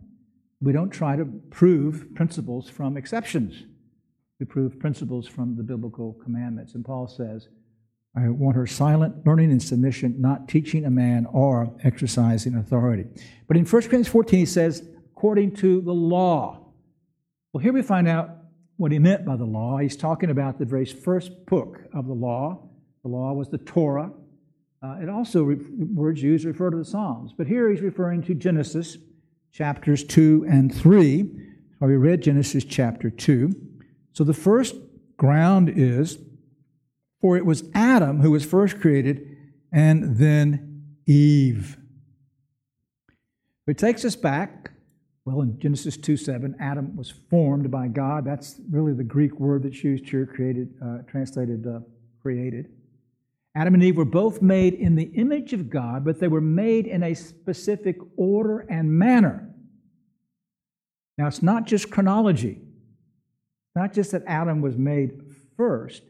We 0.61 0.73
don't 0.73 0.89
try 0.89 1.15
to 1.15 1.25
prove 1.51 2.13
principles 2.15 2.69
from 2.69 2.97
exceptions. 2.97 3.63
We 4.39 4.45
prove 4.45 4.79
principles 4.79 5.27
from 5.27 5.55
the 5.55 5.63
biblical 5.63 6.13
commandments. 6.23 6.75
And 6.75 6.83
Paul 6.83 7.07
says, 7.07 7.47
I 8.15 8.27
want 8.29 8.55
her 8.55 8.67
silent, 8.67 9.25
learning 9.25 9.51
and 9.51 9.61
submission, 9.61 10.15
not 10.19 10.47
teaching 10.47 10.85
a 10.85 10.89
man 10.89 11.27
or 11.31 11.73
exercising 11.83 12.55
authority. 12.55 13.05
But 13.47 13.57
in 13.57 13.65
1 13.65 13.69
Corinthians 13.83 14.07
14, 14.07 14.39
he 14.39 14.45
says, 14.45 14.83
according 15.11 15.55
to 15.57 15.81
the 15.81 15.93
law. 15.93 16.71
Well, 17.53 17.61
here 17.61 17.73
we 17.73 17.81
find 17.81 18.07
out 18.07 18.31
what 18.77 18.91
he 18.91 18.99
meant 18.99 19.25
by 19.25 19.35
the 19.35 19.45
law. 19.45 19.77
He's 19.77 19.97
talking 19.97 20.29
about 20.29 20.57
the 20.57 20.65
very 20.65 20.85
first 20.85 21.45
book 21.45 21.81
of 21.93 22.07
the 22.07 22.13
law. 22.13 22.69
The 23.03 23.09
law 23.09 23.33
was 23.33 23.49
the 23.49 23.57
Torah. 23.57 24.11
Uh, 24.81 24.95
it 25.01 25.09
also, 25.09 25.43
re- 25.43 25.57
words 25.93 26.21
used 26.21 26.45
refer 26.45 26.69
to 26.69 26.77
the 26.77 26.85
Psalms. 26.85 27.33
But 27.37 27.47
here 27.47 27.69
he's 27.69 27.81
referring 27.81 28.23
to 28.23 28.33
Genesis 28.33 28.97
chapters 29.51 30.03
2 30.03 30.45
and 30.49 30.73
3. 30.73 31.29
we 31.81 31.95
read 31.95 32.21
Genesis 32.21 32.63
chapter 32.63 33.09
2. 33.09 33.51
So 34.13 34.23
the 34.23 34.33
first 34.33 34.75
ground 35.17 35.69
is 35.69 36.17
for 37.21 37.37
it 37.37 37.45
was 37.45 37.63
Adam 37.73 38.21
who 38.21 38.31
was 38.31 38.45
first 38.45 38.79
created, 38.79 39.37
and 39.71 40.17
then 40.17 40.95
Eve. 41.05 41.77
It 43.67 43.77
takes 43.77 44.05
us 44.05 44.15
back. 44.15 44.71
Well, 45.25 45.41
in 45.41 45.59
Genesis 45.59 45.97
2 45.97 46.17
7, 46.17 46.55
Adam 46.59 46.95
was 46.95 47.11
formed 47.29 47.69
by 47.69 47.87
God. 47.87 48.25
That's 48.25 48.59
really 48.71 48.93
the 48.93 49.03
Greek 49.03 49.39
word 49.39 49.63
that's 49.63 49.83
used 49.83 50.09
here, 50.09 50.25
created, 50.25 50.73
uh, 50.83 50.99
translated 51.07 51.67
uh, 51.67 51.81
created. 52.21 52.69
Adam 53.55 53.73
and 53.73 53.83
Eve 53.83 53.97
were 53.97 54.05
both 54.05 54.41
made 54.41 54.73
in 54.73 54.95
the 54.95 55.11
image 55.15 55.53
of 55.53 55.69
God, 55.69 56.05
but 56.05 56.19
they 56.19 56.27
were 56.27 56.39
made 56.39 56.85
in 56.85 57.03
a 57.03 57.13
specific 57.13 57.97
order 58.15 58.59
and 58.59 58.91
manner. 58.91 59.49
Now, 61.17 61.27
it's 61.27 61.43
not 61.43 61.65
just 61.65 61.89
chronology, 61.89 62.61
not 63.75 63.93
just 63.93 64.11
that 64.11 64.23
Adam 64.27 64.61
was 64.61 64.77
made 64.77 65.21
first, 65.57 66.03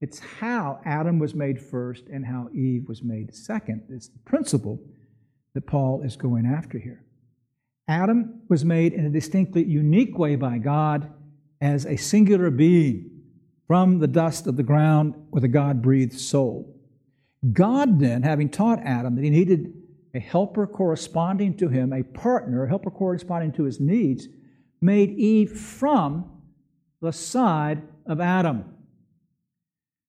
It's 0.00 0.18
how 0.18 0.80
Adam 0.84 1.18
was 1.18 1.34
made 1.34 1.60
first 1.60 2.06
and 2.08 2.24
how 2.24 2.48
Eve 2.54 2.88
was 2.88 3.02
made 3.02 3.34
second. 3.34 3.84
It's 3.88 4.08
the 4.08 4.18
principle 4.20 4.80
that 5.54 5.66
Paul 5.66 6.02
is 6.02 6.16
going 6.16 6.46
after 6.46 6.78
here. 6.78 7.04
Adam 7.88 8.42
was 8.48 8.64
made 8.64 8.92
in 8.92 9.06
a 9.06 9.10
distinctly 9.10 9.64
unique 9.64 10.18
way 10.18 10.36
by 10.36 10.58
God 10.58 11.10
as 11.60 11.86
a 11.86 11.96
singular 11.96 12.50
being 12.50 13.15
from 13.66 13.98
the 13.98 14.06
dust 14.06 14.46
of 14.46 14.56
the 14.56 14.62
ground 14.62 15.14
with 15.30 15.44
a 15.44 15.48
God 15.48 15.82
breathed 15.82 16.18
soul. 16.18 16.74
God, 17.52 18.00
then, 18.00 18.22
having 18.22 18.48
taught 18.48 18.80
Adam 18.80 19.14
that 19.16 19.24
he 19.24 19.30
needed 19.30 19.72
a 20.14 20.20
helper 20.20 20.66
corresponding 20.66 21.56
to 21.58 21.68
him, 21.68 21.92
a 21.92 22.02
partner, 22.02 22.64
a 22.64 22.68
helper 22.68 22.90
corresponding 22.90 23.52
to 23.52 23.64
his 23.64 23.80
needs, 23.80 24.28
made 24.80 25.10
Eve 25.10 25.52
from 25.52 26.30
the 27.00 27.12
side 27.12 27.82
of 28.06 28.20
Adam. 28.20 28.64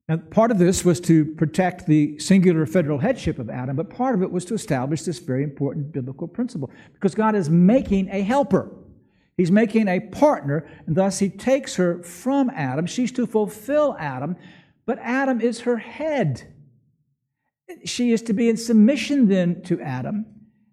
Now, 0.08 0.18
part 0.18 0.52
of 0.52 0.58
this 0.58 0.86
was 0.86 1.02
to 1.02 1.26
protect 1.26 1.86
the 1.86 2.18
singular 2.20 2.66
federal 2.66 3.00
headship 3.00 3.40
of 3.40 3.50
Adam, 3.50 3.76
but 3.76 3.90
part 3.90 4.16
of 4.16 4.22
it 4.22 4.32
was 4.32 4.46
to 4.46 4.54
establish 4.54 5.02
this 5.02 5.20
very 5.20 5.44
important 5.44 5.92
biblical 5.92 6.28
principle 6.28 6.72
because 6.94 7.14
God 7.14 7.36
is 7.36 7.50
making 7.50 8.08
a 8.10 8.22
helper. 8.22 8.72
He's 9.38 9.52
making 9.52 9.88
a 9.88 10.00
partner, 10.00 10.68
and 10.88 10.96
thus 10.96 11.20
he 11.20 11.30
takes 11.30 11.76
her 11.76 12.02
from 12.02 12.50
Adam. 12.50 12.88
She's 12.88 13.12
to 13.14 13.28
fulfill 13.28 13.96
Adam, 14.00 14.36
but 14.86 14.98
Adam 15.00 15.40
is 15.40 15.62
her 15.62 15.78
head. 15.78 16.54
She 17.86 18.12
is 18.12 18.24
to 18.24 18.34
be 18.34 18.50
in 18.50 18.58
submission 18.58 19.28
then 19.28 19.62
to 19.64 19.80
Adam, 19.80 20.26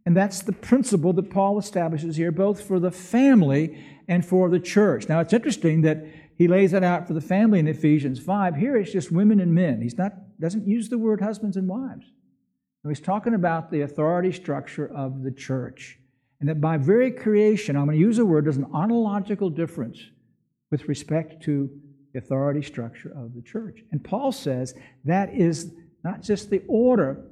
and 0.07 0.17
that's 0.17 0.43
the 0.43 0.53
principle 0.53 1.13
that 1.13 1.31
Paul 1.31 1.59
establishes 1.59 2.17
here, 2.17 2.33
both 2.33 2.63
for 2.63 2.81
the 2.81 2.91
family 2.91 3.85
and 4.09 4.25
for 4.25 4.49
the 4.49 4.61
church. 4.61 5.09
Now, 5.09 5.21
it's 5.21 5.33
interesting 5.33 5.83
that 5.83 6.07
he 6.37 6.49
lays 6.49 6.73
that 6.73 6.83
out 6.83 7.07
for 7.07 7.13
the 7.13 7.21
family 7.21 7.59
in 7.59 7.69
Ephesians 7.69 8.19
5. 8.19 8.57
Here 8.57 8.77
it's 8.77 8.93
just 8.93 9.13
women 9.13 9.41
and 9.41 9.55
men. 9.55 9.83
He's 9.83 9.99
not 9.99 10.15
doesn't 10.41 10.67
use 10.67 10.89
the 10.89 10.99
word 10.99 11.21
husbands 11.21 11.57
and 11.57 11.69
wives. 11.69 12.07
he's 12.87 13.01
talking 13.01 13.35
about 13.35 13.71
the 13.71 13.83
authority 13.83 14.33
structure 14.33 14.87
of 14.87 15.23
the 15.23 15.31
church. 15.31 15.99
And 16.45 16.49
that 16.51 16.61
by 16.61 16.77
very 16.77 17.11
creation, 17.11 17.75
I'm 17.75 17.87
going 17.87 17.97
to 17.97 18.01
use 18.05 18.19
a 18.19 18.27
word, 18.27 18.45
there's 18.45 18.59
an 18.59 18.71
ontological 18.71 19.49
difference 19.49 19.99
with 20.71 20.87
respect 20.89 21.43
to 21.45 21.71
the 22.13 22.19
authority 22.19 22.61
structure 22.61 23.11
of 23.17 23.35
the 23.35 23.41
church. 23.41 23.81
And 23.93 24.05
Paul 24.05 24.31
says 24.31 24.75
that 25.07 25.33
is 25.33 25.73
not 26.05 26.21
just 26.21 26.51
the 26.51 26.61
order, 26.69 27.25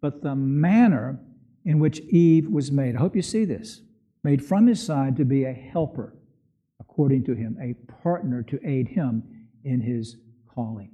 but 0.00 0.22
the 0.22 0.34
manner 0.34 1.20
in 1.66 1.78
which 1.78 2.00
Eve 2.08 2.48
was 2.48 2.72
made. 2.72 2.96
I 2.96 3.00
hope 3.00 3.14
you 3.14 3.20
see 3.20 3.44
this. 3.44 3.82
Made 4.22 4.42
from 4.42 4.66
his 4.66 4.82
side 4.82 5.14
to 5.18 5.26
be 5.26 5.44
a 5.44 5.52
helper 5.52 6.16
according 6.80 7.24
to 7.24 7.34
him, 7.34 7.58
a 7.60 7.74
partner 8.02 8.42
to 8.44 8.58
aid 8.66 8.88
him 8.88 9.24
in 9.64 9.82
his 9.82 10.16
calling. 10.54 10.90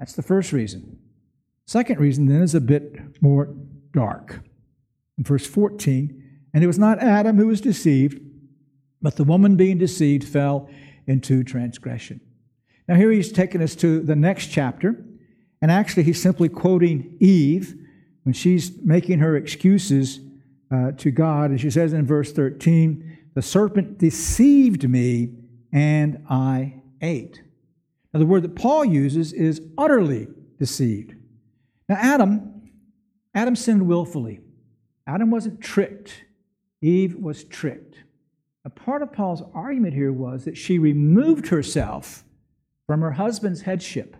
That's 0.00 0.14
the 0.14 0.22
first 0.22 0.50
reason. 0.50 0.98
Second 1.66 2.00
reason 2.00 2.26
then 2.26 2.42
is 2.42 2.56
a 2.56 2.60
bit 2.60 3.22
more 3.22 3.54
dark. 3.92 4.40
In 5.16 5.22
verse 5.22 5.46
14, 5.46 6.24
and 6.56 6.64
it 6.64 6.68
was 6.68 6.78
not 6.78 7.00
Adam 7.00 7.36
who 7.36 7.48
was 7.48 7.60
deceived, 7.60 8.18
but 9.02 9.16
the 9.16 9.24
woman 9.24 9.56
being 9.56 9.76
deceived 9.76 10.24
fell 10.24 10.70
into 11.06 11.44
transgression. 11.44 12.18
Now, 12.88 12.94
here 12.94 13.10
he's 13.10 13.30
taken 13.30 13.60
us 13.60 13.74
to 13.74 14.00
the 14.00 14.16
next 14.16 14.46
chapter, 14.46 15.04
and 15.60 15.70
actually 15.70 16.04
he's 16.04 16.22
simply 16.22 16.48
quoting 16.48 17.18
Eve 17.20 17.74
when 18.22 18.32
she's 18.32 18.72
making 18.82 19.18
her 19.18 19.36
excuses 19.36 20.20
uh, 20.70 20.92
to 20.92 21.10
God. 21.10 21.50
And 21.50 21.60
she 21.60 21.68
says 21.68 21.92
in 21.92 22.06
verse 22.06 22.32
13, 22.32 23.18
the 23.34 23.42
serpent 23.42 23.98
deceived 23.98 24.88
me, 24.88 25.34
and 25.74 26.24
I 26.30 26.80
ate. 27.02 27.42
Now, 28.14 28.20
the 28.20 28.24
word 28.24 28.44
that 28.44 28.56
Paul 28.56 28.86
uses 28.86 29.34
is 29.34 29.60
utterly 29.76 30.28
deceived. 30.58 31.16
Now, 31.86 31.96
Adam, 31.96 32.62
Adam 33.34 33.56
sinned 33.56 33.86
willfully. 33.86 34.40
Adam 35.06 35.30
wasn't 35.30 35.60
tricked. 35.60 36.22
Eve 36.80 37.16
was 37.16 37.44
tricked. 37.44 37.96
A 38.64 38.70
part 38.70 39.02
of 39.02 39.12
Paul's 39.12 39.42
argument 39.54 39.94
here 39.94 40.12
was 40.12 40.44
that 40.44 40.56
she 40.56 40.78
removed 40.78 41.48
herself 41.48 42.24
from 42.86 43.00
her 43.00 43.12
husband's 43.12 43.62
headship, 43.62 44.16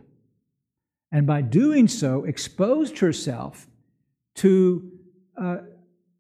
and 1.13 1.27
by 1.27 1.41
doing 1.41 1.89
so, 1.89 2.25
exposed 2.25 2.99
herself 2.99 3.67
to 4.37 4.91
uh, 5.41 5.59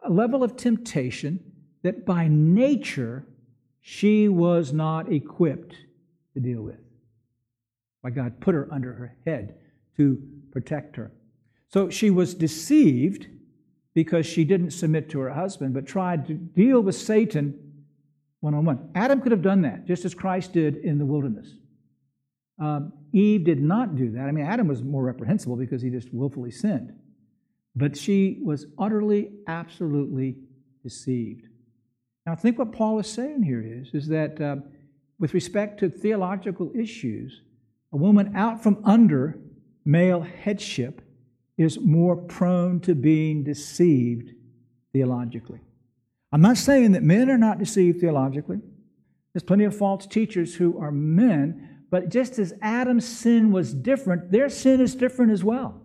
a 0.04 0.10
level 0.10 0.42
of 0.42 0.56
temptation 0.56 1.52
that 1.82 2.06
by 2.06 2.28
nature 2.28 3.26
she 3.80 4.28
was 4.28 4.72
not 4.72 5.12
equipped 5.12 5.76
to 6.34 6.40
deal 6.40 6.62
with. 6.62 6.80
Why 8.00 8.10
God 8.10 8.40
put 8.40 8.54
her 8.54 8.68
under 8.72 8.92
her 8.92 9.16
head 9.24 9.56
to 9.96 10.20
protect 10.52 10.96
her. 10.96 11.12
So 11.68 11.90
she 11.90 12.10
was 12.10 12.34
deceived 12.34 13.28
because 13.96 14.26
she 14.26 14.44
didn't 14.44 14.72
submit 14.72 15.08
to 15.08 15.18
her 15.20 15.30
husband, 15.30 15.72
but 15.72 15.86
tried 15.86 16.26
to 16.26 16.34
deal 16.34 16.82
with 16.82 16.94
Satan 16.94 17.58
one 18.40 18.52
on 18.52 18.66
one. 18.66 18.90
Adam 18.94 19.22
could 19.22 19.32
have 19.32 19.40
done 19.40 19.62
that, 19.62 19.86
just 19.86 20.04
as 20.04 20.14
Christ 20.14 20.52
did 20.52 20.76
in 20.76 20.98
the 20.98 21.06
wilderness. 21.06 21.48
Um, 22.60 22.92
Eve 23.14 23.44
did 23.44 23.62
not 23.62 23.96
do 23.96 24.10
that. 24.10 24.24
I 24.24 24.32
mean, 24.32 24.44
Adam 24.44 24.68
was 24.68 24.82
more 24.82 25.02
reprehensible 25.02 25.56
because 25.56 25.80
he 25.80 25.88
just 25.88 26.12
willfully 26.12 26.50
sinned. 26.50 26.92
But 27.74 27.96
she 27.96 28.38
was 28.44 28.66
utterly, 28.78 29.30
absolutely 29.46 30.36
deceived. 30.82 31.46
Now, 32.26 32.32
I 32.32 32.34
think 32.34 32.58
what 32.58 32.72
Paul 32.72 32.98
is 32.98 33.06
saying 33.06 33.44
here 33.44 33.62
is, 33.62 33.94
is 33.94 34.08
that 34.08 34.38
uh, 34.38 34.56
with 35.18 35.32
respect 35.32 35.80
to 35.80 35.88
theological 35.88 36.70
issues, 36.78 37.40
a 37.94 37.96
woman 37.96 38.36
out 38.36 38.62
from 38.62 38.76
under 38.84 39.38
male 39.86 40.20
headship 40.20 41.00
is 41.56 41.80
more 41.80 42.16
prone 42.16 42.80
to 42.80 42.94
being 42.94 43.42
deceived 43.42 44.32
theologically. 44.92 45.60
I'm 46.32 46.42
not 46.42 46.56
saying 46.56 46.92
that 46.92 47.02
men 47.02 47.30
are 47.30 47.38
not 47.38 47.58
deceived 47.58 48.00
theologically. 48.00 48.58
There's 49.32 49.42
plenty 49.42 49.64
of 49.64 49.76
false 49.76 50.06
teachers 50.06 50.54
who 50.54 50.78
are 50.78 50.90
men, 50.90 51.84
but 51.90 52.08
just 52.08 52.38
as 52.38 52.54
Adam's 52.62 53.06
sin 53.06 53.52
was 53.52 53.72
different, 53.72 54.30
their 54.32 54.48
sin 54.48 54.80
is 54.80 54.94
different 54.94 55.32
as 55.32 55.44
well. 55.44 55.80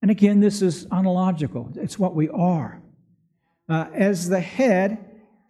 And 0.00 0.10
again, 0.10 0.40
this 0.40 0.62
is 0.62 0.86
ontological, 0.90 1.72
it's 1.76 1.98
what 1.98 2.14
we 2.14 2.28
are. 2.28 2.82
Uh, 3.68 3.86
as 3.94 4.28
the 4.28 4.40
head, 4.40 4.98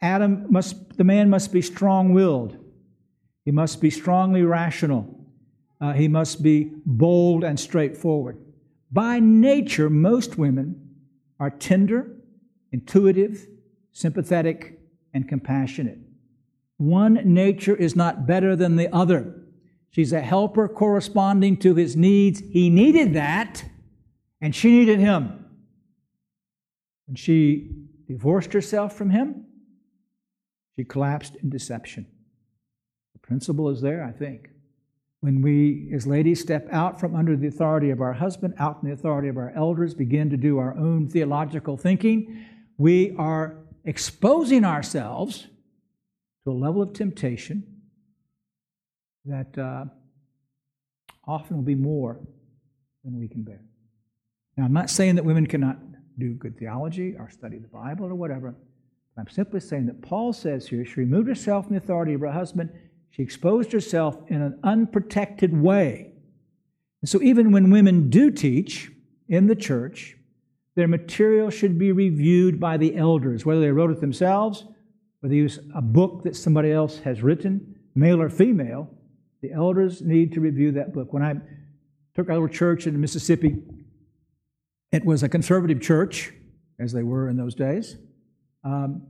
Adam 0.03 0.47
must, 0.51 0.97
the 0.97 1.05
man 1.05 1.31
must 1.31 1.53
be 1.53 1.63
strong 1.63 2.13
willed. 2.13 2.59
He 3.45 3.51
must 3.51 3.81
be 3.81 3.91
strongly 3.91 4.43
rational. 4.43 5.19
Uh, 5.81 5.93
he 5.93 6.09
must 6.09 6.43
be 6.43 6.71
bold 6.85 7.43
and 7.43 7.59
straightforward. 7.59 8.39
By 8.93 9.21
nature, 9.21 9.89
most 9.89 10.37
women 10.37 10.91
are 11.41 11.51
tender, 11.51 12.15
intuitive, 12.73 13.47
sympathetic, 13.93 14.79
and 15.15 15.27
compassionate. 15.27 15.99
One 16.77 17.15
nature 17.25 17.75
is 17.75 17.97
not 17.97 18.27
better 18.27 18.55
than 18.55 18.77
the 18.77 18.95
other. 18.95 19.35
She's 19.91 20.13
a 20.13 20.21
helper 20.21 20.69
corresponding 20.69 21.57
to 21.59 21.75
his 21.75 21.97
needs. 21.97 22.41
He 22.41 22.69
needed 22.69 23.15
that, 23.15 23.65
and 24.41 24.55
she 24.55 24.71
needed 24.71 24.99
him. 24.99 25.47
When 27.07 27.17
she 27.17 27.71
divorced 28.07 28.53
herself 28.53 28.95
from 28.97 29.11
him, 29.11 29.47
she 30.77 30.85
collapsed 30.85 31.37
in 31.37 31.51
deception. 31.51 32.07
The 33.15 33.21
principle 33.21 33.69
is 33.71 33.81
there, 33.81 34.03
I 34.05 34.13
think. 34.13 34.49
When 35.23 35.41
we, 35.41 35.89
as 35.95 36.05
ladies, 36.05 36.41
step 36.41 36.67
out 36.73 36.99
from 36.99 37.15
under 37.15 37.37
the 37.37 37.47
authority 37.47 37.91
of 37.91 38.01
our 38.01 38.13
husband, 38.13 38.55
out 38.59 38.81
from 38.81 38.89
the 38.89 38.95
authority 38.95 39.29
of 39.29 39.37
our 39.37 39.53
elders, 39.55 39.95
begin 39.95 40.29
to 40.31 40.37
do 40.37 40.59
our 40.59 40.77
own 40.77 41.09
theological 41.09 41.77
thinking, 41.77 42.45
we 42.77 43.15
are 43.17 43.57
exposing 43.85 44.65
ourselves 44.65 45.47
to 46.43 46.51
a 46.51 46.53
level 46.53 46.83
of 46.83 46.93
temptation 46.93 47.63
that 49.25 49.57
uh, 49.57 49.85
often 51.25 51.57
will 51.57 51.63
be 51.63 51.77
more 51.77 52.19
than 53.05 53.17
we 53.17 53.29
can 53.29 53.45
bear. 53.45 53.61
Now, 54.57 54.65
I'm 54.65 54.73
not 54.73 54.91
saying 54.91 55.15
that 55.15 55.25
women 55.25 55.47
cannot 55.47 55.79
do 56.19 56.35
good 56.35 56.59
theology 56.59 57.15
or 57.17 57.31
study 57.31 57.59
the 57.59 57.69
Bible 57.69 58.07
or 58.07 58.17
whatever. 58.17 58.57
I'm 59.17 59.29
simply 59.29 59.61
saying 59.61 59.87
that 59.87 60.03
Paul 60.03 60.33
says 60.33 60.67
here 60.67 60.85
she 60.85 60.95
removed 60.97 61.29
herself 61.29 61.67
from 61.67 61.77
the 61.77 61.81
authority 61.81 62.15
of 62.15 62.23
her 62.23 62.33
husband. 62.33 62.71
She 63.13 63.23
exposed 63.23 63.73
herself 63.73 64.17
in 64.29 64.41
an 64.41 64.59
unprotected 64.65 65.55
way. 65.55 66.13
And 67.03 67.09
so, 67.09 67.21
even 67.21 67.53
when 67.53 67.71
women 67.71 68.09
do 68.09 68.31
teach 68.31 68.91
in 69.29 69.47
the 69.47 69.55
church, 69.55 70.17
their 70.77 70.89
material 70.89 71.51
should 71.51 71.79
be 71.79 71.93
reviewed 71.93 72.59
by 72.59 72.79
the 72.79 72.97
elders, 72.97 73.45
whether 73.45 73.61
they 73.61 73.71
wrote 73.71 73.91
it 73.91 74.01
themselves, 74.01 74.65
or 75.23 75.29
they 75.29 75.37
use 75.37 75.59
a 75.75 75.83
book 75.83 76.23
that 76.25 76.35
somebody 76.35 76.73
else 76.73 77.01
has 77.01 77.23
written, 77.23 77.79
male 77.95 78.21
or 78.21 78.31
female. 78.31 78.89
The 79.43 79.53
elders 79.53 80.01
need 80.01 80.33
to 80.33 80.41
review 80.41 80.73
that 80.73 80.95
book. 80.95 81.13
When 81.13 81.23
I 81.23 81.35
took 82.15 82.31
our 82.31 82.49
church 82.49 82.87
in 82.87 82.99
Mississippi, 82.99 83.59
it 84.91 85.05
was 85.05 85.23
a 85.23 85.29
conservative 85.29 85.83
church, 85.83 86.33
as 86.79 86.93
they 86.93 87.03
were 87.03 87.29
in 87.29 87.37
those 87.37 87.55
days. 87.55 87.97
Um, 88.65 89.03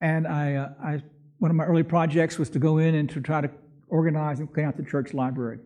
and 0.00 0.26
I, 0.26 0.54
uh, 0.54 0.68
I, 0.82 1.02
one 1.40 1.50
of 1.50 1.56
my 1.56 1.64
early 1.64 1.82
projects 1.82 2.38
was 2.38 2.50
to 2.50 2.58
go 2.58 2.78
in 2.78 2.94
and 2.94 3.08
to 3.10 3.20
try 3.20 3.40
to 3.40 3.50
organize 3.88 4.38
and 4.38 4.52
clean 4.52 4.66
out 4.66 4.76
the 4.76 4.84
church 4.84 5.12
library. 5.12 5.58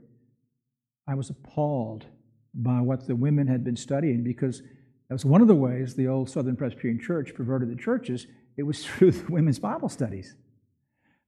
I 1.06 1.14
was 1.14 1.28
appalled 1.28 2.06
by 2.54 2.80
what 2.80 3.06
the 3.06 3.16
women 3.16 3.46
had 3.46 3.64
been 3.64 3.76
studying 3.76 4.22
because 4.22 4.60
that 4.60 5.14
was 5.14 5.24
one 5.24 5.42
of 5.42 5.48
the 5.48 5.54
ways 5.54 5.94
the 5.94 6.08
old 6.08 6.30
Southern 6.30 6.56
Presbyterian 6.56 7.00
Church 7.00 7.34
perverted 7.34 7.70
the 7.70 7.76
churches. 7.76 8.26
It 8.56 8.62
was 8.62 8.86
through 8.86 9.10
the 9.10 9.32
women's 9.32 9.58
Bible 9.58 9.88
studies. 9.88 10.34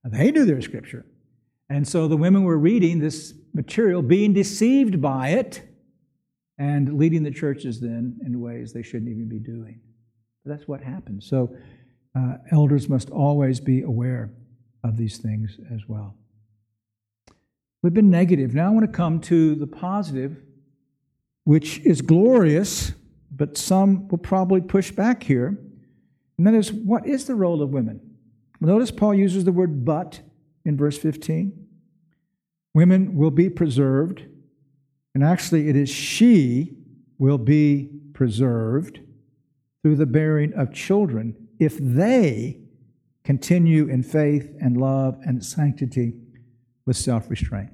They 0.04 0.30
knew 0.30 0.44
their 0.44 0.62
scripture. 0.62 1.04
And 1.68 1.86
so 1.86 2.06
the 2.06 2.16
women 2.16 2.44
were 2.44 2.58
reading 2.58 3.00
this 3.00 3.34
material, 3.52 4.00
being 4.00 4.32
deceived 4.32 5.02
by 5.02 5.30
it, 5.30 5.62
and 6.58 6.96
leading 6.96 7.24
the 7.24 7.32
churches 7.32 7.80
then 7.80 8.20
in 8.24 8.40
ways 8.40 8.72
they 8.72 8.82
shouldn't 8.82 9.10
even 9.10 9.28
be 9.28 9.40
doing. 9.40 9.80
But 10.44 10.56
that's 10.56 10.68
what 10.68 10.80
happened. 10.80 11.24
So 11.24 11.56
uh, 12.16 12.38
elders 12.50 12.88
must 12.88 13.10
always 13.10 13.60
be 13.60 13.82
aware 13.82 14.30
of 14.82 14.96
these 14.96 15.18
things 15.18 15.58
as 15.72 15.80
well. 15.86 16.14
We've 17.82 17.92
been 17.92 18.10
negative. 18.10 18.54
Now 18.54 18.66
I 18.66 18.70
want 18.70 18.86
to 18.86 18.92
come 18.92 19.20
to 19.22 19.54
the 19.54 19.66
positive, 19.66 20.38
which 21.44 21.78
is 21.80 22.00
glorious, 22.00 22.92
but 23.30 23.58
some 23.58 24.08
will 24.08 24.18
probably 24.18 24.60
push 24.60 24.90
back 24.90 25.22
here. 25.22 25.58
And 26.38 26.46
that 26.46 26.54
is, 26.54 26.72
what 26.72 27.06
is 27.06 27.26
the 27.26 27.34
role 27.34 27.62
of 27.62 27.70
women? 27.70 28.00
Notice 28.60 28.90
Paul 28.90 29.14
uses 29.14 29.44
the 29.44 29.52
word 29.52 29.84
but 29.84 30.20
in 30.64 30.76
verse 30.76 30.96
15. 30.96 31.66
Women 32.72 33.14
will 33.14 33.30
be 33.30 33.50
preserved, 33.50 34.24
and 35.14 35.22
actually, 35.22 35.68
it 35.68 35.76
is 35.76 35.88
she 35.88 36.76
will 37.18 37.38
be 37.38 37.90
preserved 38.12 39.00
through 39.82 39.96
the 39.96 40.06
bearing 40.06 40.52
of 40.54 40.72
children 40.72 41.45
if 41.58 41.78
they 41.78 42.60
continue 43.24 43.88
in 43.88 44.02
faith 44.02 44.54
and 44.60 44.76
love 44.76 45.18
and 45.24 45.44
sanctity 45.44 46.14
with 46.86 46.96
self 46.96 47.28
restraint. 47.28 47.70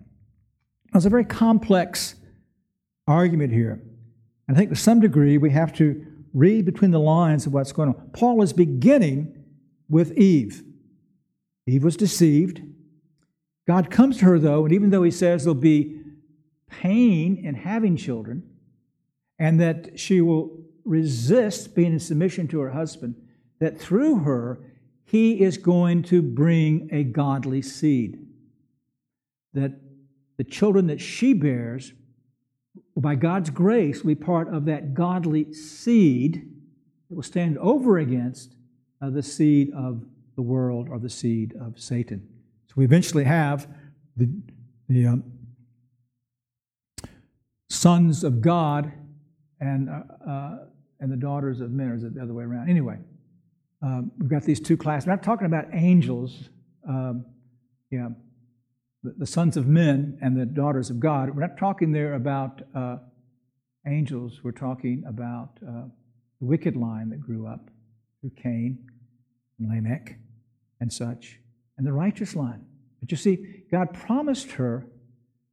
It's 0.95 1.05
a 1.05 1.11
very 1.11 1.24
complex 1.24 2.16
argument 3.07 3.53
here. 3.53 3.83
I 4.49 4.55
think 4.55 4.70
to 4.70 4.76
some 4.76 5.01
degree 5.01 5.39
we 5.39 5.51
have 5.51 5.72
to 5.74 6.07
read 6.35 6.64
between 6.64 6.91
the 6.91 7.01
lines 7.01 7.47
of 7.47 7.53
what's 7.53 7.72
going 7.72 7.91
on. 7.91 8.11
Paul 8.12 8.43
is 8.43 8.53
beginning 8.53 9.45
with 9.89 10.16
Eve. 10.16 10.62
Eve 11.66 11.85
was 11.85 11.97
deceived. 11.97 12.62
God 13.66 13.91
comes 13.91 14.18
to 14.18 14.24
her, 14.24 14.39
though, 14.39 14.64
and 14.64 14.74
even 14.74 14.91
though 14.91 15.03
he 15.03 15.11
says 15.11 15.45
there'll 15.45 15.55
be 15.55 16.01
pain 16.68 17.37
in 17.37 17.55
having 17.55 17.97
children, 17.97 18.43
and 19.39 19.61
that 19.61 19.99
she 19.99 20.20
will 20.20 20.59
resist 20.85 21.74
being 21.74 21.93
in 21.93 22.01
submission 22.01 22.49
to 22.49 22.61
her 22.61 22.70
husband, 22.70 23.14
that 23.63 23.79
through 23.79 24.19
her, 24.19 24.59
he 25.05 25.41
is 25.41 25.57
going 25.57 26.03
to 26.03 26.21
bring 26.21 26.89
a 26.91 27.05
godly 27.05 27.63
seed. 27.63 28.19
That 29.55 29.79
the 30.37 30.43
children 30.43 30.89
that 30.89 31.01
she 31.01 31.33
bears, 31.33 31.93
by 32.97 33.15
God's 33.15 33.51
grace, 33.51 34.03
will 34.03 34.09
be 34.09 34.15
part 34.17 34.53
of 34.53 34.65
that 34.65 34.95
godly 34.95 35.53
seed 35.53 36.51
that 37.09 37.15
will 37.15 37.23
stand 37.23 37.57
over 37.59 37.99
against 37.99 38.57
uh, 39.01 39.11
the 39.11 39.23
seed 39.23 39.71
of 39.77 40.05
the 40.35 40.43
world 40.43 40.89
or 40.91 40.99
the 40.99 41.09
seed 41.09 41.55
of 41.61 41.79
Satan. 41.79 42.27
So 42.67 42.75
we 42.79 42.85
eventually 42.85 43.25
have 43.25 43.69
the, 44.17 44.29
the 44.89 45.07
um, 45.07 45.25
sons 47.71 48.25
of 48.25 48.41
God 48.41 48.93
and, 49.61 49.89
uh, 49.89 50.29
uh, 50.29 50.59
and 50.99 51.13
the 51.13 51.17
daughters 51.17 51.61
of 51.61 51.71
men, 51.71 51.91
or 51.91 51.95
is 51.95 52.03
it 52.03 52.17
the 52.17 52.23
other 52.23 52.35
way 52.35 52.43
around? 52.43 52.69
Anyway, 52.69 52.99
um, 53.83 54.12
we've 54.18 54.30
got 54.30 54.45
these 54.45 54.61
two 54.61 54.76
classes. 54.76 55.07
We're 55.07 55.14
not 55.14 55.22
talking 55.22 55.47
about 55.47 55.66
angels, 55.72 56.49
um, 56.89 57.24
yeah, 57.91 58.09
the, 59.03 59.14
the, 59.18 59.26
sons 59.26 59.57
of 59.57 59.66
men 59.66 60.18
and 60.22 60.39
the 60.39 60.47
daughters 60.47 60.89
of 60.89 61.01
God. 61.01 61.35
We're 61.35 61.43
not 61.43 61.59
talking 61.59 61.91
there 61.91 62.14
about 62.14 62.62
uh, 62.74 62.99
angels. 63.87 64.41
We're 64.45 64.53
talking 64.53 65.03
about 65.07 65.59
uh, 65.66 65.87
the 66.41 66.47
wicked 66.47 66.76
line 66.76 67.11
that 67.11 67.20
grew 67.20 67.47
up 67.47 67.70
through 68.20 68.33
Cain 68.41 68.78
and 69.59 69.68
Lamech 69.68 70.16
and 70.80 70.93
such 70.93 71.41
and 71.76 71.87
the 71.87 71.93
righteous 71.93 72.37
line. 72.37 72.64
But 73.01 73.11
you 73.11 73.16
see, 73.16 73.64
God 73.70 73.93
promised 73.93 74.53
her 74.53 74.87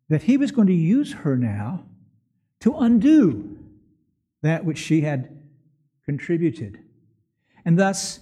that 0.10 0.24
He 0.24 0.38
was 0.38 0.52
going 0.52 0.68
to 0.68 0.74
use 0.74 1.14
her 1.14 1.36
now 1.36 1.86
to 2.60 2.78
undo 2.78 3.58
that 4.44 4.66
which 4.66 4.78
she 4.78 5.02
had 5.02 5.42
contributed. 6.06 6.80
And 7.66 7.78
thus, 7.78 8.20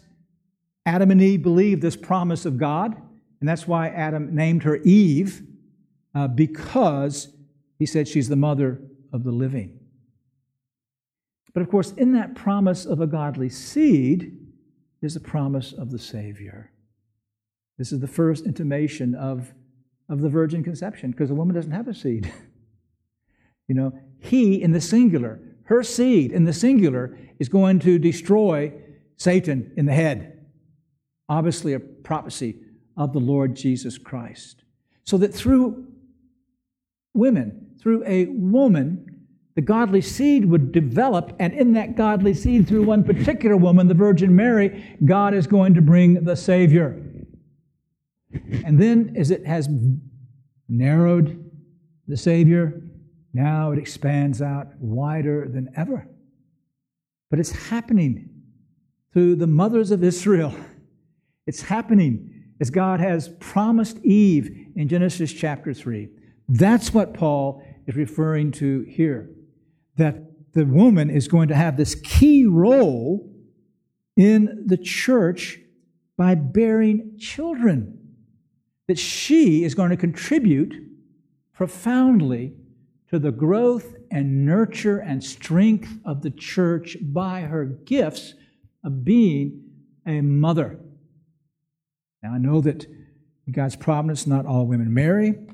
Adam 0.85 1.11
and 1.11 1.21
Eve 1.21 1.43
believed 1.43 1.81
this 1.81 1.97
promise 1.97 2.45
of 2.45 2.57
God, 2.57 2.95
and 3.39 3.47
that's 3.47 3.67
why 3.67 3.89
Adam 3.89 4.33
named 4.33 4.63
her 4.63 4.77
Eve, 4.77 5.43
uh, 6.15 6.27
because 6.27 7.29
he 7.77 7.85
said 7.85 8.07
she's 8.07 8.29
the 8.29 8.35
mother 8.35 8.81
of 9.13 9.23
the 9.23 9.31
living. 9.31 9.79
But 11.53 11.61
of 11.61 11.69
course, 11.69 11.91
in 11.93 12.13
that 12.13 12.35
promise 12.35 12.85
of 12.85 13.01
a 13.01 13.07
godly 13.07 13.49
seed 13.49 14.37
is 15.01 15.15
a 15.15 15.19
promise 15.19 15.73
of 15.73 15.91
the 15.91 15.99
Savior. 15.99 16.71
This 17.77 17.91
is 17.91 17.99
the 17.99 18.07
first 18.07 18.45
intimation 18.45 19.13
of, 19.13 19.53
of 20.09 20.21
the 20.21 20.29
virgin 20.29 20.63
conception 20.63 21.11
because 21.11 21.29
a 21.29 21.35
woman 21.35 21.55
doesn't 21.55 21.71
have 21.71 21.87
a 21.87 21.93
seed. 21.93 22.31
you 23.67 23.75
know, 23.75 23.91
he 24.19 24.61
in 24.61 24.71
the 24.71 24.81
singular, 24.81 25.39
her 25.65 25.83
seed 25.83 26.31
in 26.31 26.45
the 26.45 26.53
singular 26.53 27.17
is 27.39 27.49
going 27.49 27.79
to 27.79 27.99
destroy 27.99 28.73
Satan 29.17 29.73
in 29.75 29.85
the 29.85 29.93
head. 29.93 30.45
Obviously, 31.27 31.73
a 31.73 31.79
prophecy 31.79 32.55
of 32.95 33.13
the 33.13 33.19
Lord 33.19 33.55
Jesus 33.55 33.97
Christ. 33.97 34.63
So 35.03 35.17
that 35.17 35.33
through 35.33 35.87
women, 37.13 37.75
through 37.81 38.03
a 38.05 38.25
woman, 38.25 39.25
the 39.55 39.61
godly 39.61 40.01
seed 40.01 40.45
would 40.45 40.71
develop, 40.71 41.35
and 41.39 41.51
in 41.51 41.73
that 41.73 41.95
godly 41.95 42.33
seed, 42.33 42.67
through 42.67 42.83
one 42.83 43.03
particular 43.03 43.57
woman, 43.57 43.87
the 43.87 43.93
Virgin 43.93 44.35
Mary, 44.35 44.97
God 45.03 45.33
is 45.33 45.47
going 45.47 45.73
to 45.73 45.81
bring 45.81 46.23
the 46.23 46.35
Savior. 46.35 47.01
And 48.63 48.79
then, 48.79 49.15
as 49.17 49.31
it 49.31 49.45
has 49.47 49.67
narrowed 50.69 51.49
the 52.07 52.17
Savior, 52.17 52.81
now 53.33 53.71
it 53.71 53.79
expands 53.79 54.41
out 54.41 54.67
wider 54.79 55.47
than 55.47 55.69
ever. 55.75 56.07
But 57.29 57.39
it's 57.39 57.69
happening 57.69 58.29
through 59.17 59.35
the 59.35 59.47
mothers 59.47 59.89
of 59.89 60.03
Israel. 60.03 60.53
It's 61.47 61.63
happening 61.63 62.43
as 62.61 62.69
God 62.69 62.99
has 62.99 63.29
promised 63.39 63.97
Eve 64.05 64.67
in 64.75 64.87
Genesis 64.87 65.33
chapter 65.33 65.73
3. 65.73 66.07
That's 66.47 66.93
what 66.93 67.15
Paul 67.15 67.63
is 67.87 67.95
referring 67.95 68.51
to 68.51 68.81
here. 68.81 69.31
That 69.95 70.53
the 70.53 70.67
woman 70.67 71.09
is 71.09 71.27
going 71.27 71.47
to 71.47 71.55
have 71.55 71.77
this 71.77 71.95
key 71.95 72.45
role 72.45 73.27
in 74.15 74.65
the 74.67 74.77
church 74.77 75.61
by 76.15 76.35
bearing 76.35 77.17
children 77.17 77.97
that 78.87 78.99
she 78.99 79.63
is 79.63 79.73
going 79.73 79.89
to 79.89 79.97
contribute 79.97 80.75
profoundly 81.53 82.53
to 83.09 83.17
the 83.17 83.31
growth 83.31 83.95
and 84.11 84.45
nurture 84.45 84.99
and 84.99 85.23
strength 85.23 85.97
of 86.05 86.21
the 86.21 86.29
church 86.29 86.97
by 87.01 87.41
her 87.41 87.65
gifts 87.65 88.35
of 88.83 89.03
being 89.03 89.63
a 90.05 90.21
mother. 90.21 90.79
Now, 92.23 92.33
I 92.33 92.37
know 92.37 92.61
that 92.61 92.85
in 92.85 93.53
God's 93.53 93.75
providence, 93.75 94.27
not 94.27 94.45
all 94.45 94.65
women 94.65 94.93
marry, 94.93 95.29
and 95.29 95.47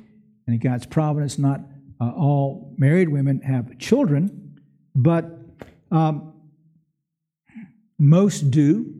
in 0.47 0.59
God's 0.59 0.85
providence, 0.85 1.37
not 1.37 1.61
uh, 2.01 2.11
all 2.11 2.73
married 2.77 3.09
women 3.09 3.41
have 3.41 3.77
children, 3.79 4.59
but 4.95 5.25
um, 5.91 6.33
most 7.99 8.51
do. 8.51 8.93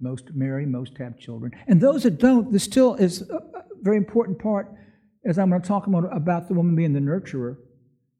Most 0.00 0.32
marry, 0.32 0.64
most 0.64 0.96
have 0.98 1.18
children. 1.18 1.52
And 1.66 1.80
those 1.80 2.04
that 2.04 2.18
don't, 2.18 2.52
this 2.52 2.62
still 2.62 2.94
is 2.94 3.22
a 3.22 3.40
very 3.82 3.96
important 3.96 4.38
part, 4.38 4.72
as 5.24 5.38
I'm 5.38 5.50
going 5.50 5.60
to 5.60 5.66
talk 5.66 5.88
about, 5.88 6.16
about 6.16 6.46
the 6.46 6.54
woman 6.54 6.76
being 6.76 6.92
the 6.92 7.00
nurturer. 7.00 7.56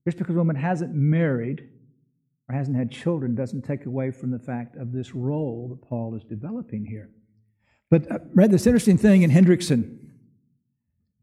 Just 0.05 0.19
because 0.19 0.35
a 0.35 0.39
woman 0.39 0.57
hasn't 0.57 0.95
married 0.95 1.69
or 2.49 2.55
hasn't 2.55 2.77
had 2.77 2.91
children 2.91 3.35
doesn't 3.35 3.63
take 3.63 3.87
away 3.87 4.11
from 4.11 4.31
the 4.31 4.39
fact 4.39 4.77
of 4.77 4.93
this 4.93 5.15
role 5.15 5.69
that 5.69 5.89
Paul 5.89 6.15
is 6.15 6.25
developing 6.25 6.87
here. 6.87 7.11
But 7.91 8.11
uh, 8.11 8.19
read 8.35 8.51
this 8.51 8.67
interesting 8.67 8.99
thing 8.99 9.23
in 9.23 9.31
Hendriksen 9.31 9.99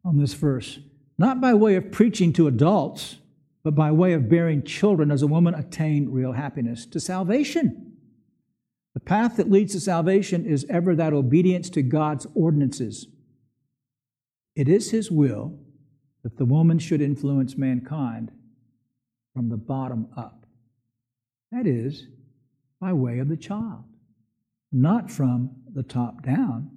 on 0.04 0.18
this 0.18 0.34
verse. 0.34 0.80
Not 1.18 1.42
by 1.42 1.54
way 1.54 1.76
of 1.76 1.92
preaching 1.92 2.34
to 2.34 2.48
adults, 2.48 3.18
but 3.64 3.74
by 3.76 3.92
way 3.92 4.14
of 4.14 4.30
bearing 4.30 4.64
children 4.64 5.10
does 5.10 5.24
a 5.24 5.28
woman 5.28 5.56
attain 5.56 6.12
real 6.12 6.34
happiness 6.34 6.86
to 6.88 7.00
salvation. 7.00 7.94
The 8.94 9.00
path 9.00 9.38
that 9.38 9.52
leads 9.52 9.74
to 9.74 9.80
salvation 9.80 10.46
is 10.46 10.66
ever 10.70 10.96
that 10.96 11.14
obedience 11.14 11.70
to 11.72 11.82
God's 11.82 12.28
ordinances. 12.36 13.08
It 14.56 14.70
is 14.70 14.92
His 14.92 15.12
will 15.12 15.58
that 16.24 16.38
the 16.38 16.46
woman 16.46 16.80
should 16.80 17.02
influence 17.02 17.58
mankind 17.58 18.32
from 19.34 19.50
the 19.50 19.58
bottom 19.58 20.08
up. 20.16 20.45
That 21.56 21.68
is, 21.68 22.08
by 22.82 22.92
way 22.92 23.20
of 23.20 23.30
the 23.30 23.38
child, 23.38 23.86
not 24.74 25.10
from 25.10 25.52
the 25.74 25.84
top 25.84 26.22
down. 26.22 26.70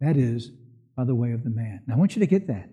That 0.00 0.16
is, 0.16 0.52
by 0.96 1.02
the 1.02 1.14
way 1.14 1.32
of 1.32 1.42
the 1.42 1.50
man. 1.50 1.80
Now, 1.88 1.94
I 1.94 1.98
want 1.98 2.14
you 2.14 2.20
to 2.20 2.26
get 2.26 2.46
that. 2.46 2.70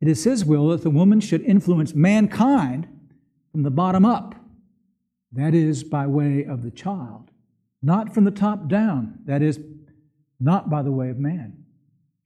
It 0.00 0.06
is 0.06 0.22
His 0.22 0.44
will 0.44 0.68
that 0.68 0.82
the 0.82 0.90
woman 0.90 1.18
should 1.18 1.42
influence 1.42 1.92
mankind 1.92 2.86
from 3.50 3.64
the 3.64 3.70
bottom 3.70 4.04
up, 4.04 4.36
that 5.32 5.54
is, 5.54 5.82
by 5.82 6.06
way 6.06 6.44
of 6.44 6.62
the 6.62 6.70
child, 6.70 7.32
not 7.82 8.14
from 8.14 8.22
the 8.22 8.30
top 8.30 8.68
down, 8.68 9.18
that 9.24 9.42
is, 9.42 9.58
not 10.38 10.70
by 10.70 10.82
the 10.82 10.92
way 10.92 11.10
of 11.10 11.18
man. 11.18 11.64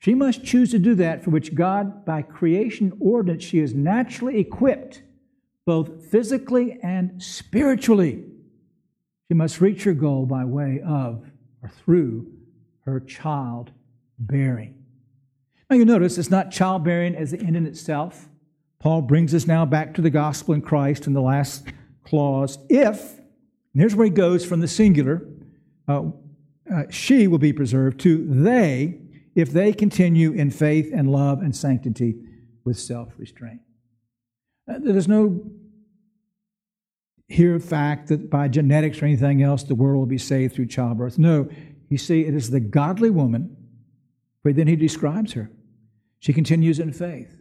She 0.01 0.15
must 0.15 0.45
choose 0.45 0.71
to 0.73 0.79
do 0.79 0.95
that 0.97 1.25
for 1.25 1.31
which 1.31 1.55
God, 1.55 2.05
by 2.05 2.21
creation 2.21 2.93
ordinance, 3.01 3.43
she 3.43 3.59
is 3.59 3.73
naturally 3.73 4.39
equipped, 4.39 5.01
both 5.65 6.05
physically 6.11 6.79
and 6.83 7.23
spiritually. 7.23 8.25
She 9.31 9.35
must 9.35 9.61
reach 9.61 9.85
her 9.85 9.93
goal 9.93 10.27
by 10.27 10.45
way 10.45 10.81
of 10.85 11.25
or 11.63 11.69
through 11.69 12.33
her 12.81 12.99
child 12.99 13.71
bearing. 14.19 14.75
Now 15.71 15.77
you 15.77 15.85
notice 15.85 16.19
it's 16.19 16.33
not 16.33 16.51
childbearing 16.51 17.15
as 17.15 17.31
the 17.31 17.39
end 17.39 17.57
in 17.57 17.65
itself. 17.65 18.29
Paul 18.81 19.03
brings 19.03 19.33
us 19.33 19.47
now 19.47 19.65
back 19.65 19.95
to 19.95 20.03
the 20.03 20.11
gospel 20.11 20.53
in 20.53 20.63
Christ 20.63 21.07
in 21.07 21.13
the 21.13 21.21
last 21.21 21.63
clause. 22.03 22.59
If, 22.69 23.19
and 23.19 23.81
here's 23.81 23.95
where 23.95 24.07
he 24.07 24.11
goes 24.11 24.45
from 24.45 24.59
the 24.59 24.67
singular, 24.67 25.25
uh, 25.87 26.07
uh, 26.69 26.83
she 26.91 27.29
will 27.29 27.39
be 27.39 27.53
preserved, 27.53 28.01
to 28.01 28.27
they, 28.27 28.99
if 29.37 29.53
they 29.53 29.73
continue 29.73 30.33
in 30.33 30.51
faith 30.51 30.91
and 30.93 31.09
love 31.09 31.41
and 31.41 31.55
sanctity 31.55 32.17
with 32.65 32.81
self 32.81 33.13
restraint. 33.17 33.61
Uh, 34.69 34.81
there's 34.81 35.07
no 35.07 35.41
here 37.31 37.61
fact 37.61 38.09
that 38.09 38.29
by 38.29 38.49
genetics 38.49 39.01
or 39.01 39.07
anything 39.07 39.43
else 39.43 39.63
the 39.63 39.75
world 39.75 40.01
will 40.01 40.07
be 40.07 40.19
saved 40.19 40.55
through 40.55 40.67
childbirth. 40.67 41.19
No, 41.19 41.49
you 41.89 41.97
see, 41.97 42.23
it 42.23 42.35
is 42.35 42.51
the 42.51 42.61
godly 42.61 43.09
woman, 43.09 43.57
but 44.43 44.57
then 44.57 44.67
he 44.67 44.77
describes 44.77 45.33
her. 45.33 45.51
She 46.19 46.33
continues 46.33 46.81
in 46.81 46.93
faith, 46.93 47.41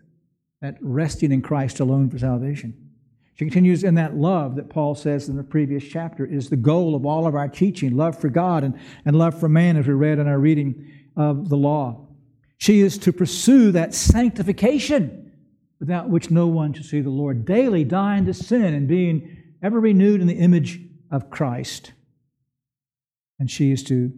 that 0.62 0.78
resting 0.80 1.32
in 1.32 1.42
Christ 1.42 1.80
alone 1.80 2.10
for 2.10 2.20
salvation. 2.20 2.92
She 3.34 3.46
continues 3.46 3.84
in 3.84 3.96
that 3.96 4.16
love 4.16 4.56
that 4.58 4.70
Paul 4.70 4.94
says 4.96 5.28
in 5.28 5.38
the 5.38 5.44
previous 5.44 5.84
chapter 5.84 6.26
is 6.26 6.50
the 6.50 6.58
goal 6.58 6.94
of 6.94 7.06
all 7.06 7.26
of 7.26 7.36
our 7.36 7.48
teaching 7.48 7.98
love 7.98 8.20
for 8.20 8.30
God 8.30 8.64
and, 8.64 8.78
and 9.06 9.18
love 9.18 9.40
for 9.40 9.50
man, 9.50 9.76
as 9.76 9.88
we 9.88 9.94
read 9.94 10.20
in 10.20 10.28
our 10.28 10.40
reading 10.40 10.88
of 11.16 11.50
the 11.50 11.58
law. 11.58 12.06
She 12.58 12.82
is 12.82 12.98
to 13.00 13.14
pursue 13.14 13.72
that 13.72 13.94
sanctification 13.96 15.32
without 15.80 16.10
which 16.10 16.30
no 16.30 16.48
one 16.48 16.74
shall 16.74 16.84
see 16.84 17.02
the 17.02 17.10
Lord, 17.10 17.46
daily 17.46 17.86
dying 17.86 18.26
to 18.26 18.34
sin 18.34 18.74
and 18.74 18.88
being 18.88 19.38
ever 19.62 19.80
renewed 19.80 20.22
in 20.22 20.28
the 20.28 20.38
image 20.38 20.80
of 21.12 21.30
Christ. 21.30 21.94
And 23.40 23.50
she 23.50 23.72
is 23.72 23.84
to 23.86 24.12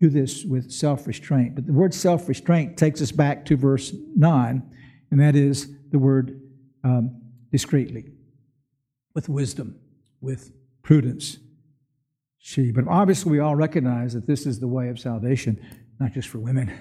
do 0.00 0.08
this 0.10 0.44
with 0.44 0.70
self 0.70 1.06
restraint. 1.06 1.54
But 1.54 1.66
the 1.66 1.72
word 1.72 1.94
self 1.94 2.28
restraint 2.28 2.76
takes 2.76 3.00
us 3.00 3.12
back 3.12 3.44
to 3.46 3.56
verse 3.56 3.94
9, 4.14 4.62
and 5.10 5.20
that 5.20 5.36
is 5.36 5.68
the 5.90 5.98
word 5.98 6.40
um, 6.84 7.22
discreetly, 7.50 8.06
with 9.14 9.28
wisdom, 9.28 9.78
with 10.20 10.52
prudence. 10.82 11.38
She. 12.38 12.70
But 12.70 12.86
obviously, 12.88 13.32
we 13.32 13.40
all 13.40 13.56
recognize 13.56 14.12
that 14.14 14.26
this 14.26 14.46
is 14.46 14.60
the 14.60 14.68
way 14.68 14.88
of 14.88 14.98
salvation, 14.98 15.60
not 15.98 16.12
just 16.12 16.28
for 16.28 16.38
women. 16.38 16.72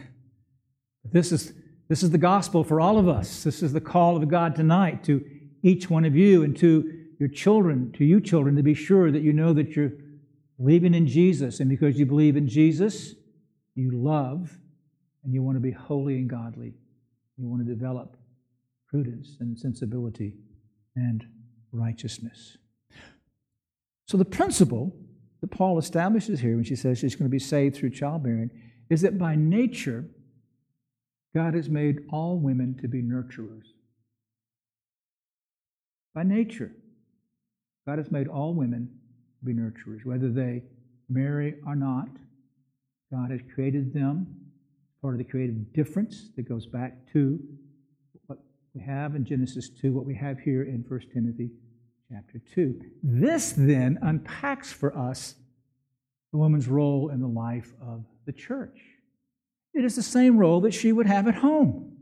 This 1.12 1.32
is, 1.32 1.54
this 1.88 2.04
is 2.04 2.12
the 2.12 2.18
gospel 2.18 2.64
for 2.64 2.82
all 2.82 2.98
of 2.98 3.08
us. 3.08 3.44
This 3.44 3.62
is 3.62 3.74
the 3.74 3.82
call 3.82 4.18
of 4.18 4.28
God 4.28 4.56
tonight 4.56 5.04
to 5.06 5.24
each 5.62 5.90
one 5.90 6.06
of 6.06 6.16
you 6.16 6.44
and 6.44 6.58
to 6.58 7.05
your 7.20 7.30
children, 7.30 7.92
to 7.94 8.06
you 8.06 8.20
children, 8.20 8.56
to 8.56 8.64
be 8.64 8.74
sure 8.74 9.12
that 9.12 9.22
you 9.22 9.34
know 9.34 9.54
that 9.54 9.76
you're 9.76 9.94
believing 10.58 10.94
in 10.94 11.08
Jesus. 11.08 11.60
And 11.60 11.70
because 11.70 11.98
you 11.98 12.06
believe 12.06 12.36
in 12.36 12.48
Jesus, 12.48 13.16
you 13.76 13.92
love 13.92 14.58
and 15.24 15.34
you 15.34 15.44
want 15.44 15.56
to 15.56 15.62
be 15.62 15.72
holy 15.72 16.16
and 16.16 16.30
godly. 16.30 16.74
You 17.38 17.48
want 17.48 17.66
to 17.66 17.74
develop 17.74 18.18
prudence 18.88 19.38
and 19.40 19.58
sensibility 19.58 20.36
and 20.96 21.26
righteousness. 21.72 22.58
So, 24.08 24.18
the 24.18 24.26
principle 24.26 24.96
that 25.42 25.52
Paul 25.52 25.78
establishes 25.78 26.40
here 26.40 26.56
when 26.56 26.64
she 26.64 26.76
says 26.76 27.00
she's 27.00 27.16
going 27.16 27.26
to 27.26 27.30
be 27.30 27.40
saved 27.40 27.76
through 27.76 27.90
childbearing 27.90 28.50
is 28.90 29.02
that 29.02 29.18
by 29.18 29.36
nature, 29.36 30.06
God 31.34 31.56
has 31.56 31.70
made 31.70 32.06
all 32.12 32.40
women 32.40 32.78
to 32.82 32.88
be 32.88 33.02
nurturers. 33.02 33.66
By 36.14 36.24
nature. 36.24 36.72
God 37.88 38.00
has 38.00 38.12
made 38.12 38.28
all 38.28 38.54
women 38.54 38.90
to 39.40 39.46
be 39.46 39.54
nurturers, 39.54 40.06
whether 40.06 40.30
they 40.30 40.64
marry 41.08 41.56
or 41.66 41.76
not. 41.76 42.10
God 43.12 43.30
has 43.32 43.42
created 43.54 43.94
them, 43.94 44.28
part 45.02 45.14
of 45.14 45.20
the 45.20 45.24
creative 45.24 45.72
difference 45.74 46.30
that 46.36 46.50
goes 46.50 46.66
back 46.66 46.98
to 47.14 47.40
what 48.26 48.40
we 48.74 48.82
have 48.82 49.16
in 49.16 49.24
Genesis 49.24 49.70
2, 49.70 49.94
what 49.94 50.06
we 50.06 50.16
have 50.16 50.40
here 50.40 50.64
in 50.64 50.84
1 50.88 51.00
Timothy 51.14 51.52
chapter 52.12 52.42
2. 52.54 52.82
This 53.04 53.54
then 53.54 54.00
unpacks 54.02 54.72
for 54.74 54.98
us 54.98 55.36
the 56.32 56.40
woman's 56.40 56.68
role 56.68 57.10
in 57.10 57.22
the 57.22 57.28
life 57.28 57.74
of 57.82 58.04
the 58.26 58.34
church. 58.34 58.82
It 59.74 59.86
is 59.86 59.96
the 59.96 60.04
same 60.04 60.38
role 60.38 60.62
that 60.62 60.74
she 60.74 60.92
would 60.92 61.06
have 61.06 61.28
at 61.28 61.36
home. 61.36 61.96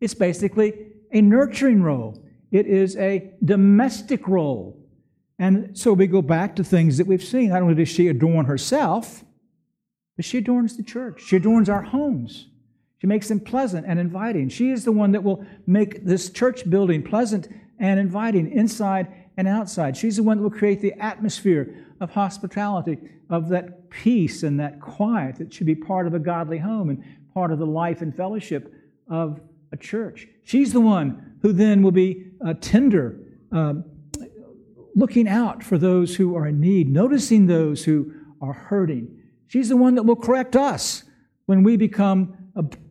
It's 0.00 0.14
basically 0.14 0.74
a 1.12 1.22
nurturing 1.22 1.82
role, 1.82 2.22
it 2.52 2.66
is 2.66 2.96
a 2.96 3.32
domestic 3.44 4.28
role. 4.28 4.79
And 5.40 5.76
so 5.76 5.94
we 5.94 6.06
go 6.06 6.20
back 6.20 6.54
to 6.56 6.64
things 6.64 6.98
that 6.98 7.06
we've 7.06 7.24
seen. 7.24 7.48
Not 7.48 7.62
only 7.62 7.74
does 7.74 7.88
she 7.88 8.08
adorn 8.08 8.44
herself, 8.44 9.24
but 10.16 10.24
she 10.26 10.36
adorns 10.36 10.76
the 10.76 10.82
church. 10.82 11.22
She 11.26 11.34
adorns 11.34 11.70
our 11.70 11.80
homes. 11.80 12.48
She 12.98 13.06
makes 13.06 13.28
them 13.28 13.40
pleasant 13.40 13.86
and 13.88 13.98
inviting. 13.98 14.50
She 14.50 14.70
is 14.70 14.84
the 14.84 14.92
one 14.92 15.12
that 15.12 15.24
will 15.24 15.42
make 15.66 16.04
this 16.04 16.28
church 16.28 16.68
building 16.68 17.02
pleasant 17.02 17.48
and 17.78 17.98
inviting 17.98 18.52
inside 18.52 19.08
and 19.38 19.48
outside. 19.48 19.96
She's 19.96 20.16
the 20.16 20.22
one 20.22 20.36
that 20.36 20.42
will 20.42 20.50
create 20.50 20.82
the 20.82 20.92
atmosphere 21.00 21.74
of 22.02 22.10
hospitality, 22.10 22.98
of 23.30 23.48
that 23.48 23.88
peace 23.88 24.42
and 24.42 24.60
that 24.60 24.78
quiet 24.78 25.36
that 25.36 25.54
should 25.54 25.66
be 25.66 25.74
part 25.74 26.06
of 26.06 26.12
a 26.12 26.18
godly 26.18 26.58
home 26.58 26.90
and 26.90 27.02
part 27.32 27.50
of 27.50 27.58
the 27.58 27.66
life 27.66 28.02
and 28.02 28.14
fellowship 28.14 28.74
of 29.08 29.40
a 29.72 29.78
church. 29.78 30.28
She's 30.44 30.74
the 30.74 30.80
one 30.82 31.38
who 31.40 31.54
then 31.54 31.82
will 31.82 31.92
be 31.92 32.26
uh, 32.44 32.52
tender, 32.60 33.18
um, 33.52 33.84
looking 34.94 35.28
out 35.28 35.62
for 35.62 35.78
those 35.78 36.16
who 36.16 36.36
are 36.36 36.46
in 36.46 36.60
need, 36.60 36.88
noticing 36.88 37.46
those 37.46 37.84
who 37.84 38.12
are 38.40 38.52
hurting. 38.52 39.18
She's 39.46 39.68
the 39.68 39.76
one 39.76 39.94
that 39.96 40.04
will 40.04 40.16
correct 40.16 40.56
us 40.56 41.04
when 41.46 41.62
we 41.62 41.76
become 41.76 42.36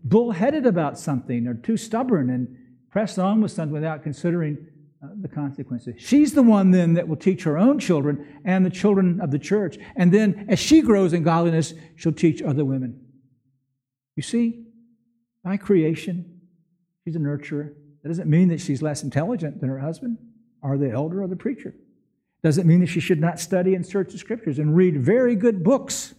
bullheaded 0.04 0.66
about 0.66 0.98
something 1.00 1.48
or 1.48 1.54
too 1.54 1.78
stubborn 1.78 2.30
and 2.30 2.56
press 2.90 3.18
on 3.18 3.42
with 3.42 3.52
something 3.52 3.74
without 3.74 4.04
considering 4.04 4.58
uh, 5.04 5.08
the 5.22 5.28
consequences. 5.28 5.96
She's 5.98 6.34
the 6.34 6.44
one 6.44 6.72
then 6.72 6.96
that 6.96 7.08
will 7.08 7.16
teach 7.16 7.44
her 7.44 7.58
own 7.58 7.80
children 7.80 8.42
and 8.44 8.66
the 8.66 8.70
children 8.70 9.22
of 9.22 9.32
the 9.32 9.40
church. 9.40 9.78
And 9.96 10.12
then 10.12 10.46
as 10.50 10.60
she 10.60 10.82
grows 10.82 11.14
in 11.14 11.24
godliness, 11.24 11.74
she'll 11.96 12.12
teach 12.12 12.42
other 12.42 12.66
women. 12.66 13.00
You 14.16 14.24
see, 14.24 14.66
by 15.44 15.58
creation, 15.58 16.42
she's 17.06 17.16
a 17.16 17.20
nurturer. 17.20 17.74
That 18.04 18.10
doesn't 18.10 18.30
mean 18.30 18.50
that 18.50 18.60
she's 18.60 18.82
less 18.82 19.04
intelligent 19.04 19.62
than 19.62 19.70
her 19.70 19.80
husband 19.80 20.18
or 20.62 20.78
the 20.78 20.92
elder 20.92 21.24
or 21.24 21.28
the 21.28 21.36
preacher. 21.36 21.76
Doesn't 22.42 22.68
mean 22.68 22.80
that 22.80 22.88
she 22.88 23.00
should 23.00 23.20
not 23.20 23.40
study 23.40 23.76
and 23.76 23.86
search 23.86 24.12
the 24.12 24.18
scriptures 24.18 24.60
and 24.60 24.76
read 24.76 25.04
very 25.04 25.36
good 25.36 25.64
books, 25.64 26.16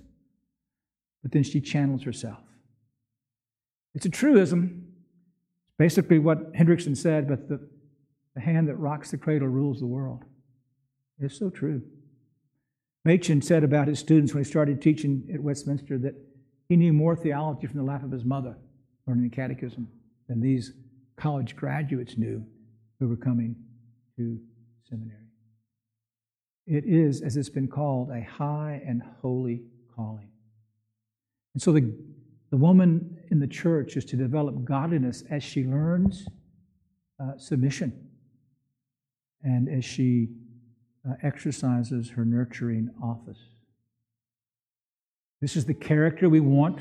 but 1.23 1.33
then 1.33 1.43
she 1.43 1.61
channels 1.61 2.03
herself. 2.03 2.41
It's 3.95 4.07
a 4.07 4.11
truism. 4.11 4.87
It's 5.67 5.77
basically 5.79 6.19
what 6.19 6.53
Hendriksen 6.53 6.97
said, 6.97 7.27
but 7.27 7.49
the, 7.49 7.67
the 8.35 8.41
hand 8.41 8.69
that 8.69 8.77
rocks 8.77 9.11
the 9.11 9.19
cradle 9.19 9.49
rules 9.49 9.81
the 9.81 9.87
world. 9.87 10.25
It's 11.19 11.39
so 11.39 11.51
true. 11.51 11.83
Machen 13.05 13.41
said 13.41 13.65
about 13.65 13.89
his 13.89 13.99
students 13.99 14.35
when 14.35 14.45
he 14.45 14.49
started 14.49 14.83
teaching 14.83 15.29
at 15.33 15.41
Westminster 15.41 15.99
that 15.99 16.15
he 16.69 16.77
knew 16.77 16.93
more 16.93 17.17
theology 17.17 17.67
from 17.67 17.79
the 17.79 17.85
lap 17.85 18.05
of 18.05 18.13
his 18.13 18.25
mother 18.25 18.57
learning 19.07 19.29
the 19.29 19.35
catechism 19.35 19.89
than 20.29 20.41
these 20.41 20.73
college 21.17 21.57
graduates 21.57 22.17
knew 22.17 22.45
who 22.99 23.09
were 23.09 23.17
coming 23.17 23.57
to 24.17 24.39
seminary. 24.89 25.30
It 26.71 26.85
is, 26.85 27.21
as 27.21 27.37
it's 27.37 27.49
been 27.49 27.67
called, 27.67 28.11
a 28.11 28.23
high 28.23 28.81
and 28.87 29.03
holy 29.21 29.65
calling. 29.97 30.29
And 31.53 31.61
so 31.61 31.73
the, 31.73 31.93
the 32.51 32.57
woman 32.57 33.19
in 33.33 33.41
the 33.41 33.49
church 33.49 33.97
is 33.97 34.05
to 34.05 34.17
develop 34.17 34.65
godliness 34.65 35.25
as 35.31 35.43
she 35.43 35.65
learns 35.65 36.29
uh, 37.21 37.33
submission 37.39 38.09
and 39.43 39.69
as 39.69 39.85
she 39.85 40.29
uh, 41.09 41.15
exercises 41.25 42.09
her 42.11 42.25
nurturing 42.25 42.89
office. 43.03 43.41
This 45.41 45.57
is 45.57 45.65
the 45.65 45.75
character 45.75 46.29
we 46.29 46.39
want 46.39 46.79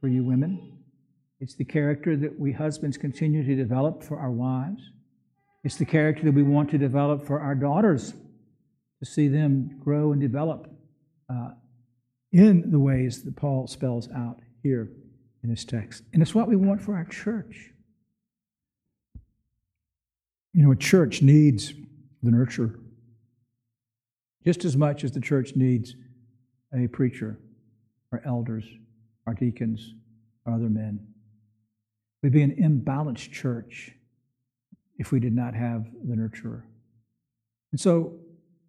for 0.00 0.06
you 0.06 0.22
women. 0.22 0.78
It's 1.40 1.56
the 1.56 1.64
character 1.64 2.16
that 2.16 2.38
we 2.38 2.52
husbands 2.52 2.96
continue 2.96 3.44
to 3.44 3.56
develop 3.56 4.04
for 4.04 4.20
our 4.20 4.30
wives. 4.30 4.88
It's 5.64 5.76
the 5.76 5.84
character 5.84 6.22
that 6.26 6.34
we 6.34 6.44
want 6.44 6.70
to 6.70 6.78
develop 6.78 7.26
for 7.26 7.40
our 7.40 7.56
daughters 7.56 8.14
see 9.06 9.28
them 9.28 9.78
grow 9.82 10.12
and 10.12 10.20
develop 10.20 10.70
uh, 11.30 11.50
in 12.32 12.70
the 12.70 12.78
ways 12.78 13.22
that 13.22 13.36
Paul 13.36 13.66
spells 13.66 14.08
out 14.14 14.40
here 14.62 14.90
in 15.42 15.50
this 15.50 15.64
text. 15.64 16.02
And 16.12 16.22
it's 16.22 16.34
what 16.34 16.48
we 16.48 16.56
want 16.56 16.82
for 16.82 16.96
our 16.96 17.04
church. 17.04 17.70
You 20.52 20.64
know, 20.64 20.72
a 20.72 20.76
church 20.76 21.22
needs 21.22 21.72
the 22.22 22.30
nurturer 22.30 22.76
just 24.46 24.64
as 24.64 24.76
much 24.76 25.02
as 25.02 25.10
the 25.10 25.20
church 25.20 25.56
needs 25.56 25.96
a 26.72 26.86
preacher 26.86 27.36
or 28.12 28.22
elders 28.24 28.64
or 29.26 29.34
deacons 29.34 29.94
or 30.46 30.54
other 30.54 30.68
men. 30.68 31.04
We'd 32.22 32.32
be 32.32 32.42
an 32.42 32.54
imbalanced 32.54 33.32
church 33.32 33.90
if 34.98 35.10
we 35.10 35.18
did 35.18 35.34
not 35.34 35.54
have 35.54 35.86
the 36.08 36.14
nurturer. 36.14 36.62
And 37.72 37.80
so, 37.80 38.14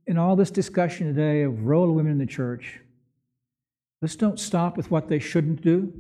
in 0.08 0.18
all 0.18 0.36
this 0.36 0.50
discussion 0.50 1.08
today 1.08 1.44
of 1.44 1.66
role 1.66 1.90
of 1.90 1.96
women 1.96 2.14
in 2.14 2.18
the 2.18 2.26
church, 2.26 2.80
let's 4.02 4.16
don't 4.16 4.40
stop 4.40 4.78
with 4.78 4.90
what 4.90 5.10
they 5.10 5.20
shouldn't 5.20 5.62
do. 5.62 5.92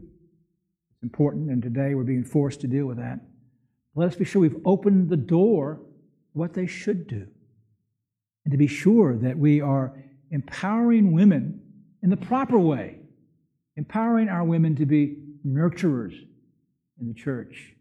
It's 0.91 1.03
important, 1.03 1.51
and 1.51 1.61
today 1.61 1.93
we're 1.93 2.03
being 2.03 2.23
forced 2.23 2.61
to 2.61 2.67
deal 2.67 2.85
with 2.85 2.97
that. 2.97 3.19
Let 3.95 4.07
us 4.07 4.15
be 4.15 4.25
sure 4.25 4.41
we've 4.41 4.61
opened 4.65 5.09
the 5.09 5.17
door 5.17 5.81
what 6.33 6.53
they 6.53 6.67
should 6.67 7.07
do. 7.07 7.27
And 8.45 8.51
to 8.51 8.57
be 8.57 8.67
sure 8.67 9.17
that 9.17 9.37
we 9.37 9.59
are 9.59 9.93
empowering 10.31 11.11
women 11.11 11.61
in 12.01 12.09
the 12.09 12.17
proper 12.17 12.57
way, 12.57 12.99
empowering 13.75 14.29
our 14.29 14.45
women 14.45 14.75
to 14.77 14.85
be 14.85 15.17
nurturers 15.45 16.13
in 17.01 17.07
the 17.07 17.13
church 17.13 17.73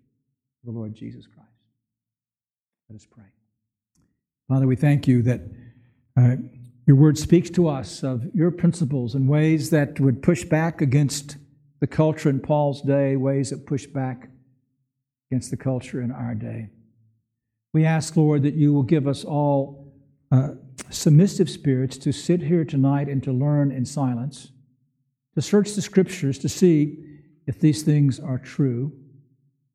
of 0.67 0.73
the 0.73 0.79
Lord 0.79 0.95
Jesus 0.95 1.27
Christ. 1.27 1.49
Let 2.89 2.97
us 2.97 3.07
pray. 3.09 3.25
Father, 4.49 4.67
we 4.67 4.77
thank 4.77 5.07
you 5.07 5.23
that 5.23 5.41
your 6.17 6.97
word 6.97 7.19
speaks 7.19 7.51
to 7.51 7.69
us 7.69 8.03
of 8.03 8.27
your 8.35 8.51
principles 8.51 9.15
in 9.15 9.27
ways 9.27 9.71
that 9.71 9.99
would 10.01 10.23
push 10.23 10.45
back 10.45 10.81
against 10.81 11.37
the 11.81 11.87
culture 11.87 12.31
in 12.31 12.41
Paul's 12.41 12.81
day, 12.81 13.17
ways 13.17 13.51
that 13.51 13.67
push 13.67 13.87
back 13.87 14.29
against 15.31 15.51
the 15.51 15.57
culture 15.57 16.01
in 16.01 16.11
our 16.11 16.35
day. 16.35 16.71
We 17.75 17.85
ask, 17.85 18.17
Lord, 18.17 18.43
that 18.45 18.55
you 18.55 18.73
will 18.73 18.83
give 18.83 19.07
us 19.07 19.25
all 19.25 19.93
uh, 20.33 20.51
submissive 20.91 21.51
spirits 21.51 21.99
to 21.99 22.13
sit 22.13 22.41
here 22.41 22.65
tonight 22.65 23.09
and 23.09 23.23
to 23.25 23.33
learn 23.33 23.71
in 23.71 23.85
silence, 23.85 24.53
to 25.35 25.43
search 25.43 25.75
the 25.75 25.83
scriptures 25.83 26.39
to 26.39 26.49
see 26.49 26.97
if 27.47 27.61
these 27.61 27.83
things 27.83 28.19
are 28.19 28.39
true. 28.39 28.93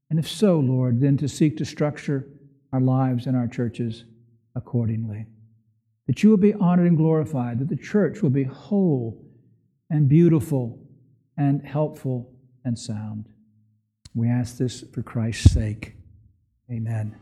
And 0.10 0.18
if 0.18 0.28
so, 0.28 0.60
Lord, 0.60 1.00
then 1.00 1.18
to 1.18 1.28
seek 1.28 1.58
to 1.58 1.66
structure 1.66 2.28
our 2.74 2.82
lives 2.82 3.28
and 3.28 3.38
our 3.38 3.48
churches 3.48 4.06
accordingly. 4.56 5.26
That 6.12 6.24
you 6.24 6.30
will 6.30 6.36
be 6.36 6.54
honored 6.54 6.88
and 6.88 6.98
glorified, 6.98 7.60
that 7.60 7.70
the 7.70 7.78
church 7.78 8.22
will 8.22 8.32
be 8.32 8.44
whole 8.44 9.18
and 9.90 10.10
beautiful 10.10 10.78
and 11.38 11.66
helpful 11.66 12.34
and 12.66 12.78
sound. 12.78 13.30
We 14.14 14.28
ask 14.28 14.58
this 14.58 14.84
for 14.94 15.04
Christ's 15.04 15.54
sake. 15.54 15.96
Amen. 16.70 17.16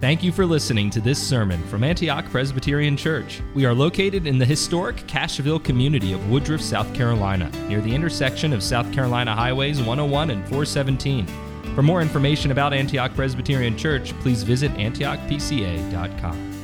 Thank 0.00 0.24
you 0.24 0.32
for 0.32 0.44
listening 0.44 0.90
to 0.90 1.00
this 1.00 1.22
sermon 1.22 1.62
from 1.68 1.84
Antioch 1.84 2.24
Presbyterian 2.30 2.96
Church. 2.96 3.42
We 3.54 3.64
are 3.64 3.74
located 3.74 4.26
in 4.26 4.36
the 4.36 4.44
historic 4.44 4.96
Cashville 5.06 5.62
community 5.62 6.12
of 6.12 6.28
Woodruff, 6.28 6.60
South 6.60 6.92
Carolina, 6.94 7.48
near 7.68 7.80
the 7.80 7.94
intersection 7.94 8.52
of 8.52 8.60
South 8.60 8.92
Carolina 8.92 9.36
Highways 9.36 9.78
101 9.78 10.30
and 10.30 10.42
417. 10.48 11.28
For 11.76 11.82
more 11.84 12.02
information 12.02 12.50
about 12.50 12.72
Antioch 12.72 13.14
Presbyterian 13.14 13.76
Church, 13.76 14.18
please 14.18 14.42
visit 14.42 14.72
antiochpca.com. 14.72 16.57